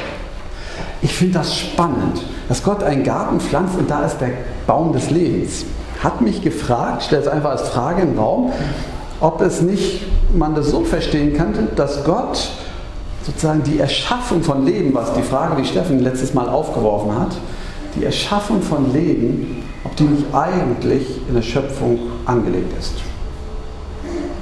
Ich 1.03 1.12
finde 1.12 1.34
das 1.34 1.57
spannend, 1.57 2.22
dass 2.49 2.62
Gott 2.62 2.82
einen 2.82 3.05
Garten 3.05 3.40
pflanzt 3.40 3.76
und 3.78 3.90
da 3.90 4.05
ist 4.07 4.18
der 4.18 4.30
Baum 4.66 4.92
des 4.92 5.11
Lebens. 5.11 5.66
Hat 6.03 6.20
mich 6.20 6.42
gefragt, 6.42 6.99
ich 7.01 7.07
stelle 7.07 7.22
es 7.22 7.28
einfach 7.28 7.51
als 7.51 7.68
Frage 7.68 8.03
im 8.03 8.18
Raum, 8.18 8.53
ob 9.20 9.40
es 9.42 9.61
nicht 9.61 10.03
man 10.34 10.55
das 10.55 10.70
so 10.70 10.84
verstehen 10.84 11.34
könnte, 11.34 11.68
dass 11.76 12.05
Gott 12.05 12.51
sozusagen 13.27 13.64
die 13.64 13.81
Erschaffung 13.81 14.43
von 14.43 14.64
Leben, 14.64 14.95
was 14.95 15.12
die 15.14 15.22
Frage, 15.22 15.61
die 15.61 15.66
Steffen 15.66 15.99
letztes 15.99 16.33
Mal 16.33 16.49
aufgeworfen 16.49 17.18
hat, 17.18 17.37
die 17.97 18.05
Erschaffung 18.05 18.62
von 18.62 18.93
Leben, 18.93 19.64
ob 19.85 19.97
die 19.97 20.05
nicht 20.05 20.27
eigentlich 20.33 21.20
in 21.29 21.35
der 21.35 21.43
Schöpfung 21.43 21.99
angelegt 22.24 22.72
ist. 22.79 22.95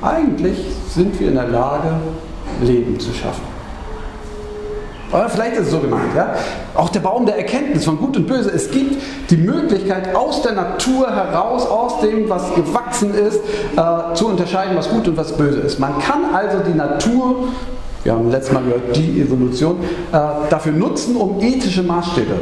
Eigentlich 0.02 0.58
sind 0.90 1.18
wir 1.18 1.28
in 1.28 1.34
der 1.34 1.48
Lage, 1.48 1.94
Leben 2.62 3.00
zu 3.00 3.12
schaffen. 3.14 3.54
Oder 5.10 5.28
vielleicht 5.28 5.54
ist 5.54 5.66
es 5.66 5.70
so 5.70 5.78
gemeint, 5.78 6.14
ja? 6.14 6.34
Auch 6.74 6.88
der 6.88 7.00
Baum 7.00 7.24
der 7.24 7.38
Erkenntnis 7.38 7.84
von 7.84 7.96
Gut 7.96 8.16
und 8.16 8.26
Böse. 8.26 8.50
Es 8.50 8.70
gibt 8.70 9.00
die 9.30 9.36
Möglichkeit, 9.36 10.14
aus 10.14 10.42
der 10.42 10.52
Natur 10.52 11.08
heraus, 11.08 11.66
aus 11.66 12.00
dem, 12.00 12.28
was 12.28 12.52
gewachsen 12.54 13.14
ist, 13.14 13.40
äh, 13.76 14.14
zu 14.14 14.28
unterscheiden, 14.28 14.76
was 14.76 14.90
gut 14.90 15.06
und 15.06 15.16
was 15.16 15.36
böse 15.36 15.60
ist. 15.60 15.78
Man 15.78 15.98
kann 16.00 16.34
also 16.34 16.58
die 16.66 16.76
Natur, 16.76 17.48
wir 18.04 18.12
haben 18.12 18.30
letztes 18.30 18.52
Mal 18.52 18.62
gehört, 18.62 18.94
die 18.94 19.22
Evolution, 19.22 19.82
äh, 19.82 20.18
dafür 20.50 20.72
nutzen, 20.72 21.16
um 21.16 21.40
ethische 21.40 21.82
Maßstäbe 21.82 22.34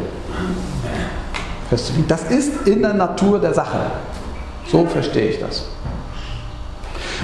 festzulegen. 1.70 2.08
Das 2.08 2.24
ist 2.24 2.66
in 2.66 2.82
der 2.82 2.94
Natur 2.94 3.38
der 3.38 3.54
Sache. 3.54 3.78
So 4.70 4.84
verstehe 4.86 5.30
ich 5.30 5.40
das. 5.40 5.66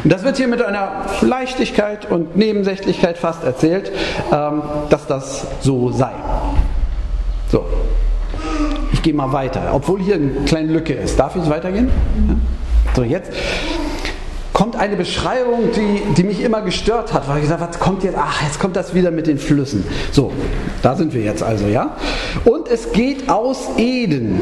Und 0.05 0.13
das 0.13 0.23
wird 0.23 0.37
hier 0.37 0.49
mit 0.49 0.63
einer 0.63 1.07
Leichtigkeit 1.21 2.11
und 2.11 2.37
Nebensächlichkeit 2.37 3.19
fast 3.19 3.43
erzählt, 3.43 3.91
ähm, 4.33 4.63
dass 4.91 5.07
das 5.07 5.47
so 5.61 5.91
sei. 5.91 6.13
So, 7.51 7.65
ich 8.93 9.03
gehe 9.03 9.15
mal 9.15 9.33
weiter, 9.33 9.71
obwohl 9.73 10.01
hier 10.01 10.15
eine 10.15 10.31
kleine 10.47 10.73
Lücke 10.73 10.93
ist. 10.93 11.19
Darf 11.19 11.35
ich 11.35 11.49
weitergehen? 11.51 11.91
Ja? 12.29 12.35
So, 12.95 13.03
jetzt 13.03 13.33
kommt 14.59 14.75
eine 14.75 14.97
Beschreibung, 14.97 15.71
die, 15.77 16.03
die 16.17 16.25
mich 16.25 16.43
immer 16.43 16.63
gestört 16.63 17.13
hat, 17.15 17.29
weil 17.29 17.37
ich 17.37 17.43
gesagt 17.43 17.61
habe, 17.61 17.73
was 17.73 17.79
kommt 17.79 18.03
jetzt? 18.03 18.17
Ach, 18.19 18.43
jetzt 18.43 18.59
kommt 18.59 18.75
das 18.75 18.93
wieder 18.93 19.13
mit 19.13 19.29
den 19.29 19.39
Flüssen. 19.39 19.85
So, 20.11 20.33
da 20.83 20.97
sind 20.97 21.15
wir 21.15 21.23
jetzt 21.23 21.45
also, 21.45 21.69
ja? 21.69 21.95
Und 22.45 22.67
es 22.67 22.91
geht 22.91 23.29
aus 23.29 23.69
Eden, 23.77 24.41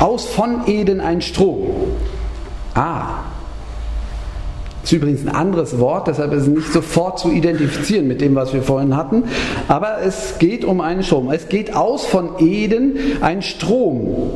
aus 0.00 0.26
von 0.26 0.66
Eden 0.66 1.00
ein 1.00 1.22
Strom. 1.22 1.66
Ah, 2.74 3.20
ist 4.82 4.92
übrigens 4.92 5.26
ein 5.26 5.34
anderes 5.34 5.78
Wort, 5.78 6.08
deshalb 6.08 6.34
ist 6.34 6.42
es 6.42 6.48
nicht 6.48 6.70
sofort 6.70 7.18
zu 7.18 7.30
identifizieren 7.30 8.06
mit 8.06 8.20
dem, 8.20 8.34
was 8.34 8.52
wir 8.52 8.62
vorhin 8.62 8.94
hatten. 8.94 9.24
Aber 9.66 10.02
es 10.02 10.38
geht 10.38 10.62
um 10.66 10.82
einen 10.82 11.02
Strom. 11.02 11.30
Es 11.30 11.48
geht 11.48 11.74
aus 11.74 12.04
von 12.04 12.38
Eden 12.38 12.98
ein 13.22 13.40
Strom. 13.40 14.30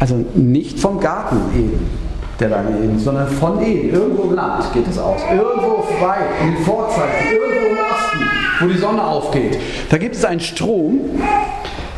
Also 0.00 0.24
nicht 0.34 0.80
vom 0.80 1.00
Garten 1.00 1.36
Eden, 1.54 2.05
der 2.40 2.48
in 2.60 2.84
Eden, 2.84 2.98
sondern 2.98 3.28
von 3.28 3.62
Eden. 3.62 3.94
Irgendwo 3.94 4.24
im 4.24 4.34
Land 4.34 4.72
geht 4.72 4.86
es 4.88 4.98
aus. 4.98 5.20
Irgendwo 5.30 5.84
weit, 6.00 6.28
in 6.42 6.64
Vorzeichen, 6.64 7.32
irgendwo 7.32 7.66
im 7.66 7.78
Osten, 7.78 8.26
wo 8.60 8.66
die 8.66 8.78
Sonne 8.78 9.04
aufgeht. 9.04 9.58
Da 9.90 9.98
gibt 9.98 10.14
es 10.14 10.24
einen 10.24 10.40
Strom, 10.40 11.00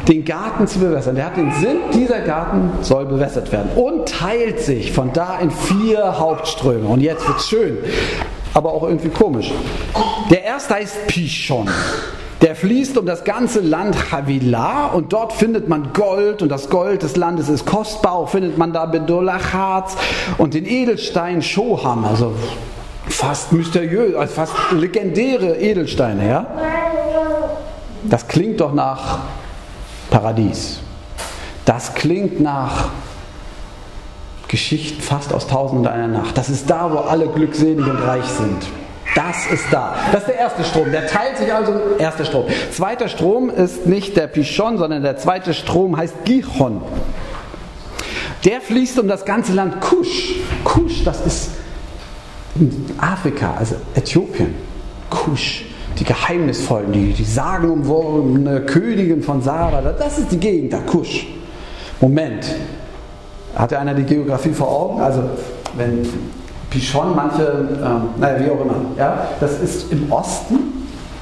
den 0.06 0.24
Garten 0.24 0.66
zu 0.66 0.78
bewässern. 0.78 1.16
Der 1.16 1.26
hat 1.26 1.36
den 1.36 1.52
Sinn, 1.52 1.78
dieser 1.92 2.20
Garten 2.20 2.70
soll 2.82 3.06
bewässert 3.06 3.52
werden 3.52 3.70
und 3.76 4.08
teilt 4.08 4.60
sich 4.60 4.92
von 4.92 5.12
da 5.12 5.38
in 5.38 5.50
vier 5.50 6.18
Hauptströme. 6.18 6.88
Und 6.88 7.00
jetzt 7.00 7.26
wird 7.26 7.38
es 7.38 7.48
schön, 7.48 7.78
aber 8.54 8.72
auch 8.72 8.84
irgendwie 8.84 9.10
komisch. 9.10 9.52
Der 10.30 10.44
erste 10.44 10.74
heißt 10.74 11.06
Pishon. 11.08 11.68
Der 12.40 12.54
fließt 12.54 12.96
um 12.96 13.04
das 13.04 13.24
ganze 13.24 13.60
Land 13.60 14.12
Havilah 14.12 14.86
und 14.86 15.12
dort 15.12 15.32
findet 15.32 15.68
man 15.68 15.92
Gold 15.92 16.40
und 16.40 16.48
das 16.50 16.70
Gold 16.70 17.02
des 17.02 17.16
Landes 17.16 17.48
ist 17.48 17.66
kostbar. 17.66 18.12
Auch 18.12 18.28
findet 18.28 18.56
man 18.56 18.72
da 18.72 18.86
Bedolachatz 18.86 19.96
und 20.38 20.54
den 20.54 20.64
Edelstein 20.64 21.42
Shoham, 21.42 22.04
also 22.04 22.32
fast 23.08 23.52
mysteriös, 23.52 24.14
also 24.14 24.32
fast 24.32 24.52
legendäre 24.70 25.56
Edelsteine. 25.56 26.28
Ja? 26.28 26.46
Das 28.04 28.28
klingt 28.28 28.60
doch 28.60 28.72
nach 28.72 29.18
Paradies. 30.10 30.78
Das 31.64 31.94
klingt 31.94 32.40
nach 32.40 32.90
Geschichten 34.46 35.02
fast 35.02 35.32
aus 35.32 35.48
Tausend 35.48 35.88
einer 35.88 36.06
Nacht. 36.06 36.38
Das 36.38 36.48
ist 36.48 36.70
da, 36.70 36.90
wo 36.92 36.98
alle 36.98 37.26
glückselig 37.26 37.78
und 37.78 37.96
reich 37.96 38.24
sind. 38.24 38.64
Das 39.14 39.46
ist 39.50 39.64
da. 39.70 39.96
Das 40.12 40.22
ist 40.22 40.28
der 40.28 40.38
erste 40.38 40.64
Strom. 40.64 40.90
Der 40.90 41.06
teilt 41.06 41.38
sich 41.38 41.52
also. 41.52 41.72
Erster 41.98 42.24
Strom. 42.24 42.44
Zweiter 42.70 43.08
Strom 43.08 43.50
ist 43.50 43.86
nicht 43.86 44.16
der 44.16 44.26
Pichon, 44.26 44.78
sondern 44.78 45.02
der 45.02 45.16
zweite 45.16 45.54
Strom 45.54 45.96
heißt 45.96 46.24
Gichon. 46.24 46.82
Der 48.44 48.60
fließt 48.60 48.98
um 48.98 49.08
das 49.08 49.24
ganze 49.24 49.52
Land 49.52 49.80
Kusch. 49.80 50.36
Kusch, 50.64 51.04
das 51.04 51.26
ist 51.26 51.50
Afrika, 52.98 53.54
also 53.58 53.76
Äthiopien. 53.94 54.54
Kusch 55.10 55.64
die 55.98 56.04
geheimnisvollen, 56.04 56.92
die, 56.92 57.12
die 57.12 57.24
sagenumwobene 57.24 58.60
Königin 58.62 59.22
von 59.22 59.42
Saba, 59.42 59.80
das 59.80 60.18
ist 60.18 60.32
die 60.32 60.38
Gegend 60.38 60.72
da, 60.72 60.78
Kusch. 60.78 61.26
Moment, 62.00 62.46
hatte 63.54 63.78
einer 63.78 63.94
die 63.94 64.04
Geografie 64.04 64.52
vor 64.52 64.68
Augen? 64.68 65.00
Also, 65.00 65.22
wenn 65.76 66.08
Pichon 66.70 67.14
manche, 67.14 67.68
ähm, 67.82 68.02
naja, 68.18 68.44
wie 68.44 68.50
auch 68.50 68.60
immer, 68.60 68.74
ja, 68.96 69.28
das 69.40 69.60
ist 69.60 69.90
im 69.90 70.10
Osten, 70.12 70.56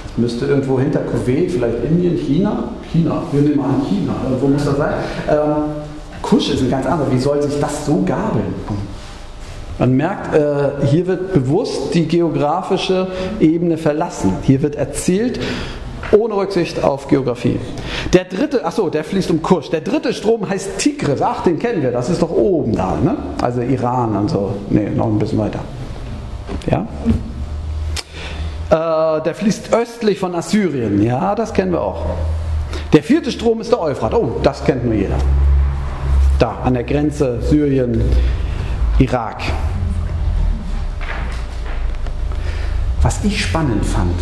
das 0.04 0.18
müsste 0.18 0.46
irgendwo 0.46 0.78
hinter 0.78 1.00
Kuwait, 1.00 1.52
vielleicht 1.52 1.84
Indien, 1.84 2.16
China, 2.16 2.64
China, 2.92 3.22
wir 3.32 3.42
nehmen 3.42 3.60
an 3.60 3.82
China, 3.88 4.14
wo 4.40 4.48
muss 4.48 4.64
das 4.64 4.76
sein? 4.76 4.94
Ähm, 5.28 5.36
Kusch 6.22 6.50
ist 6.50 6.62
ein 6.62 6.70
ganz 6.70 6.86
anderer, 6.86 7.10
wie 7.12 7.18
soll 7.18 7.40
sich 7.42 7.60
das 7.60 7.86
so 7.86 8.02
gabeln? 8.04 8.54
Man 9.78 9.94
merkt, 9.94 10.34
äh, 10.34 10.86
hier 10.86 11.06
wird 11.06 11.34
bewusst 11.34 11.94
die 11.94 12.06
geografische 12.06 13.08
Ebene 13.40 13.76
verlassen. 13.76 14.32
Hier 14.42 14.62
wird 14.62 14.74
erzählt 14.74 15.38
ohne 16.12 16.36
Rücksicht 16.36 16.82
auf 16.82 17.08
Geografie. 17.08 17.58
Der 18.12 18.24
dritte, 18.24 18.64
achso, 18.64 18.88
der 18.88 19.04
fließt 19.04 19.30
um 19.30 19.42
Kusch. 19.42 19.70
Der 19.70 19.80
dritte 19.80 20.12
Strom 20.12 20.48
heißt 20.48 20.78
Tigris. 20.78 21.20
Ach, 21.22 21.42
den 21.42 21.58
kennen 21.58 21.82
wir, 21.82 21.90
das 21.92 22.08
ist 22.08 22.22
doch 22.22 22.30
oben 22.30 22.74
da, 22.74 22.96
ne? 23.02 23.16
Also 23.40 23.60
Iran 23.62 24.16
und 24.16 24.30
so. 24.30 24.54
Ne, 24.70 24.90
noch 24.90 25.06
ein 25.06 25.18
bisschen 25.18 25.38
weiter. 25.38 25.60
Ja? 26.70 26.86
Äh, 28.68 29.22
der 29.22 29.34
fließt 29.34 29.72
östlich 29.72 30.18
von 30.18 30.34
Assyrien. 30.34 31.02
Ja, 31.02 31.34
das 31.34 31.52
kennen 31.52 31.72
wir 31.72 31.80
auch. 31.80 32.04
Der 32.92 33.02
vierte 33.02 33.30
Strom 33.30 33.60
ist 33.60 33.72
der 33.72 33.80
Euphrat. 33.80 34.14
Oh, 34.14 34.40
das 34.42 34.64
kennt 34.64 34.84
nur 34.84 34.94
jeder. 34.94 35.16
Da, 36.38 36.58
an 36.64 36.74
der 36.74 36.84
Grenze 36.84 37.40
Syrien, 37.42 38.02
Irak. 38.98 39.42
Was 43.02 43.24
ich 43.24 43.40
spannend 43.40 43.84
fand, 43.84 44.20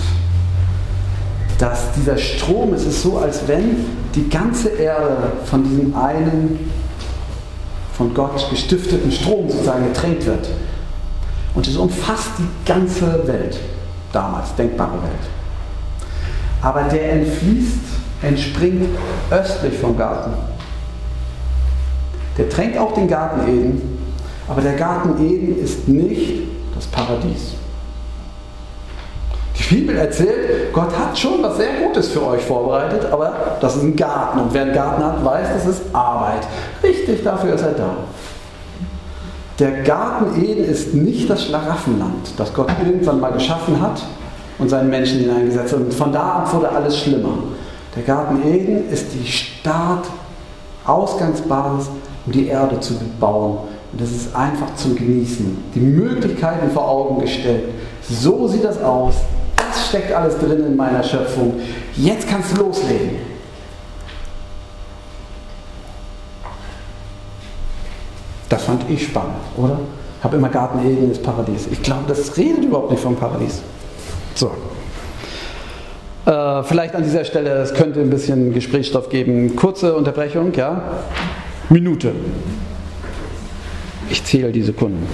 dass 1.58 1.92
dieser 1.92 2.18
Strom, 2.18 2.72
es 2.74 2.84
ist 2.84 3.02
so, 3.02 3.18
als 3.18 3.46
wenn 3.46 3.86
die 4.14 4.28
ganze 4.28 4.70
Erde 4.70 5.32
von 5.44 5.62
diesem 5.62 5.94
einen 5.96 6.70
von 7.96 8.12
Gott 8.12 8.50
gestifteten 8.50 9.10
Strom 9.12 9.48
sozusagen 9.48 9.84
getränkt 9.92 10.26
wird. 10.26 10.48
Und 11.54 11.66
es 11.66 11.76
umfasst 11.76 12.30
die 12.38 12.48
ganze 12.66 13.26
Welt, 13.26 13.58
damals 14.12 14.54
denkbare 14.56 14.94
Welt. 15.02 15.12
Aber 16.60 16.82
der 16.84 17.12
entfließt, 17.12 17.78
entspringt 18.22 18.88
östlich 19.30 19.78
vom 19.78 19.96
Garten. 19.96 20.32
Der 22.36 22.48
tränkt 22.48 22.76
auch 22.78 22.94
den 22.94 23.06
Garten 23.06 23.46
Eden, 23.46 23.98
aber 24.48 24.60
der 24.60 24.74
Garten 24.74 25.24
Eden 25.24 25.62
ist 25.62 25.86
nicht 25.86 26.42
das 26.74 26.86
Paradies. 26.86 27.54
Bibel 29.74 29.96
erzählt, 29.96 30.72
Gott 30.72 30.96
hat 30.96 31.18
schon 31.18 31.42
was 31.42 31.56
sehr 31.56 31.80
Gutes 31.84 32.08
für 32.08 32.24
euch 32.24 32.42
vorbereitet, 32.42 33.06
aber 33.10 33.56
das 33.60 33.74
ist 33.74 33.82
ein 33.82 33.96
Garten. 33.96 34.38
Und 34.38 34.54
wer 34.54 34.62
einen 34.62 34.72
Garten 34.72 35.02
hat, 35.02 35.24
weiß, 35.24 35.48
das 35.52 35.66
ist 35.66 35.82
Arbeit. 35.92 36.46
Richtig, 36.80 37.24
dafür 37.24 37.54
ist 37.54 37.62
er 37.62 37.72
da. 37.72 37.96
Der 39.58 39.82
Garten 39.82 40.40
Eden 40.40 40.64
ist 40.64 40.94
nicht 40.94 41.28
das 41.28 41.46
Schlaraffenland, 41.46 42.34
das 42.36 42.54
Gott 42.54 42.68
irgendwann 42.84 43.18
mal 43.18 43.32
geschaffen 43.32 43.80
hat 43.80 44.00
und 44.58 44.68
seinen 44.68 44.90
Menschen 44.90 45.20
hineingesetzt 45.20 45.72
hat. 45.72 45.80
Und 45.80 45.94
von 45.94 46.12
da 46.12 46.44
an 46.44 46.52
wurde 46.52 46.70
alles 46.70 46.96
schlimmer. 46.98 47.38
Der 47.96 48.04
Garten 48.04 48.46
Eden 48.46 48.88
ist 48.90 49.06
die 49.12 49.26
Start, 49.26 50.06
Ausgangsbasis, 50.84 51.88
um 52.26 52.32
die 52.32 52.46
Erde 52.46 52.78
zu 52.78 52.94
bebauen. 52.94 53.58
Und 53.90 54.00
das 54.00 54.10
ist 54.10 54.36
einfach 54.36 54.74
zum 54.76 54.94
Genießen. 54.94 55.64
Die 55.74 55.80
Möglichkeiten 55.80 56.70
vor 56.70 56.88
Augen 56.88 57.20
gestellt. 57.20 57.70
So 58.08 58.46
sieht 58.46 58.64
das 58.64 58.80
aus. 58.80 59.14
Steckt 59.94 60.12
alles 60.12 60.36
drin 60.38 60.66
in 60.66 60.74
meiner 60.74 61.04
Schöpfung. 61.04 61.54
Jetzt 61.94 62.28
kannst 62.28 62.50
du 62.50 62.62
loslegen. 62.62 63.10
Das 68.48 68.64
fand 68.64 68.90
ich 68.90 69.04
spannend, 69.04 69.36
oder? 69.56 69.78
Ich 70.18 70.24
habe 70.24 70.36
immer 70.36 70.48
Garten 70.48 70.80
Eden 70.84 71.12
ist 71.12 71.22
Paradies. 71.22 71.68
Ich 71.70 71.80
glaube, 71.80 72.02
das 72.08 72.36
redet 72.36 72.64
überhaupt 72.64 72.90
nicht 72.90 73.04
vom 73.04 73.14
Paradies. 73.14 73.62
So. 74.34 74.50
Äh, 76.26 76.64
vielleicht 76.64 76.96
an 76.96 77.04
dieser 77.04 77.24
Stelle, 77.24 77.50
es 77.50 77.72
könnte 77.72 78.00
ein 78.00 78.10
bisschen 78.10 78.52
Gesprächsstoff 78.52 79.10
geben. 79.10 79.54
Kurze 79.54 79.94
Unterbrechung, 79.94 80.52
ja? 80.54 80.82
Minute. 81.68 82.10
Ich 84.10 84.24
zähle 84.24 84.50
die 84.50 84.62
Sekunden. 84.62 85.06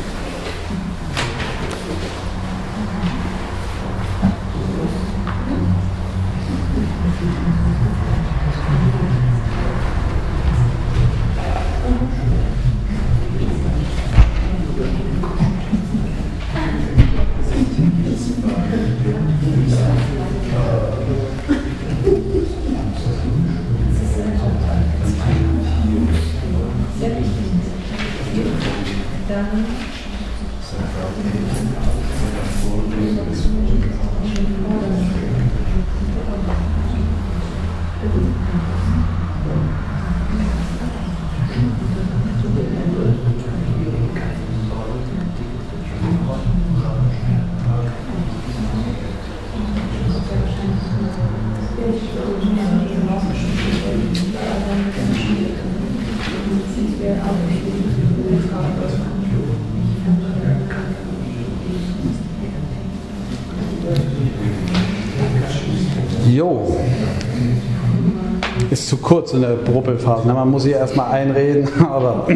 Kurz 69.21 69.35
in 69.35 69.43
der 69.43 69.49
Bruppelphase. 69.49 70.27
Man 70.27 70.51
muss 70.51 70.65
hier 70.65 70.77
erstmal 70.77 71.13
einreden, 71.13 71.69
aber 71.79 72.27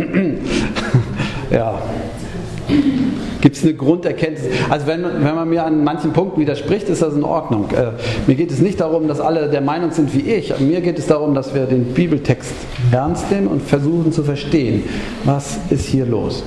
ja. 1.50 1.80
Gibt 3.40 3.56
es 3.56 3.62
eine 3.62 3.74
Grunderkenntnis? 3.74 4.52
Also 4.68 4.86
wenn, 4.86 5.02
wenn 5.02 5.34
man 5.34 5.48
mir 5.48 5.64
an 5.64 5.82
manchen 5.82 6.12
Punkten 6.12 6.40
widerspricht, 6.40 6.88
ist 6.90 7.00
das 7.00 7.14
in 7.14 7.24
Ordnung. 7.24 7.70
Äh, 7.70 7.92
mir 8.26 8.36
geht 8.36 8.50
es 8.50 8.60
nicht 8.60 8.80
darum, 8.80 9.08
dass 9.08 9.20
alle 9.20 9.48
der 9.48 9.62
Meinung 9.62 9.92
sind 9.92 10.14
wie 10.14 10.30
ich. 10.30 10.58
Mir 10.60 10.82
geht 10.82 10.98
es 10.98 11.06
darum, 11.06 11.34
dass 11.34 11.54
wir 11.54 11.64
den 11.64 11.94
Bibeltext 11.94 12.52
ernst 12.90 13.30
nehmen 13.30 13.46
und 13.46 13.62
versuchen 13.62 14.12
zu 14.12 14.22
verstehen, 14.22 14.84
was 15.24 15.58
ist 15.70 15.86
hier 15.86 16.04
los. 16.04 16.44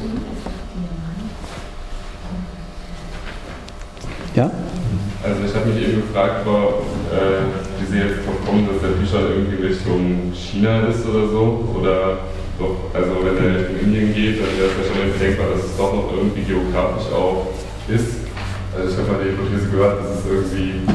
Ja? 4.36 4.52
Also 5.28 5.44
ich 5.44 5.54
habe 5.54 5.68
mich 5.68 5.84
eben 5.84 6.08
gefragt, 6.08 6.48
ob 6.48 6.88
äh, 7.12 7.44
wie 7.80 7.86
Sie 7.92 8.00
jetzt 8.00 8.24
drauf 8.24 8.40
dass 8.48 8.80
der 8.80 8.96
Bücher 8.96 9.28
irgendwie 9.28 9.60
Richtung 9.60 10.32
China 10.32 10.88
ist 10.88 11.04
oder 11.04 11.28
so, 11.28 11.68
oder 11.76 12.32
doch, 12.56 12.88
also 12.96 13.12
wenn 13.28 13.36
er 13.36 13.60
Richtung 13.60 13.76
Indien 13.84 14.16
geht, 14.16 14.40
dann 14.40 14.56
wäre 14.56 14.72
es 14.72 14.88
irgendwie 14.88 15.20
denkbar, 15.20 15.52
dass 15.52 15.68
es 15.68 15.76
doch 15.76 15.92
noch 15.92 16.16
irgendwie 16.16 16.48
geografisch 16.48 17.12
auch 17.12 17.52
ist. 17.92 18.24
Also 18.72 18.88
ich 18.88 18.96
habe 19.04 19.12
mal 19.12 19.20
die 19.20 19.36
Hypothese 19.36 19.68
gehört, 19.68 20.00
dass 20.00 20.12
es 20.16 20.26
irgendwie 20.32 20.88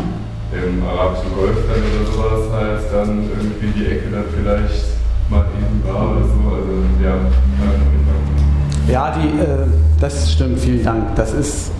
im 0.56 0.80
arabischen 0.80 1.28
Golf 1.36 1.58
dann 1.68 1.84
oder 1.84 2.04
sowas 2.08 2.44
halt 2.56 2.88
dann 2.88 3.28
irgendwie 3.36 3.68
die 3.76 3.84
Ecke 3.84 4.08
dann 4.16 4.24
vielleicht 4.32 4.96
mal 5.28 5.44
eben 5.60 5.76
war 5.84 6.16
oder 6.16 6.24
so. 6.24 6.40
Also 6.56 6.72
ja, 7.04 7.20
ja, 8.88 9.14
die, 9.14 9.28
äh, 9.40 9.68
das 10.00 10.32
stimmt, 10.32 10.58
vielen 10.58 10.82
Dank. 10.84 11.14
Das 11.16 11.32
ist 11.32 11.70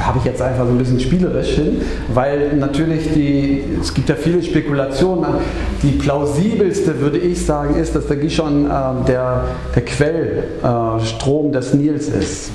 habe 0.00 0.18
ich 0.18 0.24
jetzt 0.24 0.42
einfach 0.42 0.64
so 0.64 0.70
ein 0.70 0.78
bisschen 0.78 1.00
spielerisch 1.00 1.50
hin, 1.50 1.80
weil 2.12 2.56
natürlich 2.56 3.12
die, 3.12 3.62
es 3.80 3.94
gibt 3.94 4.08
ja 4.08 4.16
viele 4.16 4.42
Spekulationen. 4.42 5.26
Die 5.82 5.92
plausibelste, 5.92 7.00
würde 7.00 7.18
ich 7.18 7.44
sagen, 7.44 7.76
ist, 7.76 7.94
dass 7.94 8.06
der 8.06 8.16
Gishon 8.16 8.66
äh, 8.66 8.70
der, 9.06 9.44
der 9.74 9.84
Quellstrom 9.84 11.48
äh, 11.48 11.52
des 11.52 11.74
Nils 11.74 12.08
ist. 12.08 12.50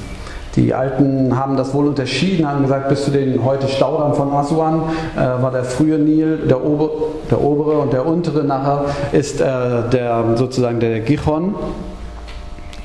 Die 0.55 0.73
Alten 0.73 1.37
haben 1.37 1.55
das 1.55 1.73
wohl 1.73 1.87
unterschieden, 1.87 2.47
haben 2.47 2.63
gesagt, 2.63 2.89
bis 2.89 3.05
zu 3.05 3.11
den 3.11 3.45
heute 3.45 3.67
Staudamm 3.67 4.15
von 4.15 4.31
Aswan 4.33 4.81
äh, 5.15 5.19
war 5.19 5.51
der 5.51 5.63
frühe 5.63 5.99
Nil, 5.99 6.37
der, 6.49 6.65
Ober, 6.65 6.89
der 7.29 7.41
obere 7.41 7.77
und 7.77 7.93
der 7.93 8.05
untere 8.05 8.43
nachher 8.43 8.85
ist 9.11 9.39
äh, 9.39 9.45
der, 9.91 10.23
sozusagen 10.35 10.79
der 10.79 11.01
Gichon. 11.01 11.53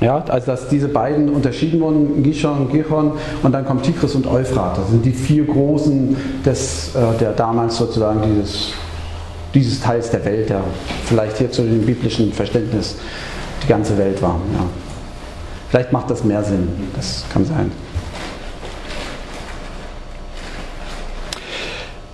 Ja, 0.05 0.23
also 0.29 0.47
dass 0.49 0.69
diese 0.69 0.89
beiden 0.89 1.31
unterschieden 1.31 1.81
wurden, 1.81 2.23
Gishon 2.23 2.59
und 2.59 2.71
Gihon, 2.71 3.13
und 3.43 3.53
dann 3.53 3.65
kommt 3.65 3.85
Tigris 3.85 4.15
und 4.15 4.27
Euphrat. 4.27 4.77
Das 4.77 4.91
sind 4.91 5.03
die 5.03 5.13
vier 5.13 5.47
großen 5.47 6.15
des, 6.45 6.95
äh, 6.95 7.19
der 7.19 7.33
damals 7.33 7.79
sozusagen 7.79 8.21
dieses, 8.23 8.75
dieses 9.55 9.81
Teils 9.81 10.11
der 10.11 10.23
Welt, 10.27 10.51
der 10.51 10.61
vielleicht 11.07 11.39
hier 11.39 11.51
zu 11.51 11.63
dem 11.63 11.87
biblischen 11.87 12.35
Verständnis 12.35 12.97
die 13.63 13.67
ganze 13.67 13.97
Welt 13.97 14.21
war. 14.21 14.39
Ja. 14.53 14.67
Vielleicht 15.71 15.91
macht 15.91 16.11
das 16.11 16.23
mehr 16.23 16.45
Sinn, 16.45 16.69
das 16.95 17.25
kann 17.33 17.47
sein. 17.47 17.73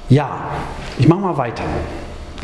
Ja, 0.08 0.42
ich 0.96 1.08
mache 1.08 1.20
mal 1.20 1.36
weiter. 1.36 1.64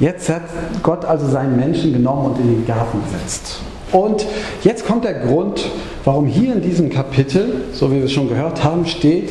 Jetzt 0.01 0.29
hat 0.29 0.43
Gott 0.83 1.05
also 1.05 1.29
seinen 1.29 1.55
Menschen 1.55 1.93
genommen 1.93 2.33
und 2.33 2.41
in 2.41 2.49
den 2.49 2.67
Garten 2.67 3.01
gesetzt. 3.05 3.61
Und 3.93 4.27
jetzt 4.63 4.87
kommt 4.87 5.05
der 5.05 5.15
Grund, 5.15 5.65
warum 6.05 6.27
hier 6.27 6.55
in 6.55 6.63
diesem 6.63 6.91
Kapitel, 6.91 7.65
so 7.73 7.91
wie 7.91 7.97
wir 7.97 8.05
es 8.05 8.13
schon 8.13 8.29
gehört 8.29 8.65
haben, 8.65 8.87
steht, 8.87 9.31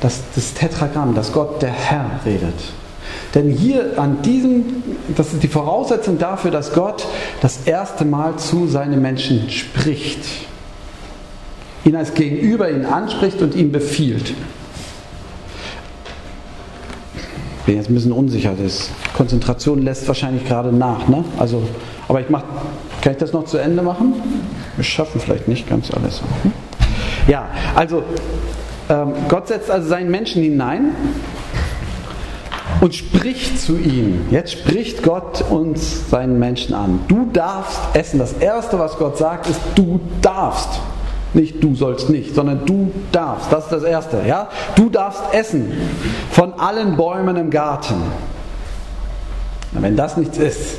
dass 0.00 0.20
das 0.34 0.54
Tetragramm, 0.54 1.14
dass 1.14 1.32
Gott 1.32 1.62
der 1.62 1.70
Herr 1.70 2.20
redet. 2.26 2.54
Denn 3.34 3.50
hier 3.50 3.98
an 3.98 4.20
diesem, 4.22 4.64
das 5.16 5.32
ist 5.32 5.42
die 5.42 5.48
Voraussetzung 5.48 6.18
dafür, 6.18 6.50
dass 6.50 6.72
Gott 6.72 7.06
das 7.40 7.60
erste 7.64 8.04
Mal 8.04 8.36
zu 8.36 8.66
seinen 8.66 9.00
Menschen 9.00 9.48
spricht. 9.48 10.20
Ihn 11.84 11.96
als 11.96 12.14
Gegenüber 12.14 12.70
ihn 12.70 12.84
anspricht 12.84 13.40
und 13.40 13.54
ihm 13.54 13.72
befiehlt. 13.72 14.34
Ich 17.60 17.66
bin 17.66 17.76
jetzt 17.76 17.88
ein 17.88 17.94
bisschen 17.94 18.12
unsicher, 18.12 18.54
das 18.60 18.90
Konzentration 19.16 19.82
lässt 19.82 20.08
wahrscheinlich 20.08 20.44
gerade 20.46 20.72
nach. 20.72 21.06
Ne? 21.08 21.24
Also, 21.38 21.62
aber 22.08 22.20
ich 22.20 22.28
mache 22.28 22.44
kann 23.02 23.12
ich 23.12 23.18
das 23.18 23.32
noch 23.32 23.44
zu 23.44 23.58
Ende 23.58 23.82
machen? 23.82 24.14
Wir 24.76 24.84
schaffen 24.84 25.20
vielleicht 25.20 25.48
nicht 25.48 25.68
ganz 25.68 25.90
alles. 25.90 26.22
Ja, 27.26 27.48
also 27.74 28.04
ähm, 28.88 29.12
Gott 29.28 29.48
setzt 29.48 29.70
also 29.70 29.88
seinen 29.88 30.10
Menschen 30.10 30.42
hinein 30.42 30.94
und 32.80 32.94
spricht 32.94 33.60
zu 33.60 33.76
ihnen. 33.76 34.28
Jetzt 34.30 34.52
spricht 34.52 35.02
Gott 35.02 35.44
uns 35.50 36.10
seinen 36.10 36.38
Menschen 36.38 36.74
an. 36.74 37.00
Du 37.08 37.28
darfst 37.32 37.80
essen. 37.94 38.20
Das 38.20 38.34
Erste, 38.34 38.78
was 38.78 38.96
Gott 38.98 39.18
sagt, 39.18 39.48
ist, 39.48 39.60
du 39.74 40.00
darfst. 40.20 40.68
Nicht 41.34 41.62
du 41.62 41.74
sollst 41.74 42.08
nicht, 42.08 42.34
sondern 42.34 42.66
du 42.66 42.92
darfst. 43.10 43.52
Das 43.52 43.64
ist 43.64 43.72
das 43.72 43.82
Erste. 43.82 44.22
Ja? 44.26 44.48
Du 44.76 44.90
darfst 44.90 45.22
essen 45.32 45.72
von 46.30 46.52
allen 46.54 46.96
Bäumen 46.96 47.36
im 47.36 47.50
Garten. 47.50 47.94
wenn 49.72 49.96
das 49.96 50.16
nichts 50.16 50.38
ist, 50.38 50.78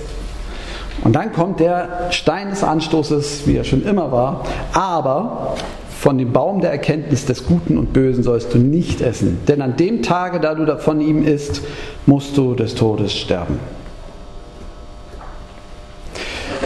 und 1.03 1.13
dann 1.13 1.33
kommt 1.33 1.59
der 1.59 2.07
Stein 2.11 2.49
des 2.49 2.63
Anstoßes, 2.63 3.45
wie 3.45 3.57
er 3.57 3.63
schon 3.63 3.83
immer 3.83 4.11
war, 4.11 4.43
aber 4.73 5.55
von 5.99 6.17
dem 6.17 6.33
Baum 6.33 6.61
der 6.61 6.71
Erkenntnis 6.71 7.25
des 7.25 7.45
Guten 7.45 7.77
und 7.77 7.93
Bösen 7.93 8.23
sollst 8.23 8.53
du 8.53 8.57
nicht 8.57 9.01
essen, 9.01 9.39
denn 9.47 9.61
an 9.61 9.77
dem 9.77 10.01
Tage, 10.01 10.39
da 10.39 10.53
du 10.53 10.77
von 10.77 10.99
ihm 10.99 11.23
isst, 11.23 11.61
musst 12.05 12.37
du 12.37 12.55
des 12.55 12.75
Todes 12.75 13.13
sterben. 13.13 13.59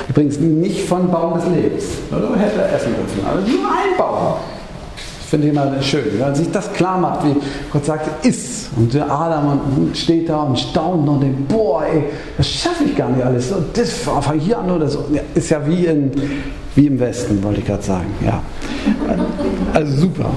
Übrigens 0.09 0.39
nicht 0.39 0.87
von 0.87 1.11
Baum 1.11 1.35
des 1.35 1.45
Lebens. 1.47 1.85
Oder 2.11 2.39
hätte 2.39 2.61
er 2.61 2.73
essen 2.73 2.95
dürfen, 2.95 3.25
aber 3.25 3.41
nur 3.41 3.69
ein 3.69 3.97
Baum. 3.97 4.33
Ich 5.27 5.31
finde 5.31 5.49
immer 5.49 5.81
schön, 5.81 6.05
wenn 6.13 6.21
man 6.21 6.35
sich 6.35 6.49
das 6.51 6.71
klar 6.71 6.97
macht, 6.97 7.25
wie 7.25 7.35
Gott 7.73 7.83
sagt, 7.83 8.25
iss. 8.25 8.69
Und 8.77 8.93
der 8.93 9.11
Adam 9.11 9.59
steht 9.93 10.29
da 10.29 10.43
und 10.43 10.57
staunt 10.57 11.05
und 11.05 11.19
denkt, 11.19 11.49
boah, 11.49 11.83
ey, 11.83 12.05
das 12.37 12.49
schaffe 12.49 12.85
ich 12.85 12.95
gar 12.95 13.09
nicht 13.09 13.25
alles. 13.25 13.51
Und 13.51 13.77
das 13.77 13.91
fange 13.91 14.41
hier 14.41 14.57
an 14.57 14.71
oder 14.71 14.87
so. 14.87 15.03
Ist 15.35 15.49
ja 15.49 15.67
wie, 15.67 15.85
in, 15.85 16.13
wie 16.75 16.87
im 16.87 16.97
Westen, 16.97 17.43
wollte 17.43 17.59
ich 17.59 17.65
gerade 17.65 17.83
sagen. 17.83 18.07
Ja. 18.25 18.41
Also 19.73 19.97
super. 19.97 20.29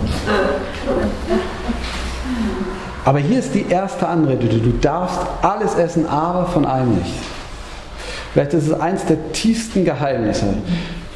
Aber 3.04 3.20
hier 3.20 3.38
ist 3.38 3.54
die 3.54 3.66
erste 3.68 4.08
Anrede. 4.08 4.48
Du 4.48 4.72
darfst 4.80 5.20
alles 5.42 5.76
essen, 5.76 6.08
aber 6.08 6.46
von 6.46 6.64
allem 6.64 6.96
nicht. 6.96 7.14
Vielleicht 8.32 8.54
ist 8.54 8.66
es 8.66 8.80
eines 8.80 9.04
der 9.04 9.30
tiefsten 9.30 9.84
Geheimnisse, 9.84 10.54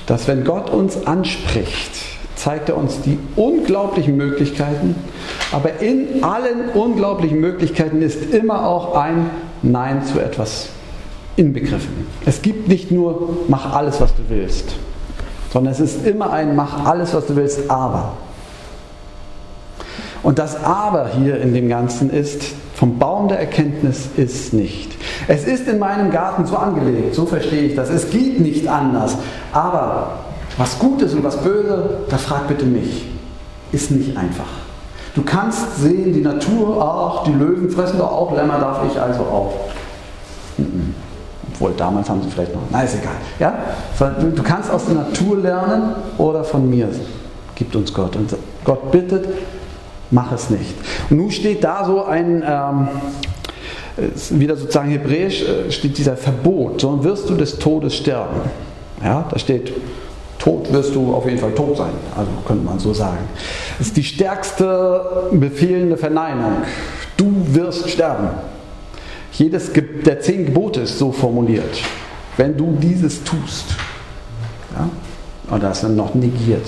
dass 0.06 0.28
wenn 0.28 0.44
Gott 0.44 0.70
uns 0.70 1.08
anspricht, 1.08 2.13
zeigt 2.44 2.68
er 2.68 2.76
uns 2.76 3.00
die 3.00 3.18
unglaublichen 3.36 4.18
Möglichkeiten, 4.18 4.94
aber 5.50 5.80
in 5.80 6.22
allen 6.22 6.68
unglaublichen 6.74 7.40
Möglichkeiten 7.40 8.02
ist 8.02 8.34
immer 8.34 8.66
auch 8.68 8.94
ein 8.96 9.30
Nein 9.62 10.04
zu 10.04 10.20
etwas 10.20 10.68
inbegriffen. 11.36 12.06
Es 12.26 12.42
gibt 12.42 12.68
nicht 12.68 12.90
nur, 12.90 13.30
mach 13.48 13.74
alles, 13.74 13.98
was 14.02 14.14
du 14.14 14.22
willst, 14.28 14.74
sondern 15.54 15.72
es 15.72 15.80
ist 15.80 16.06
immer 16.06 16.34
ein, 16.34 16.54
mach 16.54 16.84
alles, 16.84 17.14
was 17.14 17.26
du 17.26 17.34
willst, 17.34 17.70
aber. 17.70 18.12
Und 20.22 20.38
das 20.38 20.62
Aber 20.62 21.08
hier 21.16 21.40
in 21.40 21.54
dem 21.54 21.70
Ganzen 21.70 22.10
ist, 22.10 22.42
vom 22.74 22.98
Baum 22.98 23.28
der 23.28 23.38
Erkenntnis 23.38 24.08
ist 24.18 24.52
nicht. 24.52 24.92
Es 25.28 25.44
ist 25.44 25.66
in 25.66 25.78
meinem 25.78 26.10
Garten 26.10 26.44
so 26.44 26.56
angelegt, 26.56 27.14
so 27.14 27.24
verstehe 27.24 27.62
ich 27.62 27.74
das. 27.74 27.88
Es 27.88 28.10
geht 28.10 28.40
nicht 28.40 28.68
anders. 28.68 29.16
Aber 29.52 30.18
was 30.56 30.78
gut 30.78 31.02
ist 31.02 31.14
und 31.14 31.24
was 31.24 31.36
böse, 31.38 31.98
da 32.08 32.18
frag 32.18 32.48
bitte 32.48 32.64
mich. 32.64 33.06
Ist 33.72 33.90
nicht 33.90 34.16
einfach. 34.16 34.44
Du 35.14 35.22
kannst 35.22 35.80
sehen, 35.80 36.12
die 36.12 36.20
Natur, 36.20 36.80
ach, 36.80 37.24
die 37.24 37.32
Löwen 37.32 37.70
fressen 37.70 37.98
doch 37.98 38.10
auch 38.10 38.36
Lämmer, 38.36 38.58
darf 38.58 38.80
ich 38.90 39.00
also 39.00 39.20
auch. 39.20 39.54
Obwohl, 41.52 41.72
damals 41.76 42.08
haben 42.08 42.22
sie 42.22 42.30
vielleicht 42.30 42.52
noch, 42.52 42.62
na 42.70 42.82
ist 42.82 42.96
egal. 42.96 43.14
Ja? 43.38 43.54
Du 44.34 44.42
kannst 44.42 44.70
aus 44.70 44.86
der 44.86 44.94
Natur 44.94 45.36
lernen 45.38 45.94
oder 46.18 46.42
von 46.42 46.68
mir, 46.68 46.88
gibt 47.54 47.76
uns 47.76 47.94
Gott. 47.94 48.16
Und 48.16 48.34
Gott 48.64 48.90
bittet, 48.90 49.28
mach 50.10 50.32
es 50.32 50.50
nicht. 50.50 50.74
Und 51.10 51.18
nun 51.18 51.30
steht 51.30 51.62
da 51.62 51.84
so 51.84 52.04
ein, 52.04 52.42
ähm, 52.46 52.88
wieder 54.30 54.56
sozusagen 54.56 54.90
hebräisch, 54.90 55.42
äh, 55.42 55.70
steht 55.70 55.96
dieser 55.96 56.16
Verbot, 56.16 56.80
so 56.80 57.04
wirst 57.04 57.30
du 57.30 57.34
des 57.34 57.58
Todes 57.58 57.94
sterben. 57.94 58.40
Ja, 59.02 59.26
da 59.30 59.38
steht, 59.38 59.72
tot 60.44 60.70
wirst 60.72 60.94
du 60.94 61.14
auf 61.14 61.24
jeden 61.24 61.38
Fall 61.38 61.52
tot 61.52 61.78
sein, 61.78 61.92
also 62.14 62.30
könnte 62.46 62.64
man 62.64 62.78
so 62.78 62.92
sagen. 62.92 63.26
Das 63.78 63.88
ist 63.88 63.96
die 63.96 64.04
stärkste 64.04 65.30
befehlende 65.32 65.96
Verneinung. 65.96 66.58
Du 67.16 67.32
wirst 67.54 67.88
sterben. 67.88 68.28
Jedes 69.32 69.70
der 69.72 70.20
zehn 70.20 70.46
Gebote 70.46 70.82
ist 70.82 70.98
so 70.98 71.12
formuliert. 71.12 71.80
Wenn 72.36 72.56
du 72.56 72.76
dieses 72.78 73.24
tust. 73.24 73.74
Ja? 74.76 74.90
Und 75.50 75.62
das 75.62 75.80
dann 75.80 75.96
noch 75.96 76.14
negiert. 76.14 76.66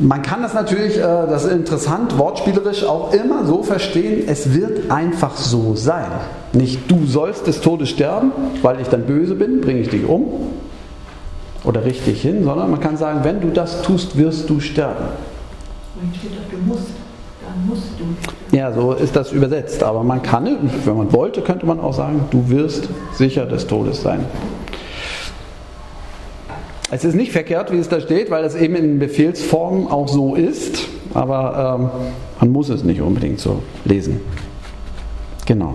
Man 0.00 0.22
kann 0.22 0.42
das 0.42 0.52
natürlich, 0.52 0.98
äh, 0.98 1.00
das 1.00 1.44
ist 1.44 1.52
interessant, 1.52 2.18
wortspielerisch 2.18 2.84
auch 2.84 3.14
immer 3.14 3.46
so 3.46 3.62
verstehen, 3.62 4.24
es 4.26 4.52
wird 4.52 4.90
einfach 4.90 5.36
so 5.36 5.74
sein. 5.74 6.10
Nicht 6.52 6.90
du 6.90 7.06
sollst 7.06 7.46
des 7.46 7.60
Todes 7.60 7.88
sterben, 7.88 8.32
weil 8.62 8.80
ich 8.80 8.88
dann 8.88 9.04
böse 9.04 9.36
bin, 9.36 9.60
bringe 9.60 9.80
ich 9.80 9.88
dich 9.88 10.04
um 10.06 10.50
oder 11.64 11.84
richte 11.84 12.10
dich 12.10 12.22
hin, 12.22 12.44
sondern 12.44 12.70
man 12.70 12.80
kann 12.80 12.96
sagen, 12.96 13.20
wenn 13.22 13.40
du 13.40 13.48
das 13.48 13.82
tust, 13.82 14.16
wirst 14.16 14.48
du 14.48 14.60
sterben. 14.60 15.04
steht 16.18 16.32
doch, 16.32 16.50
du 16.50 16.56
musst. 16.66 16.88
Dann 17.42 17.66
musst 17.66 17.92
du. 17.98 18.56
Ja, 18.56 18.72
so 18.72 18.92
ist 18.92 19.16
das 19.16 19.32
übersetzt. 19.32 19.82
Aber 19.82 20.02
man 20.02 20.22
kann, 20.22 20.70
wenn 20.84 20.96
man 20.96 21.12
wollte, 21.12 21.42
könnte 21.42 21.66
man 21.66 21.80
auch 21.80 21.94
sagen, 21.94 22.26
du 22.30 22.48
wirst 22.48 22.88
sicher 23.12 23.46
des 23.46 23.66
Todes 23.66 24.02
sein. 24.02 24.24
Es 26.92 27.04
ist 27.04 27.14
nicht 27.14 27.30
verkehrt, 27.30 27.70
wie 27.72 27.78
es 27.78 27.88
da 27.88 28.00
steht, 28.00 28.30
weil 28.30 28.44
es 28.44 28.56
eben 28.56 28.74
in 28.74 28.98
Befehlsform 28.98 29.86
auch 29.86 30.08
so 30.08 30.34
ist, 30.34 30.88
aber 31.14 31.78
ähm, 31.78 31.90
man 32.40 32.50
muss 32.50 32.68
es 32.68 32.82
nicht 32.82 33.00
unbedingt 33.00 33.38
so 33.38 33.62
lesen. 33.84 34.20
Genau. 35.46 35.74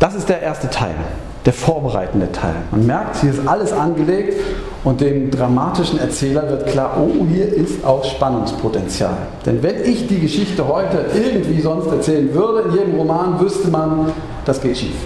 Das 0.00 0.16
ist 0.16 0.28
der 0.28 0.42
erste 0.42 0.68
Teil, 0.70 0.96
der 1.44 1.52
vorbereitende 1.52 2.32
Teil. 2.32 2.54
Man 2.70 2.86
merkt, 2.86 3.16
hier 3.16 3.30
ist 3.30 3.46
alles 3.46 3.72
angelegt 3.72 4.40
und 4.82 5.00
dem 5.00 5.30
dramatischen 5.30 5.98
Erzähler 5.98 6.48
wird 6.48 6.66
klar, 6.66 6.96
oh, 6.98 7.26
hier 7.26 7.52
ist 7.52 7.84
auch 7.84 8.04
Spannungspotenzial. 8.04 9.16
Denn 9.44 9.62
wenn 9.62 9.84
ich 9.84 10.06
die 10.06 10.20
Geschichte 10.20 10.66
heute 10.66 11.06
irgendwie 11.14 11.60
sonst 11.60 11.86
erzählen 11.88 12.32
würde, 12.32 12.68
in 12.68 12.74
jedem 12.74 12.94
Roman 12.94 13.38
wüsste 13.40 13.68
man, 13.68 14.12
das 14.44 14.60
geht 14.60 14.78
schief. 14.78 14.96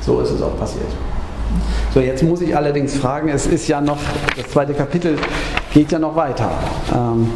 So 0.00 0.20
ist 0.20 0.30
es 0.30 0.42
auch 0.42 0.58
passiert. 0.58 0.88
So, 1.94 2.00
jetzt 2.00 2.22
muss 2.22 2.40
ich 2.40 2.56
allerdings 2.56 2.96
fragen, 2.96 3.28
es 3.28 3.46
ist 3.46 3.66
ja 3.68 3.80
noch, 3.80 3.98
das 4.36 4.48
zweite 4.50 4.74
Kapitel 4.74 5.16
geht 5.72 5.90
ja 5.90 5.98
noch 5.98 6.14
weiter. 6.14 6.50
Ähm, 6.94 7.32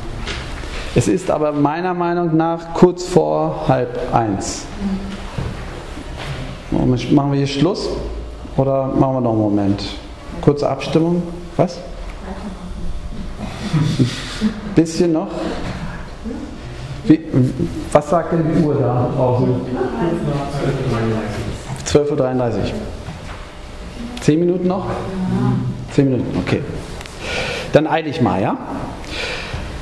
es 0.94 1.08
ist 1.08 1.30
aber 1.30 1.50
meiner 1.52 1.92
Meinung 1.92 2.36
nach 2.36 2.72
kurz 2.74 3.04
vor 3.04 3.64
halb 3.66 4.14
eins. 4.14 4.64
Machen 6.86 7.32
wir 7.32 7.38
hier 7.38 7.46
Schluss 7.46 7.88
oder 8.56 8.88
machen 8.88 9.14
wir 9.14 9.20
noch 9.22 9.30
einen 9.30 9.40
Moment? 9.40 9.82
Kurze 10.40 10.68
Abstimmung. 10.68 11.22
Was? 11.56 11.78
Ein 13.98 14.74
bisschen 14.74 15.12
noch? 15.12 15.28
Wie, 17.06 17.20
was 17.92 18.10
sagt 18.10 18.32
denn 18.32 18.44
die 18.54 18.62
Uhr 18.64 18.74
da 18.74 19.08
draußen? 19.14 19.48
12.33 21.86 22.56
Uhr. 22.56 22.62
Zehn 24.20 24.40
Minuten 24.40 24.68
noch? 24.68 24.86
Zehn 25.90 26.10
Minuten, 26.10 26.38
okay. 26.38 26.62
Dann 27.72 27.86
eile 27.86 28.08
ich 28.08 28.20
mal, 28.20 28.40
ja? 28.40 28.56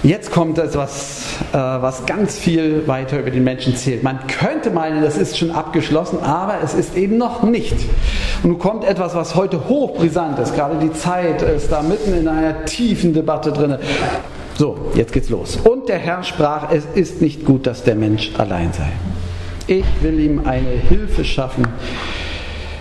Jetzt 0.04 0.32
kommt 0.32 0.58
etwas, 0.58 1.36
äh, 1.52 1.56
was 1.56 2.06
ganz 2.06 2.36
viel 2.36 2.88
weiter 2.88 3.20
über 3.20 3.30
den 3.30 3.44
Menschen 3.44 3.76
zählt. 3.76 4.02
Man 4.02 4.26
könnte 4.26 4.70
meinen, 4.70 5.00
das 5.00 5.16
ist 5.16 5.38
schon 5.38 5.52
abgeschlossen, 5.52 6.18
aber 6.18 6.56
es 6.64 6.74
ist 6.74 6.96
eben 6.96 7.18
noch 7.18 7.44
nicht. 7.44 7.76
Und 8.42 8.50
nun 8.50 8.58
kommt 8.58 8.84
etwas, 8.84 9.14
was 9.14 9.36
heute 9.36 9.68
hochbrisant 9.68 10.40
ist. 10.40 10.56
Gerade 10.56 10.76
die 10.80 10.92
Zeit 10.92 11.42
ist 11.42 11.70
da 11.70 11.82
mitten 11.82 12.18
in 12.18 12.26
einer 12.26 12.64
tiefen 12.64 13.14
Debatte 13.14 13.52
drin. 13.52 13.76
So, 14.58 14.76
jetzt 14.94 15.12
geht's 15.12 15.30
los. 15.30 15.56
Und 15.62 15.88
der 15.88 15.98
Herr 15.98 16.24
sprach, 16.24 16.72
es 16.72 16.84
ist 16.94 17.22
nicht 17.22 17.44
gut, 17.44 17.68
dass 17.68 17.84
der 17.84 17.94
Mensch 17.94 18.32
allein 18.38 18.72
sei. 18.72 18.90
Ich 19.68 19.84
will 20.00 20.18
ihm 20.18 20.40
eine 20.44 20.68
Hilfe 20.68 21.24
schaffen, 21.24 21.64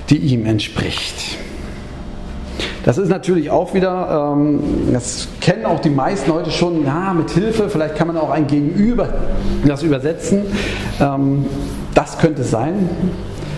die 0.09 0.17
ihm 0.17 0.47
entspricht. 0.47 1.38
Das 2.84 2.98
ist 2.98 3.10
natürlich 3.10 3.50
auch 3.50 3.74
wieder, 3.74 4.34
ähm, 4.34 4.60
das 4.92 5.28
kennen 5.40 5.66
auch 5.66 5.80
die 5.80 5.90
meisten 5.90 6.34
heute 6.34 6.50
schon, 6.50 6.84
ja, 6.86 7.14
mit 7.14 7.30
Hilfe, 7.30 7.70
vielleicht 7.70 7.96
kann 7.96 8.08
man 8.08 8.18
auch 8.18 8.32
ein 8.32 8.48
Gegenüber 8.48 9.10
das 9.66 9.84
übersetzen. 9.84 10.44
Ähm, 11.00 11.46
das 11.94 12.18
könnte 12.18 12.44
sein. 12.44 12.90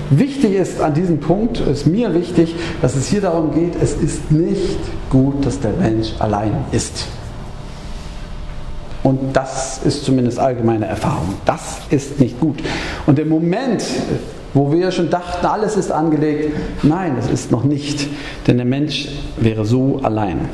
Wichtig 0.10 0.56
ist 0.56 0.82
an 0.82 0.94
diesem 0.94 1.20
Punkt, 1.20 1.60
ist 1.60 1.88
mir 1.88 2.14
wichtig, 2.14 2.56
dass 2.82 2.96
es 2.96 3.08
hier 3.08 3.22
darum 3.22 3.54
geht, 3.54 3.82
es 3.82 3.94
ist 3.94 4.32
nicht 4.32 4.80
gut, 5.10 5.46
dass 5.46 5.60
der 5.60 5.72
Mensch 5.72 6.14
allein 6.20 6.52
ist. 6.72 7.08
Und 9.04 9.36
das 9.36 9.80
ist 9.84 10.06
zumindest 10.06 10.40
allgemeine 10.40 10.86
Erfahrung. 10.86 11.36
Das 11.46 11.80
ist 11.90 12.20
nicht 12.20 12.40
gut. 12.40 12.60
Und 13.06 13.20
im 13.20 13.30
Moment, 13.30 13.84
wo 14.54 14.72
wir 14.72 14.92
schon 14.92 15.10
dachten, 15.10 15.46
alles 15.46 15.76
ist 15.76 15.92
angelegt, 15.92 16.56
nein, 16.84 17.18
es 17.20 17.30
ist 17.30 17.52
noch 17.52 17.64
nicht. 17.64 18.08
Denn 18.48 18.58
der 18.58 18.66
Mensch 18.66 19.10
wäre 19.38 19.66
so 19.66 20.00
allein. 20.04 20.50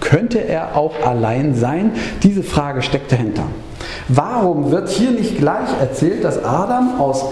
Könnte 0.00 0.38
er 0.38 0.76
auch 0.76 0.94
allein 1.04 1.54
sein? 1.54 1.92
Diese 2.22 2.42
Frage 2.42 2.82
steckt 2.82 3.12
dahinter. 3.12 3.44
Warum 4.08 4.70
wird 4.70 4.90
hier 4.90 5.10
nicht 5.10 5.38
gleich 5.38 5.68
erzählt, 5.80 6.24
dass 6.24 6.44
Adam 6.44 7.00
aus 7.00 7.24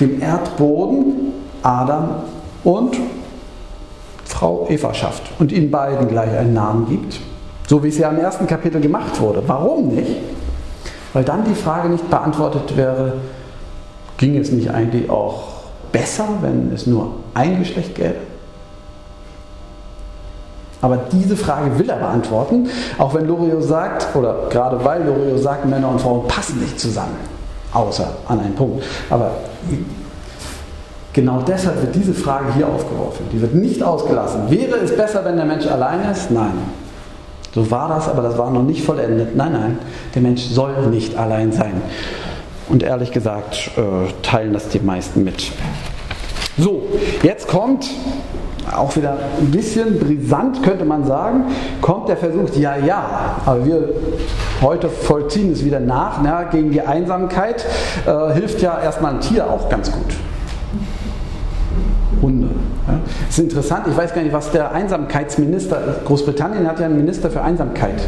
dem 0.00 0.22
Erdboden 0.22 1.32
Adam 1.62 2.22
und 2.62 2.96
Frau 4.24 4.66
Eva 4.68 4.94
schafft 4.94 5.22
und 5.38 5.50
ihnen 5.50 5.70
beiden 5.70 6.08
gleich 6.08 6.30
einen 6.36 6.54
Namen 6.54 6.88
gibt? 6.88 7.18
So 7.66 7.82
wie 7.82 7.88
es 7.88 7.98
ja 7.98 8.10
im 8.10 8.18
ersten 8.18 8.46
Kapitel 8.46 8.80
gemacht 8.80 9.20
wurde. 9.20 9.42
Warum 9.46 9.88
nicht? 9.88 10.16
Weil 11.12 11.24
dann 11.24 11.44
die 11.44 11.54
Frage 11.54 11.88
nicht 11.88 12.08
beantwortet 12.08 12.76
wäre, 12.76 13.14
ging 14.18 14.36
es 14.36 14.50
nicht 14.50 14.70
eigentlich 14.70 15.10
auch 15.10 15.44
besser, 15.92 16.26
wenn 16.42 16.72
es 16.72 16.86
nur 16.86 17.16
ein 17.34 17.58
Geschlecht 17.58 17.94
gäbe? 17.94 18.16
Aber 20.82 20.98
diese 21.10 21.36
Frage 21.36 21.78
will 21.78 21.88
er 21.88 21.96
beantworten, 21.96 22.68
auch 22.98 23.14
wenn 23.14 23.26
Loriot 23.26 23.62
sagt, 23.62 24.14
oder 24.14 24.48
gerade 24.50 24.84
weil 24.84 25.04
Loriot 25.04 25.40
sagt, 25.40 25.64
Männer 25.66 25.88
und 25.88 26.00
Frauen 26.00 26.28
passen 26.28 26.60
nicht 26.60 26.78
zusammen, 26.78 27.16
außer 27.72 28.06
an 28.28 28.40
einen 28.40 28.54
Punkt. 28.54 28.84
Aber 29.08 29.32
genau 31.12 31.40
deshalb 31.40 31.80
wird 31.80 31.94
diese 31.94 32.12
Frage 32.12 32.52
hier 32.54 32.68
aufgeworfen. 32.68 33.26
Die 33.32 33.40
wird 33.40 33.54
nicht 33.54 33.82
ausgelassen. 33.82 34.50
Wäre 34.50 34.76
es 34.76 34.94
besser, 34.94 35.24
wenn 35.24 35.36
der 35.36 35.46
Mensch 35.46 35.66
allein 35.66 36.08
ist? 36.10 36.30
Nein. 36.30 36.52
So 37.54 37.70
war 37.70 37.88
das, 37.88 38.06
aber 38.06 38.22
das 38.22 38.36
war 38.36 38.50
noch 38.50 38.62
nicht 38.62 38.84
vollendet. 38.84 39.34
Nein, 39.34 39.52
nein, 39.52 39.78
der 40.14 40.20
Mensch 40.20 40.42
soll 40.42 40.74
nicht 40.90 41.16
allein 41.16 41.52
sein. 41.52 41.80
Und 42.68 42.82
ehrlich 42.82 43.12
gesagt 43.12 43.70
äh, 43.76 44.12
teilen 44.22 44.52
das 44.52 44.68
die 44.68 44.80
meisten 44.80 45.22
mit. 45.22 45.52
So, 46.58 46.82
jetzt 47.22 47.48
kommt 47.48 47.88
auch 48.74 48.96
wieder 48.96 49.18
ein 49.38 49.50
bisschen 49.50 49.98
brisant, 49.98 50.62
könnte 50.62 50.84
man 50.84 51.04
sagen, 51.04 51.44
kommt 51.80 52.08
der 52.08 52.16
Versuch, 52.16 52.50
ja, 52.56 52.76
ja, 52.76 53.36
aber 53.44 53.64
wir 53.64 53.88
heute 54.60 54.88
vollziehen 54.88 55.52
es 55.52 55.64
wieder 55.64 55.80
nach, 55.80 56.20
na, 56.22 56.44
gegen 56.44 56.72
die 56.72 56.80
Einsamkeit 56.80 57.64
äh, 58.06 58.32
hilft 58.34 58.62
ja 58.62 58.80
erstmal 58.80 59.14
ein 59.14 59.20
Tier 59.20 59.48
auch 59.48 59.68
ganz 59.68 59.92
gut. 59.92 60.14
Hunde. 62.22 62.48
Ja. 62.88 62.98
Ist 63.28 63.38
interessant, 63.38 63.86
ich 63.88 63.96
weiß 63.96 64.14
gar 64.14 64.22
nicht, 64.22 64.32
was 64.32 64.50
der 64.50 64.72
Einsamkeitsminister, 64.72 66.00
Großbritannien 66.04 66.66
hat 66.66 66.80
ja 66.80 66.86
einen 66.86 66.96
Minister 66.96 67.30
für 67.30 67.42
Einsamkeit 67.42 68.00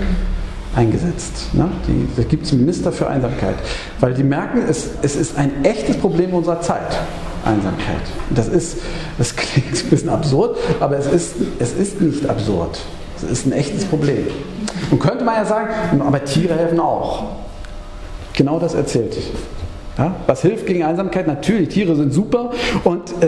eingesetzt. 0.78 1.52
Ne? 1.54 1.68
Die, 1.86 2.08
da 2.16 2.22
gibt 2.22 2.46
es 2.46 2.52
Minister 2.52 2.92
für 2.92 3.08
Einsamkeit, 3.08 3.56
weil 3.98 4.14
die 4.14 4.22
merken, 4.22 4.62
es, 4.68 4.90
es 5.02 5.16
ist 5.16 5.36
ein 5.36 5.64
echtes 5.64 5.96
Problem 5.96 6.32
unserer 6.32 6.60
Zeit. 6.60 6.98
Einsamkeit. 7.44 8.02
Das, 8.30 8.48
ist, 8.48 8.78
das 9.16 9.34
klingt 9.36 9.72
ein 9.72 9.90
bisschen 9.90 10.08
absurd, 10.08 10.56
aber 10.80 10.98
es 10.98 11.06
ist, 11.06 11.34
es 11.58 11.72
ist 11.72 12.00
nicht 12.00 12.28
absurd. 12.28 12.78
Es 13.16 13.24
ist 13.24 13.46
ein 13.46 13.52
echtes 13.52 13.84
Problem. 13.84 14.26
Und 14.90 15.00
könnte 15.00 15.24
man 15.24 15.34
ja 15.34 15.44
sagen, 15.44 16.00
aber 16.00 16.24
Tiere 16.24 16.54
helfen 16.54 16.78
auch. 16.78 17.24
Genau 18.34 18.60
das 18.60 18.74
erzählt. 18.74 19.16
Ja, 19.98 20.14
was 20.28 20.42
hilft 20.42 20.66
gegen 20.66 20.84
Einsamkeit? 20.84 21.26
Natürlich, 21.26 21.70
Tiere 21.70 21.96
sind 21.96 22.12
super 22.12 22.52
und 22.84 23.20
äh, 23.20 23.26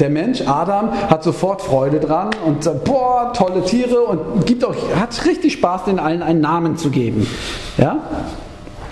der 0.00 0.08
Mensch, 0.08 0.40
Adam, 0.46 0.90
hat 0.92 1.22
sofort 1.22 1.60
Freude 1.60 2.00
dran 2.00 2.30
und 2.46 2.64
sagt, 2.64 2.84
boah, 2.84 3.34
tolle 3.34 3.62
Tiere 3.62 4.00
und 4.00 4.46
gibt 4.46 4.64
auch, 4.64 4.74
hat 4.98 5.26
richtig 5.26 5.52
Spaß, 5.52 5.84
den 5.84 5.98
allen 5.98 6.22
einen 6.22 6.40
Namen 6.40 6.78
zu 6.78 6.88
geben. 6.88 7.26
Ja? 7.76 7.98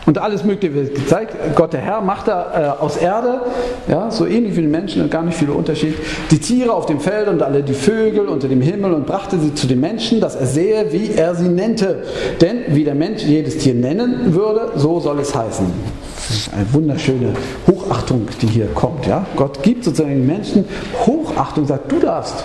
Und 0.05 0.19
alles 0.19 0.45
Mögliche 0.45 0.75
wird 0.75 0.95
gezeigt. 0.95 1.35
Gott 1.55 1.73
der 1.73 1.81
Herr 1.81 2.03
macht 2.03 2.29
da 2.29 2.77
äh, 2.79 2.83
aus 2.83 2.99
Erde, 2.99 3.41
ja, 3.89 4.11
so 4.11 4.27
ähnlich 4.27 4.55
wie 4.55 4.61
den 4.61 4.71
Menschen, 4.71 5.09
gar 5.09 5.23
nicht 5.23 5.39
viel 5.39 5.49
Unterschied, 5.49 5.95
die 6.31 6.39
Tiere 6.39 6.75
auf 6.75 6.85
dem 6.85 7.01
Feld 7.01 7.29
und 7.29 7.43
alle 7.43 7.63
die 7.63 7.73
Vögel 7.73 8.29
unter 8.29 8.49
dem 8.49 8.61
Himmel 8.61 8.93
und 8.93 9.07
brachte 9.07 9.39
sie 9.39 9.55
zu 9.55 9.67
den 9.67 9.81
Menschen, 9.81 10.21
dass 10.21 10.37
er 10.37 10.45
sehe, 10.45 10.93
wie 10.93 11.13
er 11.13 11.35
sie 11.35 11.49
nennte. 11.49 12.03
Denn 12.43 12.65
wie 12.69 12.85
der 12.85 12.95
Mensch 12.95 13.23
jedes 13.23 13.57
Tier 13.57 13.73
nennen 13.73 14.35
würde, 14.35 14.73
so 14.77 15.01
soll 15.01 15.21
es 15.21 15.35
heißen. 15.35 16.04
Das 16.29 16.39
ist 16.39 16.53
eine 16.55 16.73
wunderschöne 16.73 17.35
Hochachtung, 17.67 18.27
die 18.41 18.47
hier 18.47 18.67
kommt. 18.69 19.07
Ja? 19.07 19.27
Gott 19.37 19.63
gibt 19.63 19.85
sozusagen 19.85 20.11
den 20.11 20.27
Menschen 20.27 20.65
Hochachtung, 21.07 21.67
sagt, 21.67 21.91
du 21.91 21.99
darfst. 21.99 22.45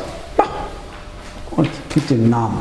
Und 1.51 1.69
gibt 1.93 2.09
den 2.09 2.29
Namen. 2.29 2.59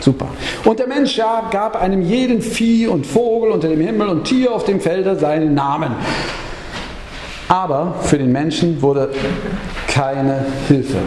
Super. 0.00 0.28
Und 0.64 0.78
der 0.78 0.86
Mensch 0.86 1.16
ja, 1.16 1.48
gab 1.50 1.80
einem 1.80 2.02
jeden 2.02 2.42
Vieh 2.42 2.86
und 2.88 3.06
Vogel 3.06 3.50
unter 3.50 3.68
dem 3.68 3.80
Himmel 3.80 4.08
und 4.08 4.24
Tier 4.24 4.52
auf 4.52 4.64
dem 4.64 4.80
Felde 4.80 5.18
seinen 5.18 5.54
Namen. 5.54 5.92
Aber 7.48 7.94
für 8.02 8.18
den 8.18 8.32
Menschen 8.32 8.82
wurde 8.82 9.10
keine 9.86 10.44
Hilfe 10.68 10.98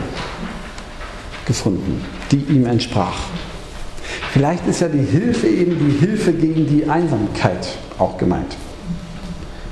gefunden, 1.45 2.03
die 2.31 2.37
ihm 2.49 2.65
entsprach. 2.65 3.15
Vielleicht 4.31 4.67
ist 4.67 4.81
ja 4.81 4.87
die 4.87 5.03
Hilfe 5.03 5.47
eben 5.47 5.77
die 5.79 6.05
Hilfe 6.05 6.33
gegen 6.33 6.67
die 6.67 6.89
Einsamkeit 6.89 7.67
auch 7.97 8.17
gemeint. 8.17 8.55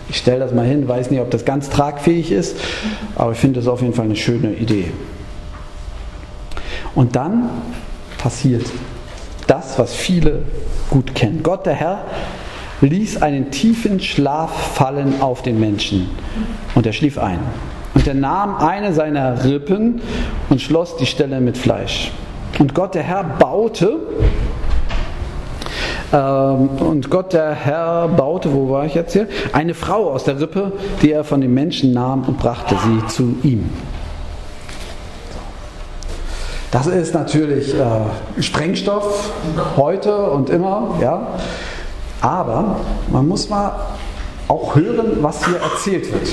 Ich 0.09 0.17
stelle 0.17 0.39
das 0.39 0.53
mal 0.53 0.65
hin, 0.65 0.87
weiß 0.87 1.11
nicht, 1.11 1.21
ob 1.21 1.31
das 1.31 1.45
ganz 1.45 1.69
tragfähig 1.69 2.31
ist, 2.31 2.57
aber 3.15 3.31
ich 3.31 3.37
finde 3.37 3.59
das 3.59 3.67
auf 3.67 3.81
jeden 3.81 3.93
Fall 3.93 4.05
eine 4.05 4.15
schöne 4.15 4.53
Idee. 4.53 4.91
Und 6.93 7.15
dann 7.15 7.49
passiert 8.17 8.65
das, 9.47 9.77
was 9.77 9.93
viele 9.93 10.43
gut 10.89 11.15
kennen. 11.15 11.41
Gott, 11.43 11.65
der 11.65 11.73
Herr, 11.73 12.05
ließ 12.81 13.21
einen 13.21 13.51
tiefen 13.51 13.99
Schlaf 13.99 14.73
fallen 14.75 15.21
auf 15.21 15.41
den 15.41 15.59
Menschen 15.59 16.09
und 16.75 16.85
er 16.85 16.93
schlief 16.93 17.17
ein. 17.17 17.39
Und 17.93 18.07
er 18.07 18.13
nahm 18.13 18.57
eine 18.57 18.93
seiner 18.93 19.45
Rippen 19.45 20.01
und 20.49 20.61
schloss 20.61 20.97
die 20.97 21.05
Stelle 21.05 21.39
mit 21.39 21.57
Fleisch. 21.57 22.11
Und 22.59 22.73
Gott, 22.73 22.95
der 22.95 23.03
Herr, 23.03 23.23
baute 23.23 23.99
und 26.15 27.09
Gott, 27.09 27.33
der 27.33 27.51
Herr, 27.51 28.07
baute, 28.07 28.53
wo 28.53 28.69
war 28.69 28.85
ich 28.85 28.93
jetzt 28.93 29.13
hier? 29.13 29.27
Eine 29.53 29.73
Frau 29.73 30.11
aus 30.11 30.23
der 30.23 30.39
Rippe, 30.39 30.71
die 31.01 31.11
er 31.11 31.23
von 31.23 31.41
den 31.41 31.53
Menschen 31.53 31.93
nahm 31.93 32.23
und 32.23 32.37
brachte 32.37 32.75
sie 32.85 33.07
zu 33.07 33.35
ihm. 33.43 33.69
Das 36.71 36.87
ist 36.87 37.13
natürlich 37.13 37.73
äh, 37.73 38.41
Sprengstoff 38.41 39.31
heute 39.77 40.29
und 40.31 40.49
immer, 40.49 40.95
ja. 41.01 41.27
Aber 42.21 42.77
man 43.11 43.27
muss 43.27 43.49
mal 43.49 43.71
auch 44.47 44.75
hören, 44.75 45.17
was 45.21 45.45
hier 45.45 45.57
erzählt 45.57 46.11
wird. 46.11 46.29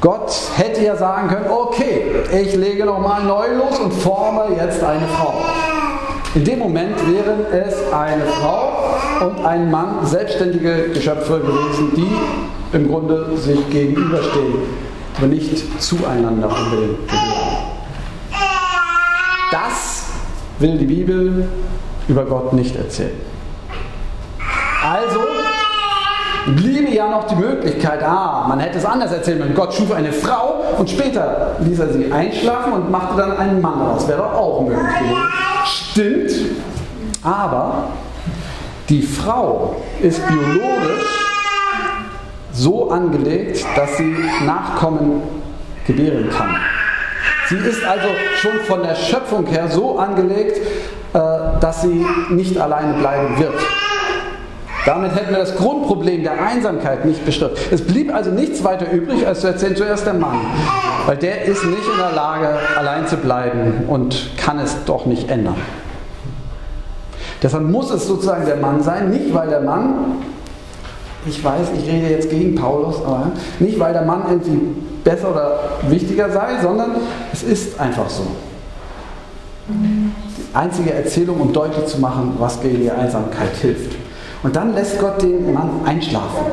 Gott 0.00 0.34
hätte 0.56 0.84
ja 0.84 0.96
sagen 0.96 1.28
können, 1.28 1.46
okay, 1.50 2.12
ich 2.30 2.54
lege 2.56 2.84
nochmal 2.84 3.22
neu 3.24 3.54
los 3.54 3.78
und 3.78 3.92
forme 3.92 4.54
jetzt 4.56 4.82
eine 4.84 5.08
Frau. 5.08 5.34
In 6.34 6.44
dem 6.44 6.58
Moment 6.58 6.96
wären 7.06 7.46
es 7.52 7.92
eine 7.92 8.24
Frau 8.24 8.72
und 9.24 9.46
ein 9.46 9.70
Mann, 9.70 10.04
selbstständige 10.04 10.88
Geschöpfe 10.88 11.38
gewesen, 11.38 11.92
die 11.94 12.76
im 12.76 12.88
Grunde 12.88 13.36
sich 13.36 13.70
gegenüberstehen, 13.70 14.54
aber 15.16 15.28
nicht 15.28 15.80
zueinander 15.80 16.48
unbedingt 16.48 17.08
gehören. 17.08 17.56
Das 19.52 20.06
will 20.58 20.76
die 20.76 20.86
Bibel 20.86 21.48
über 22.08 22.24
Gott 22.24 22.52
nicht 22.52 22.74
erzählen. 22.74 23.20
Also 24.84 25.20
bliebe 26.56 26.90
ja 26.90 27.10
noch 27.10 27.28
die 27.28 27.36
Möglichkeit, 27.36 28.02
ah, 28.02 28.46
man 28.48 28.58
hätte 28.58 28.78
es 28.78 28.84
anders 28.84 29.12
erzählen 29.12 29.38
können. 29.38 29.54
Gott 29.54 29.72
schuf 29.72 29.92
eine 29.92 30.12
Frau 30.12 30.64
und 30.78 30.90
später 30.90 31.54
ließ 31.60 31.78
er 31.78 31.92
sie 31.92 32.10
einschlafen 32.10 32.72
und 32.72 32.90
machte 32.90 33.16
dann 33.16 33.36
einen 33.36 33.60
Mann 33.60 33.78
daraus. 33.78 34.08
Wäre 34.08 34.18
doch 34.18 34.32
auch 34.32 34.60
möglich 34.62 34.82
gewesen. 34.98 35.43
Stimmt, 35.64 36.30
aber 37.22 37.88
die 38.88 39.02
Frau 39.02 39.76
ist 40.02 40.20
biologisch 40.26 41.24
so 42.52 42.90
angelegt, 42.90 43.64
dass 43.74 43.96
sie 43.96 44.14
Nachkommen 44.44 45.22
gebären 45.86 46.28
kann. 46.30 46.56
Sie 47.48 47.56
ist 47.56 47.84
also 47.84 48.08
schon 48.36 48.60
von 48.66 48.82
der 48.82 48.94
Schöpfung 48.94 49.46
her 49.46 49.68
so 49.68 49.98
angelegt, 49.98 50.58
äh, 51.12 51.18
dass 51.60 51.82
sie 51.82 52.04
nicht 52.30 52.56
alleine 52.58 52.94
bleiben 52.94 53.38
wird. 53.38 53.54
Damit 54.84 55.14
hätten 55.14 55.30
wir 55.30 55.38
das 55.38 55.56
Grundproblem 55.56 56.22
der 56.22 56.42
Einsamkeit 56.42 57.06
nicht 57.06 57.24
bestimmt. 57.24 57.52
Es 57.70 57.80
blieb 57.80 58.14
also 58.14 58.30
nichts 58.30 58.62
weiter 58.64 58.90
übrig, 58.90 59.26
als 59.26 59.40
zu 59.40 59.46
erzählen, 59.46 59.76
zuerst 59.76 60.06
der 60.06 60.14
Mann. 60.14 60.40
Weil 61.06 61.16
der 61.16 61.44
ist 61.44 61.64
nicht 61.64 61.86
in 61.90 61.98
der 61.98 62.12
Lage, 62.12 62.48
allein 62.76 63.06
zu 63.06 63.16
bleiben 63.16 63.84
und 63.88 64.30
kann 64.36 64.58
es 64.58 64.76
doch 64.84 65.06
nicht 65.06 65.30
ändern. 65.30 65.56
Deshalb 67.42 67.64
muss 67.64 67.90
es 67.90 68.06
sozusagen 68.06 68.44
der 68.44 68.56
Mann 68.56 68.82
sein, 68.82 69.10
nicht 69.10 69.32
weil 69.32 69.48
der 69.48 69.60
Mann, 69.60 70.16
ich 71.26 71.42
weiß, 71.42 71.68
ich 71.78 71.90
rede 71.90 72.08
jetzt 72.08 72.28
gegen 72.28 72.54
Paulus, 72.54 72.96
aber 73.04 73.32
nicht 73.58 73.78
weil 73.78 73.92
der 73.94 74.02
Mann 74.02 74.22
irgendwie 74.28 74.60
besser 75.02 75.30
oder 75.30 75.60
wichtiger 75.88 76.30
sei, 76.30 76.60
sondern 76.62 76.92
es 77.32 77.42
ist 77.42 77.80
einfach 77.80 78.08
so. 78.08 78.26
Die 79.68 80.54
einzige 80.54 80.92
Erzählung, 80.92 81.40
um 81.40 81.52
deutlich 81.52 81.86
zu 81.86 82.00
machen, 82.00 82.34
was 82.38 82.60
gegen 82.60 82.82
die 82.82 82.90
Einsamkeit 82.90 83.54
hilft. 83.60 83.96
Und 84.44 84.54
dann 84.54 84.74
lässt 84.74 85.00
Gott 85.00 85.20
den 85.22 85.52
Mann 85.52 85.80
einschlafen, 85.86 86.44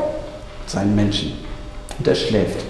seinen 0.66 0.96
Menschen. 0.96 1.34
Und 2.00 2.08
er 2.08 2.16
schläft. 2.16 2.66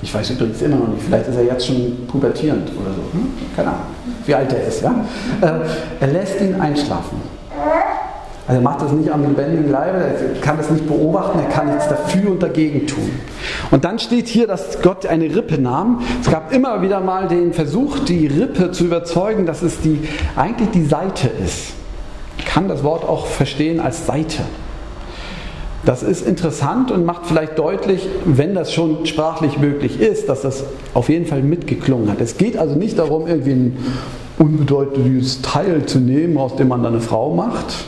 Ich 0.00 0.12
weiß 0.12 0.30
übrigens 0.30 0.60
immer 0.62 0.76
noch 0.76 0.88
nicht, 0.88 1.02
vielleicht 1.02 1.28
ist 1.28 1.36
er 1.36 1.44
jetzt 1.44 1.66
schon 1.66 2.06
pubertierend 2.08 2.70
oder 2.80 2.90
so. 2.94 3.02
Hm? 3.12 3.34
Keine 3.54 3.68
Ahnung, 3.68 3.80
wie 4.24 4.34
alt 4.34 4.52
er 4.52 4.66
ist. 4.66 4.82
Ja? 4.82 5.04
Äh, 5.40 5.60
er 6.00 6.06
lässt 6.08 6.40
ihn 6.40 6.58
einschlafen. 6.58 7.20
Also 8.46 8.60
er 8.60 8.62
macht 8.62 8.82
das 8.82 8.92
nicht 8.92 9.10
am 9.10 9.22
lebendigen 9.22 9.70
Leibe, 9.70 9.98
er 9.98 10.40
kann 10.40 10.58
das 10.58 10.70
nicht 10.70 10.86
beobachten, 10.86 11.38
er 11.38 11.48
kann 11.48 11.66
nichts 11.66 11.88
dafür 11.88 12.30
und 12.30 12.42
dagegen 12.42 12.86
tun. 12.86 13.10
Und 13.70 13.84
dann 13.84 13.98
steht 13.98 14.28
hier, 14.28 14.46
dass 14.46 14.80
Gott 14.82 15.06
eine 15.06 15.34
Rippe 15.34 15.60
nahm. 15.60 16.00
Es 16.20 16.30
gab 16.30 16.52
immer 16.52 16.82
wieder 16.82 17.00
mal 17.00 17.28
den 17.28 17.52
Versuch, 17.52 17.98
die 18.00 18.26
Rippe 18.26 18.70
zu 18.72 18.84
überzeugen, 18.84 19.46
dass 19.46 19.62
es 19.62 19.80
die, 19.80 20.08
eigentlich 20.36 20.70
die 20.70 20.84
Seite 20.84 21.28
ist 21.28 21.74
kann 22.46 22.68
das 22.68 22.82
Wort 22.82 23.04
auch 23.04 23.26
verstehen 23.26 23.80
als 23.80 24.06
Seite. 24.06 24.42
Das 25.84 26.02
ist 26.02 26.26
interessant 26.26 26.90
und 26.90 27.04
macht 27.04 27.26
vielleicht 27.26 27.58
deutlich, 27.58 28.08
wenn 28.24 28.54
das 28.54 28.72
schon 28.72 29.04
sprachlich 29.04 29.58
möglich 29.58 30.00
ist, 30.00 30.28
dass 30.30 30.40
das 30.40 30.64
auf 30.94 31.10
jeden 31.10 31.26
Fall 31.26 31.42
mitgeklungen 31.42 32.10
hat. 32.10 32.20
Es 32.20 32.38
geht 32.38 32.56
also 32.56 32.74
nicht 32.74 32.98
darum, 32.98 33.26
irgendwie 33.26 33.52
ein 33.52 33.76
unbedeutendes 34.38 35.42
Teil 35.42 35.84
zu 35.84 35.98
nehmen, 35.98 36.38
aus 36.38 36.56
dem 36.56 36.68
man 36.68 36.82
dann 36.82 36.94
eine 36.94 37.02
Frau 37.02 37.34
macht. 37.34 37.84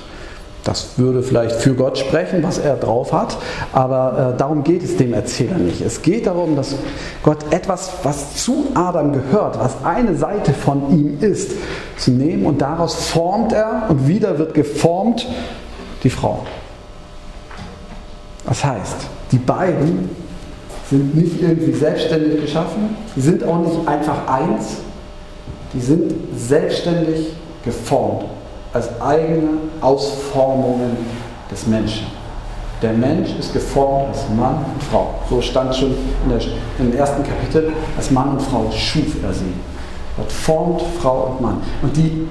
Das 0.67 0.99
würde 0.99 1.23
vielleicht 1.23 1.55
für 1.61 1.75
Gott 1.75 1.97
sprechen, 1.97 2.43
was 2.43 2.59
er 2.59 2.75
drauf 2.75 3.13
hat, 3.13 3.39
aber 3.73 4.33
äh, 4.35 4.37
darum 4.37 4.65
geht 4.65 4.83
es 4.83 4.97
dem 4.97 5.15
Erzähler 5.15 5.59
nicht. 5.59 5.81
Es 5.81 6.03
geht 6.03 6.27
darum, 6.27 6.57
dass 6.57 6.75
Gott 7.23 7.39
etwas, 7.53 7.93
was 8.03 8.35
zu 8.35 8.67
Adam 8.75 9.13
gehört, 9.13 9.61
was 9.61 9.85
eine 9.85 10.17
Seite 10.17 10.53
von 10.53 10.91
ihm 10.91 11.19
ist, 11.21 11.53
zu 11.97 12.11
nehmen 12.11 12.47
und 12.47 12.63
daraus 12.63 12.97
formt 13.07 13.53
er 13.53 13.85
und 13.91 14.09
wieder 14.09 14.41
wird 14.41 14.55
geformt 14.55 15.29
die 16.03 16.11
Frau. 16.11 16.41
Das 18.45 18.65
heißt, 18.65 18.97
die 19.31 19.39
beiden 19.39 20.11
sind 20.91 21.15
nicht 21.15 21.41
irgendwie 21.41 21.75
selbstständig 21.75 22.41
geschaffen, 22.41 22.97
sie 23.15 23.21
sind 23.21 23.45
auch 23.45 23.61
nicht 23.61 23.87
einfach 23.87 24.27
eins, 24.27 24.79
die 25.73 25.81
sind 25.81 26.13
selbstständig 26.37 27.35
geformt 27.65 28.25
als 28.77 29.01
eigene 29.01 29.59
Ausformungen 29.81 30.99
des 31.51 31.67
Menschen. 31.67 32.07
Der 32.83 32.93
Mensch 32.93 33.31
ist 33.39 33.55
geformt 33.55 34.09
als 34.09 34.29
Mann 34.37 34.67
und 34.75 34.83
Frau. 34.83 35.15
So 35.31 35.41
stand 35.41 35.75
schon 35.75 35.93
in 35.93 36.29
der, 36.29 36.41
im 36.79 36.95
ersten 36.95 37.23
Kapitel, 37.23 37.73
als 37.97 38.11
Mann 38.11 38.33
und 38.33 38.43
Frau 38.43 38.71
schuf 38.71 39.23
er 39.23 39.33
sie. 39.33 39.55
Gott 40.19 40.31
formt 40.31 40.83
Frau 41.01 41.31
und 41.31 41.41
Mann. 41.41 41.63
Und 41.81 41.97
die 41.97 42.29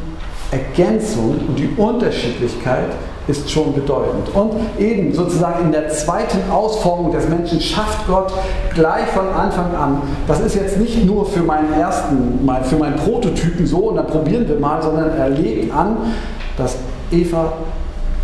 Ergänzung 0.51 1.39
und 1.47 1.57
die 1.57 1.69
Unterschiedlichkeit 1.75 2.91
ist 3.27 3.49
schon 3.49 3.73
bedeutend. 3.73 4.29
Und 4.33 4.53
eben 4.79 5.13
sozusagen 5.13 5.65
in 5.65 5.71
der 5.71 5.89
zweiten 5.89 6.49
Ausformung 6.51 7.11
des 7.11 7.27
Menschen 7.27 7.59
schafft 7.59 8.07
Gott 8.07 8.31
gleich 8.73 9.07
von 9.07 9.27
Anfang 9.29 9.75
an. 9.75 10.01
Das 10.27 10.39
ist 10.39 10.55
jetzt 10.55 10.77
nicht 10.77 11.05
nur 11.05 11.25
für 11.25 11.41
meinen 11.41 11.73
ersten, 11.73 12.47
für 12.63 12.77
meinen 12.77 12.95
Prototypen 12.95 13.65
so 13.65 13.89
und 13.89 13.95
dann 13.95 14.07
probieren 14.07 14.47
wir 14.47 14.59
mal, 14.59 14.81
sondern 14.81 15.17
er 15.17 15.29
legt 15.29 15.73
an, 15.73 15.97
dass 16.57 16.77
Eva, 17.11 17.53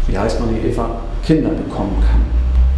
wie 0.08 0.18
heißt 0.18 0.40
man 0.40 0.50
die 0.50 0.68
Eva, 0.68 0.88
Kinder 1.26 1.50
bekommen 1.50 1.96
kann. 2.08 2.22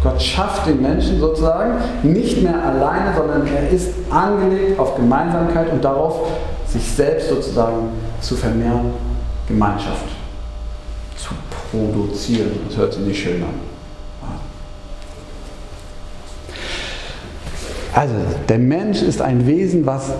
Gott 0.02 0.20
schafft 0.20 0.66
den 0.66 0.82
Menschen 0.82 1.18
sozusagen 1.18 1.76
nicht 2.02 2.42
mehr 2.42 2.62
alleine, 2.62 3.14
sondern 3.16 3.46
er 3.46 3.70
ist 3.70 3.88
angelegt 4.10 4.78
auf 4.78 4.96
Gemeinsamkeit 4.96 5.72
und 5.72 5.82
darauf, 5.82 6.28
sich 6.66 6.86
selbst 6.92 7.30
sozusagen 7.30 7.88
zu 8.20 8.36
vermehren, 8.36 8.92
Gemeinschaft 9.48 10.04
zu 11.16 11.30
produzieren. 11.74 12.50
Das 12.68 12.76
hört 12.76 12.94
sich 12.94 13.02
nicht 13.02 13.22
schön 13.22 13.42
an. 13.42 13.74
Also, 17.92 18.14
der 18.48 18.58
Mensch 18.58 19.02
ist 19.02 19.22
ein 19.22 19.46
Wesen, 19.46 19.86
was 19.86 20.10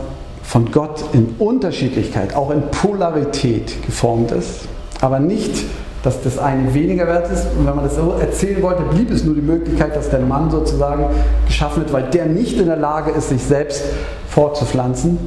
von 0.42 0.70
Gott 0.70 1.04
in 1.12 1.34
Unterschiedlichkeit, 1.38 2.36
auch 2.36 2.50
in 2.50 2.62
Polarität 2.70 3.84
geformt 3.84 4.30
ist, 4.30 4.68
aber 5.00 5.18
nicht, 5.18 5.64
dass 6.04 6.22
das 6.22 6.38
eine 6.38 6.74
weniger 6.74 7.06
wert 7.06 7.32
ist. 7.32 7.46
Und 7.58 7.66
wenn 7.66 7.74
man 7.74 7.84
das 7.84 7.96
so 7.96 8.12
erzählen 8.12 8.62
wollte, 8.62 8.82
blieb 8.82 9.10
es 9.10 9.24
nur 9.24 9.34
die 9.34 9.40
Möglichkeit, 9.40 9.96
dass 9.96 10.10
der 10.10 10.20
Mann 10.20 10.50
sozusagen 10.50 11.06
geschaffen 11.46 11.82
wird, 11.82 11.92
weil 11.92 12.04
der 12.10 12.26
nicht 12.26 12.58
in 12.58 12.66
der 12.66 12.76
Lage 12.76 13.10
ist, 13.10 13.30
sich 13.30 13.42
selbst 13.42 13.82
fortzupflanzen, 14.28 15.18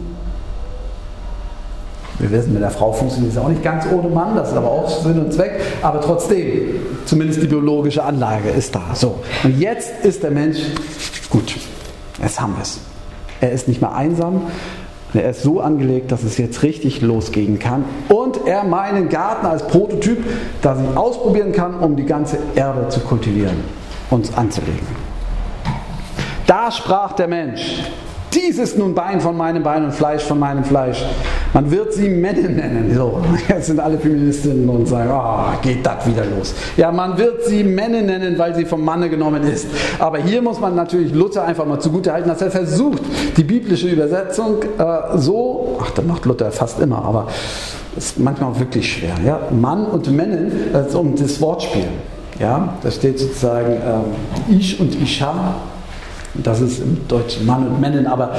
wir 2.20 2.32
wissen, 2.32 2.54
mit 2.54 2.62
der 2.62 2.72
Frau 2.72 2.92
funktioniert 2.92 3.34
es 3.34 3.38
auch 3.38 3.50
nicht 3.50 3.64
ganz 3.64 3.86
ohne 3.92 4.10
Mann, 4.10 4.36
das 4.36 4.50
ist 4.50 4.58
aber 4.58 4.72
auch 4.72 4.90
Sinn 4.90 5.20
und 5.20 5.32
Zweck, 5.32 5.60
aber 5.82 6.02
trotzdem, 6.02 6.76
zumindest 7.06 7.42
die 7.44 7.48
biologische 7.48 8.04
Anlage 8.04 8.50
ist 8.50 8.74
da. 8.74 8.96
So. 8.96 9.20
Und 9.44 9.60
jetzt 9.60 10.04
ist 10.04 10.24
der 10.24 10.32
Mensch 10.32 10.60
gut. 11.30 11.56
Jetzt 12.22 12.42
haben 12.42 12.56
wir 12.56 12.64
es. 12.64 12.80
Er 13.40 13.52
ist 13.52 13.68
nicht 13.68 13.82
mehr 13.82 13.94
einsam, 13.94 14.42
er 15.14 15.30
ist 15.30 15.42
so 15.42 15.62
angelegt, 15.62 16.12
dass 16.12 16.24
es 16.24 16.38
jetzt 16.38 16.64
richtig 16.64 17.02
losgehen 17.02 17.60
kann. 17.60 17.86
Und 18.10 18.46
er 18.46 18.64
meinen 18.64 19.10
Garten 19.10 19.46
als 19.46 19.66
Prototyp, 19.68 20.24
dass 20.62 20.80
ich 20.80 20.98
ausprobieren 20.98 21.52
kann, 21.52 21.80
um 21.80 21.96
die 21.96 22.06
ganze 22.06 22.38
Erde 22.56 22.90
zu 22.90 23.00
kultivieren, 23.02 23.58
uns 24.10 24.36
anzulegen. 24.36 25.08
Da 26.46 26.72
sprach 26.72 27.14
der 27.14 27.28
Mensch, 27.28 27.84
dies 28.34 28.58
ist 28.60 28.78
nun 28.78 28.94
Bein 28.94 29.22
von 29.22 29.36
meinem 29.38 29.64
Bein 29.64 29.86
und 29.86 29.94
Fleisch 29.94 30.24
von 30.24 30.40
meinem 30.40 30.64
Fleisch. 30.64 31.04
Man 31.54 31.72
wird 31.72 31.94
sie 31.94 32.10
Männer 32.10 32.50
nennen. 32.50 32.94
So, 32.94 33.22
jetzt 33.48 33.68
sind 33.68 33.80
alle 33.80 33.98
Feministinnen 33.98 34.68
und 34.70 34.88
sagen, 34.88 35.10
oh, 35.12 35.60
geht 35.62 35.86
das 35.86 36.06
wieder 36.06 36.26
los. 36.26 36.54
Ja, 36.76 36.92
man 36.92 37.18
wird 37.18 37.46
sie 37.46 37.64
Männer 37.64 38.02
nennen, 38.02 38.38
weil 38.38 38.54
sie 38.56 38.66
vom 38.66 38.84
Manne 38.84 39.10
genommen 39.10 39.44
ist. 39.44 39.68
Aber 40.00 40.18
hier 40.18 40.42
muss 40.42 40.60
man 40.60 40.76
natürlich 40.76 41.14
Luther 41.14 41.46
einfach 41.46 41.66
mal 41.66 41.80
zugute 41.80 42.12
halten, 42.12 42.30
dass 42.30 42.42
er 42.42 42.52
versucht, 42.52 43.02
die 43.38 43.44
biblische 43.44 43.88
Übersetzung 43.88 44.62
äh, 44.78 45.18
so, 45.18 45.78
ach, 45.82 45.92
das 45.92 46.06
macht 46.06 46.26
Luther 46.26 46.52
fast 46.52 46.80
immer, 46.80 47.04
aber 47.04 47.28
ist 47.96 48.20
manchmal 48.20 48.52
auch 48.52 48.60
wirklich 48.60 48.92
schwer. 48.94 49.16
Ja? 49.26 49.40
Mann 49.52 49.86
und 49.86 50.12
Männer, 50.12 50.52
also 50.74 51.00
um 51.00 51.16
das 51.16 51.42
Wortspiel. 51.42 51.88
Ja, 52.40 52.76
da 52.84 52.92
steht 52.92 53.18
sozusagen 53.18 53.74
ähm, 53.74 54.56
Ich 54.60 54.80
und 54.80 54.94
Isha 55.02 55.56
das 56.44 56.62
ist 56.62 56.80
im 56.80 57.08
Deutschen 57.08 57.46
Mann 57.46 57.68
und 57.68 57.82
Männen, 57.82 58.08
aber 58.08 58.36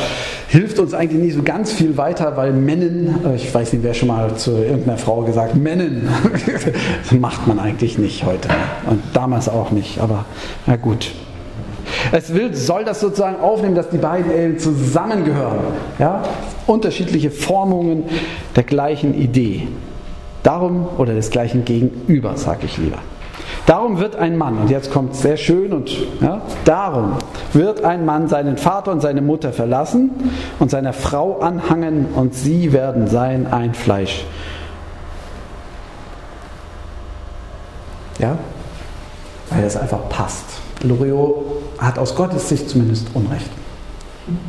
hilft 0.49 0.79
uns 0.79 0.95
eigentlich 0.95 1.23
nicht 1.23 1.35
so 1.35 1.43
ganz 1.43 1.73
viel 1.73 1.97
weiter, 1.97 2.37
weil 2.37 2.53
Männen, 2.53 3.25
äh, 3.25 3.37
ich 3.37 3.53
weiß 3.53 3.73
nicht, 3.73 3.83
wer 3.83 3.95
schon 3.95 4.09
mal 4.09 4.35
zu 4.37 4.53
irgendeiner 4.53 4.99
Frau 4.99 5.23
gesagt, 5.23 5.55
Männen, 5.55 6.09
das 7.03 7.13
macht 7.19 7.47
man 7.47 7.59
eigentlich 7.59 7.99
nicht 7.99 8.25
heute. 8.25 8.49
Und 8.89 9.03
damals 9.13 9.49
auch 9.49 9.71
nicht, 9.71 10.01
aber 10.01 10.25
na 10.67 10.77
gut. 10.77 11.13
Es 12.13 12.33
will, 12.35 12.55
soll 12.55 12.85
das 12.85 13.01
sozusagen 13.01 13.41
aufnehmen, 13.41 13.75
dass 13.75 13.89
die 13.89 13.99
beiden 13.99 14.31
eben 14.31 14.59
zusammengehören. 14.59 15.59
Ja? 15.99 16.23
Unterschiedliche 16.67 17.31
Formungen 17.31 18.05
der 18.57 18.63
gleichen 18.63 19.15
Idee. 19.15 19.69
Darum 20.43 20.87
oder 20.99 21.15
des 21.15 21.31
gleichen 21.31 21.65
Gegenüber, 21.65 22.37
sage 22.37 22.67
ich 22.67 22.79
lieber. 22.79 22.99
Darum 23.69 23.99
wird 23.99 24.16
ein 24.16 24.39
Mann, 24.39 24.57
und 24.57 24.71
jetzt 24.71 24.91
kommt 24.91 25.12
es 25.12 25.21
sehr 25.21 25.37
schön, 25.37 25.75
und 25.75 25.91
ja, 26.23 26.41
darum 26.64 27.12
wird 27.53 27.85
ein 27.85 28.07
Mann 28.07 28.27
seinen 28.27 28.57
Vater 28.57 28.91
und 28.91 29.03
seine 29.03 29.21
Mutter 29.21 29.53
verlassen 29.53 30.11
und 30.59 30.71
seiner 30.71 30.95
Frau 30.95 31.41
anhangen, 31.41 32.07
und 32.14 32.35
sie 32.35 32.73
werden 32.73 33.09
sein 33.09 33.47
ein 33.47 33.75
Fleisch. 33.75 34.25
Ja? 38.19 38.39
Weil 39.51 39.64
es 39.64 39.77
einfach 39.77 40.09
passt. 40.09 40.47
Loriot 40.83 41.45
hat 41.77 41.99
aus 41.99 42.14
Gottes 42.14 42.49
Sicht 42.49 42.71
zumindest 42.71 43.09
Unrecht. 43.12 43.51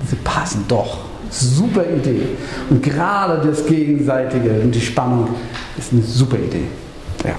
Sie 0.10 0.16
passen 0.16 0.64
doch. 0.70 1.00
Super 1.30 1.84
Idee. 1.86 2.38
Und 2.70 2.82
gerade 2.82 3.46
das 3.46 3.66
Gegenseitige 3.66 4.62
und 4.62 4.74
die 4.74 4.80
Spannung 4.80 5.28
ist 5.78 5.92
eine 5.92 6.04
super 6.04 6.38
Idee. 6.38 6.68
Ja. 7.26 7.36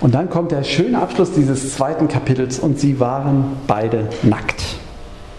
Und 0.00 0.14
dann 0.14 0.30
kommt 0.30 0.52
der 0.52 0.62
schöne 0.62 1.00
Abschluss 1.00 1.32
dieses 1.32 1.74
zweiten 1.74 2.06
Kapitels 2.06 2.60
und 2.60 2.78
sie 2.78 3.00
waren 3.00 3.56
beide 3.66 4.08
nackt, 4.22 4.62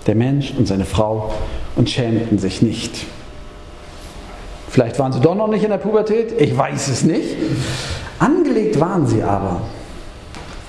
der 0.05 0.15
Mensch 0.15 0.53
und 0.57 0.67
seine 0.67 0.85
Frau, 0.85 1.31
und 1.75 1.89
schämten 1.89 2.39
sich 2.39 2.61
nicht. 2.61 3.05
Vielleicht 4.67 4.99
waren 4.99 5.13
sie 5.13 5.21
doch 5.21 5.35
noch 5.35 5.47
nicht 5.47 5.63
in 5.63 5.69
der 5.69 5.77
Pubertät, 5.77 6.39
ich 6.39 6.57
weiß 6.57 6.89
es 6.89 7.03
nicht. 7.03 7.37
Angelegt 8.19 8.79
waren 8.79 9.07
sie 9.07 9.23
aber. 9.23 9.61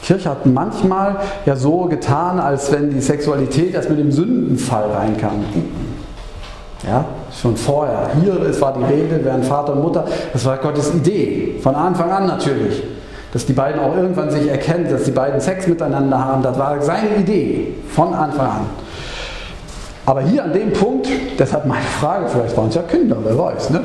Die 0.02 0.06
Kirche 0.06 0.30
hat 0.30 0.46
manchmal 0.46 1.20
ja 1.44 1.56
so 1.56 1.82
getan, 1.86 2.38
als 2.38 2.70
wenn 2.70 2.90
die 2.90 3.00
Sexualität 3.00 3.74
erst 3.74 3.90
mit 3.90 3.98
dem 3.98 4.12
Sündenfall 4.12 4.90
reinkam. 4.90 5.44
Ja, 6.86 7.04
schon 7.42 7.56
vorher. 7.56 8.10
Hier 8.22 8.60
war 8.60 8.78
die 8.78 8.84
Rede, 8.84 9.22
wären 9.24 9.42
Vater 9.42 9.74
und 9.74 9.82
Mutter. 9.82 10.06
Das 10.32 10.44
war 10.46 10.56
Gottes 10.58 10.94
Idee. 10.94 11.56
Von 11.60 11.74
Anfang 11.74 12.10
an 12.10 12.26
natürlich 12.26 12.82
dass 13.32 13.46
die 13.46 13.52
beiden 13.52 13.80
auch 13.80 13.96
irgendwann 13.96 14.30
sich 14.30 14.48
erkennen, 14.48 14.88
dass 14.90 15.04
die 15.04 15.10
beiden 15.10 15.40
Sex 15.40 15.66
miteinander 15.66 16.24
haben. 16.24 16.42
Das 16.42 16.58
war 16.58 16.80
seine 16.82 17.16
Idee 17.16 17.74
von 17.88 18.12
Anfang 18.12 18.46
an. 18.46 18.66
Aber 20.06 20.22
hier 20.22 20.44
an 20.44 20.52
dem 20.52 20.72
Punkt, 20.72 21.08
deshalb 21.38 21.66
meine 21.66 21.84
Frage, 21.84 22.28
vielleicht 22.28 22.56
waren 22.56 22.68
es 22.68 22.74
ja 22.74 22.82
Kinder, 22.82 23.16
wer 23.22 23.38
weiß, 23.38 23.70
ne? 23.70 23.82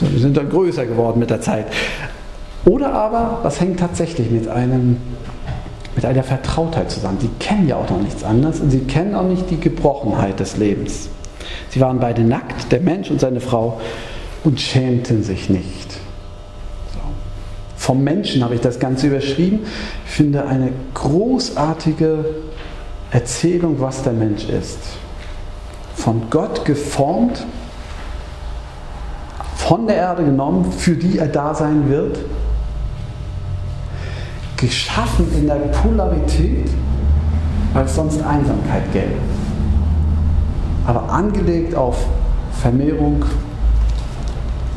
Die 0.00 0.18
sind 0.18 0.36
dann 0.36 0.48
größer 0.48 0.86
geworden 0.86 1.18
mit 1.18 1.28
der 1.28 1.40
Zeit. 1.40 1.66
Oder 2.64 2.92
aber, 2.92 3.40
was 3.42 3.60
hängt 3.60 3.80
tatsächlich 3.80 4.30
mit 4.30 4.48
einem 4.48 4.96
mit 5.94 6.04
einer 6.04 6.22
Vertrautheit 6.22 6.92
zusammen. 6.92 7.18
Sie 7.20 7.30
kennen 7.40 7.66
ja 7.66 7.74
auch 7.74 7.90
noch 7.90 8.00
nichts 8.00 8.22
anderes 8.22 8.60
und 8.60 8.70
sie 8.70 8.84
kennen 8.84 9.16
auch 9.16 9.24
nicht 9.24 9.50
die 9.50 9.58
Gebrochenheit 9.58 10.38
des 10.38 10.56
Lebens. 10.56 11.08
Sie 11.70 11.80
waren 11.80 11.98
beide 11.98 12.22
nackt, 12.22 12.70
der 12.70 12.78
Mensch 12.78 13.10
und 13.10 13.20
seine 13.20 13.40
Frau, 13.40 13.80
und 14.44 14.60
schämten 14.60 15.24
sich 15.24 15.50
nicht 15.50 15.87
vom 17.88 18.04
Menschen 18.04 18.44
habe 18.44 18.54
ich 18.54 18.60
das 18.60 18.78
Ganze 18.78 19.06
überschrieben. 19.06 19.60
Ich 20.04 20.10
finde 20.10 20.44
eine 20.44 20.72
großartige 20.92 22.22
Erzählung, 23.10 23.76
was 23.80 24.02
der 24.02 24.12
Mensch 24.12 24.46
ist. 24.46 24.78
Von 25.94 26.28
Gott 26.28 26.66
geformt, 26.66 27.46
von 29.56 29.86
der 29.86 29.96
Erde 29.96 30.22
genommen, 30.26 30.70
für 30.70 30.96
die 30.96 31.16
er 31.16 31.28
da 31.28 31.54
sein 31.54 31.88
wird, 31.88 32.18
geschaffen 34.58 35.26
in 35.34 35.46
der 35.46 35.54
Polarität, 35.54 36.68
weil 37.72 37.88
sonst 37.88 38.22
Einsamkeit 38.22 38.92
gäbe. 38.92 39.14
Aber 40.86 41.08
angelegt 41.10 41.74
auf 41.74 41.96
Vermehrung, 42.52 43.24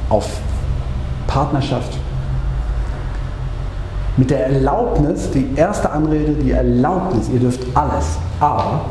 auf 0.07 0.29
Partnerschaft. 1.27 2.00
Mit 4.17 4.29
der 4.29 4.45
Erlaubnis, 4.47 5.29
die 5.31 5.47
erste 5.55 5.89
Anrede, 5.89 6.33
die 6.33 6.51
Erlaubnis, 6.51 7.29
ihr 7.33 7.39
dürft 7.39 7.61
alles, 7.75 8.17
aber 8.39 8.85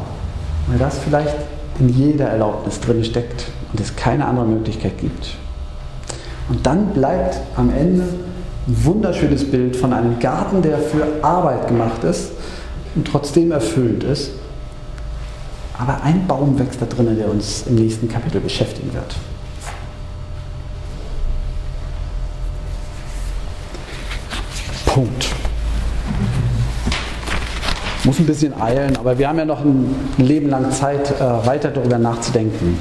weil 0.68 0.78
das 0.78 0.98
vielleicht 0.98 1.36
in 1.78 1.88
jeder 1.88 2.26
Erlaubnis 2.26 2.80
drin 2.80 3.04
steckt 3.04 3.46
und 3.72 3.80
es 3.80 3.94
keine 3.96 4.26
andere 4.26 4.46
Möglichkeit 4.46 4.98
gibt. 4.98 5.36
Und 6.48 6.66
dann 6.66 6.88
bleibt 6.88 7.38
am 7.56 7.70
Ende 7.70 8.02
ein 8.02 8.84
wunderschönes 8.84 9.50
Bild 9.50 9.76
von 9.76 9.92
einem 9.92 10.18
Garten, 10.18 10.62
der 10.62 10.78
für 10.78 11.06
Arbeit 11.22 11.68
gemacht 11.68 12.02
ist 12.04 12.32
und 12.94 13.06
trotzdem 13.06 13.52
erfüllt 13.52 14.04
ist. 14.04 14.32
Aber 15.78 16.02
ein 16.02 16.26
Baum 16.26 16.58
wächst 16.58 16.82
da 16.82 16.86
drinnen, 16.86 17.16
der 17.16 17.30
uns 17.30 17.64
im 17.66 17.76
nächsten 17.76 18.08
Kapitel 18.08 18.40
beschäftigen 18.40 18.92
wird. 18.92 19.16
Punkt. 24.84 25.30
Muss 28.10 28.18
ein 28.18 28.26
bisschen 28.26 28.60
eilen, 28.60 28.96
aber 28.96 29.16
wir 29.20 29.28
haben 29.28 29.38
ja 29.38 29.44
noch 29.44 29.60
ein 29.64 29.94
Leben 30.18 30.48
lang 30.48 30.72
Zeit, 30.72 31.12
äh, 31.12 31.46
weiter 31.46 31.70
darüber 31.70 31.96
nachzudenken. 31.96 32.76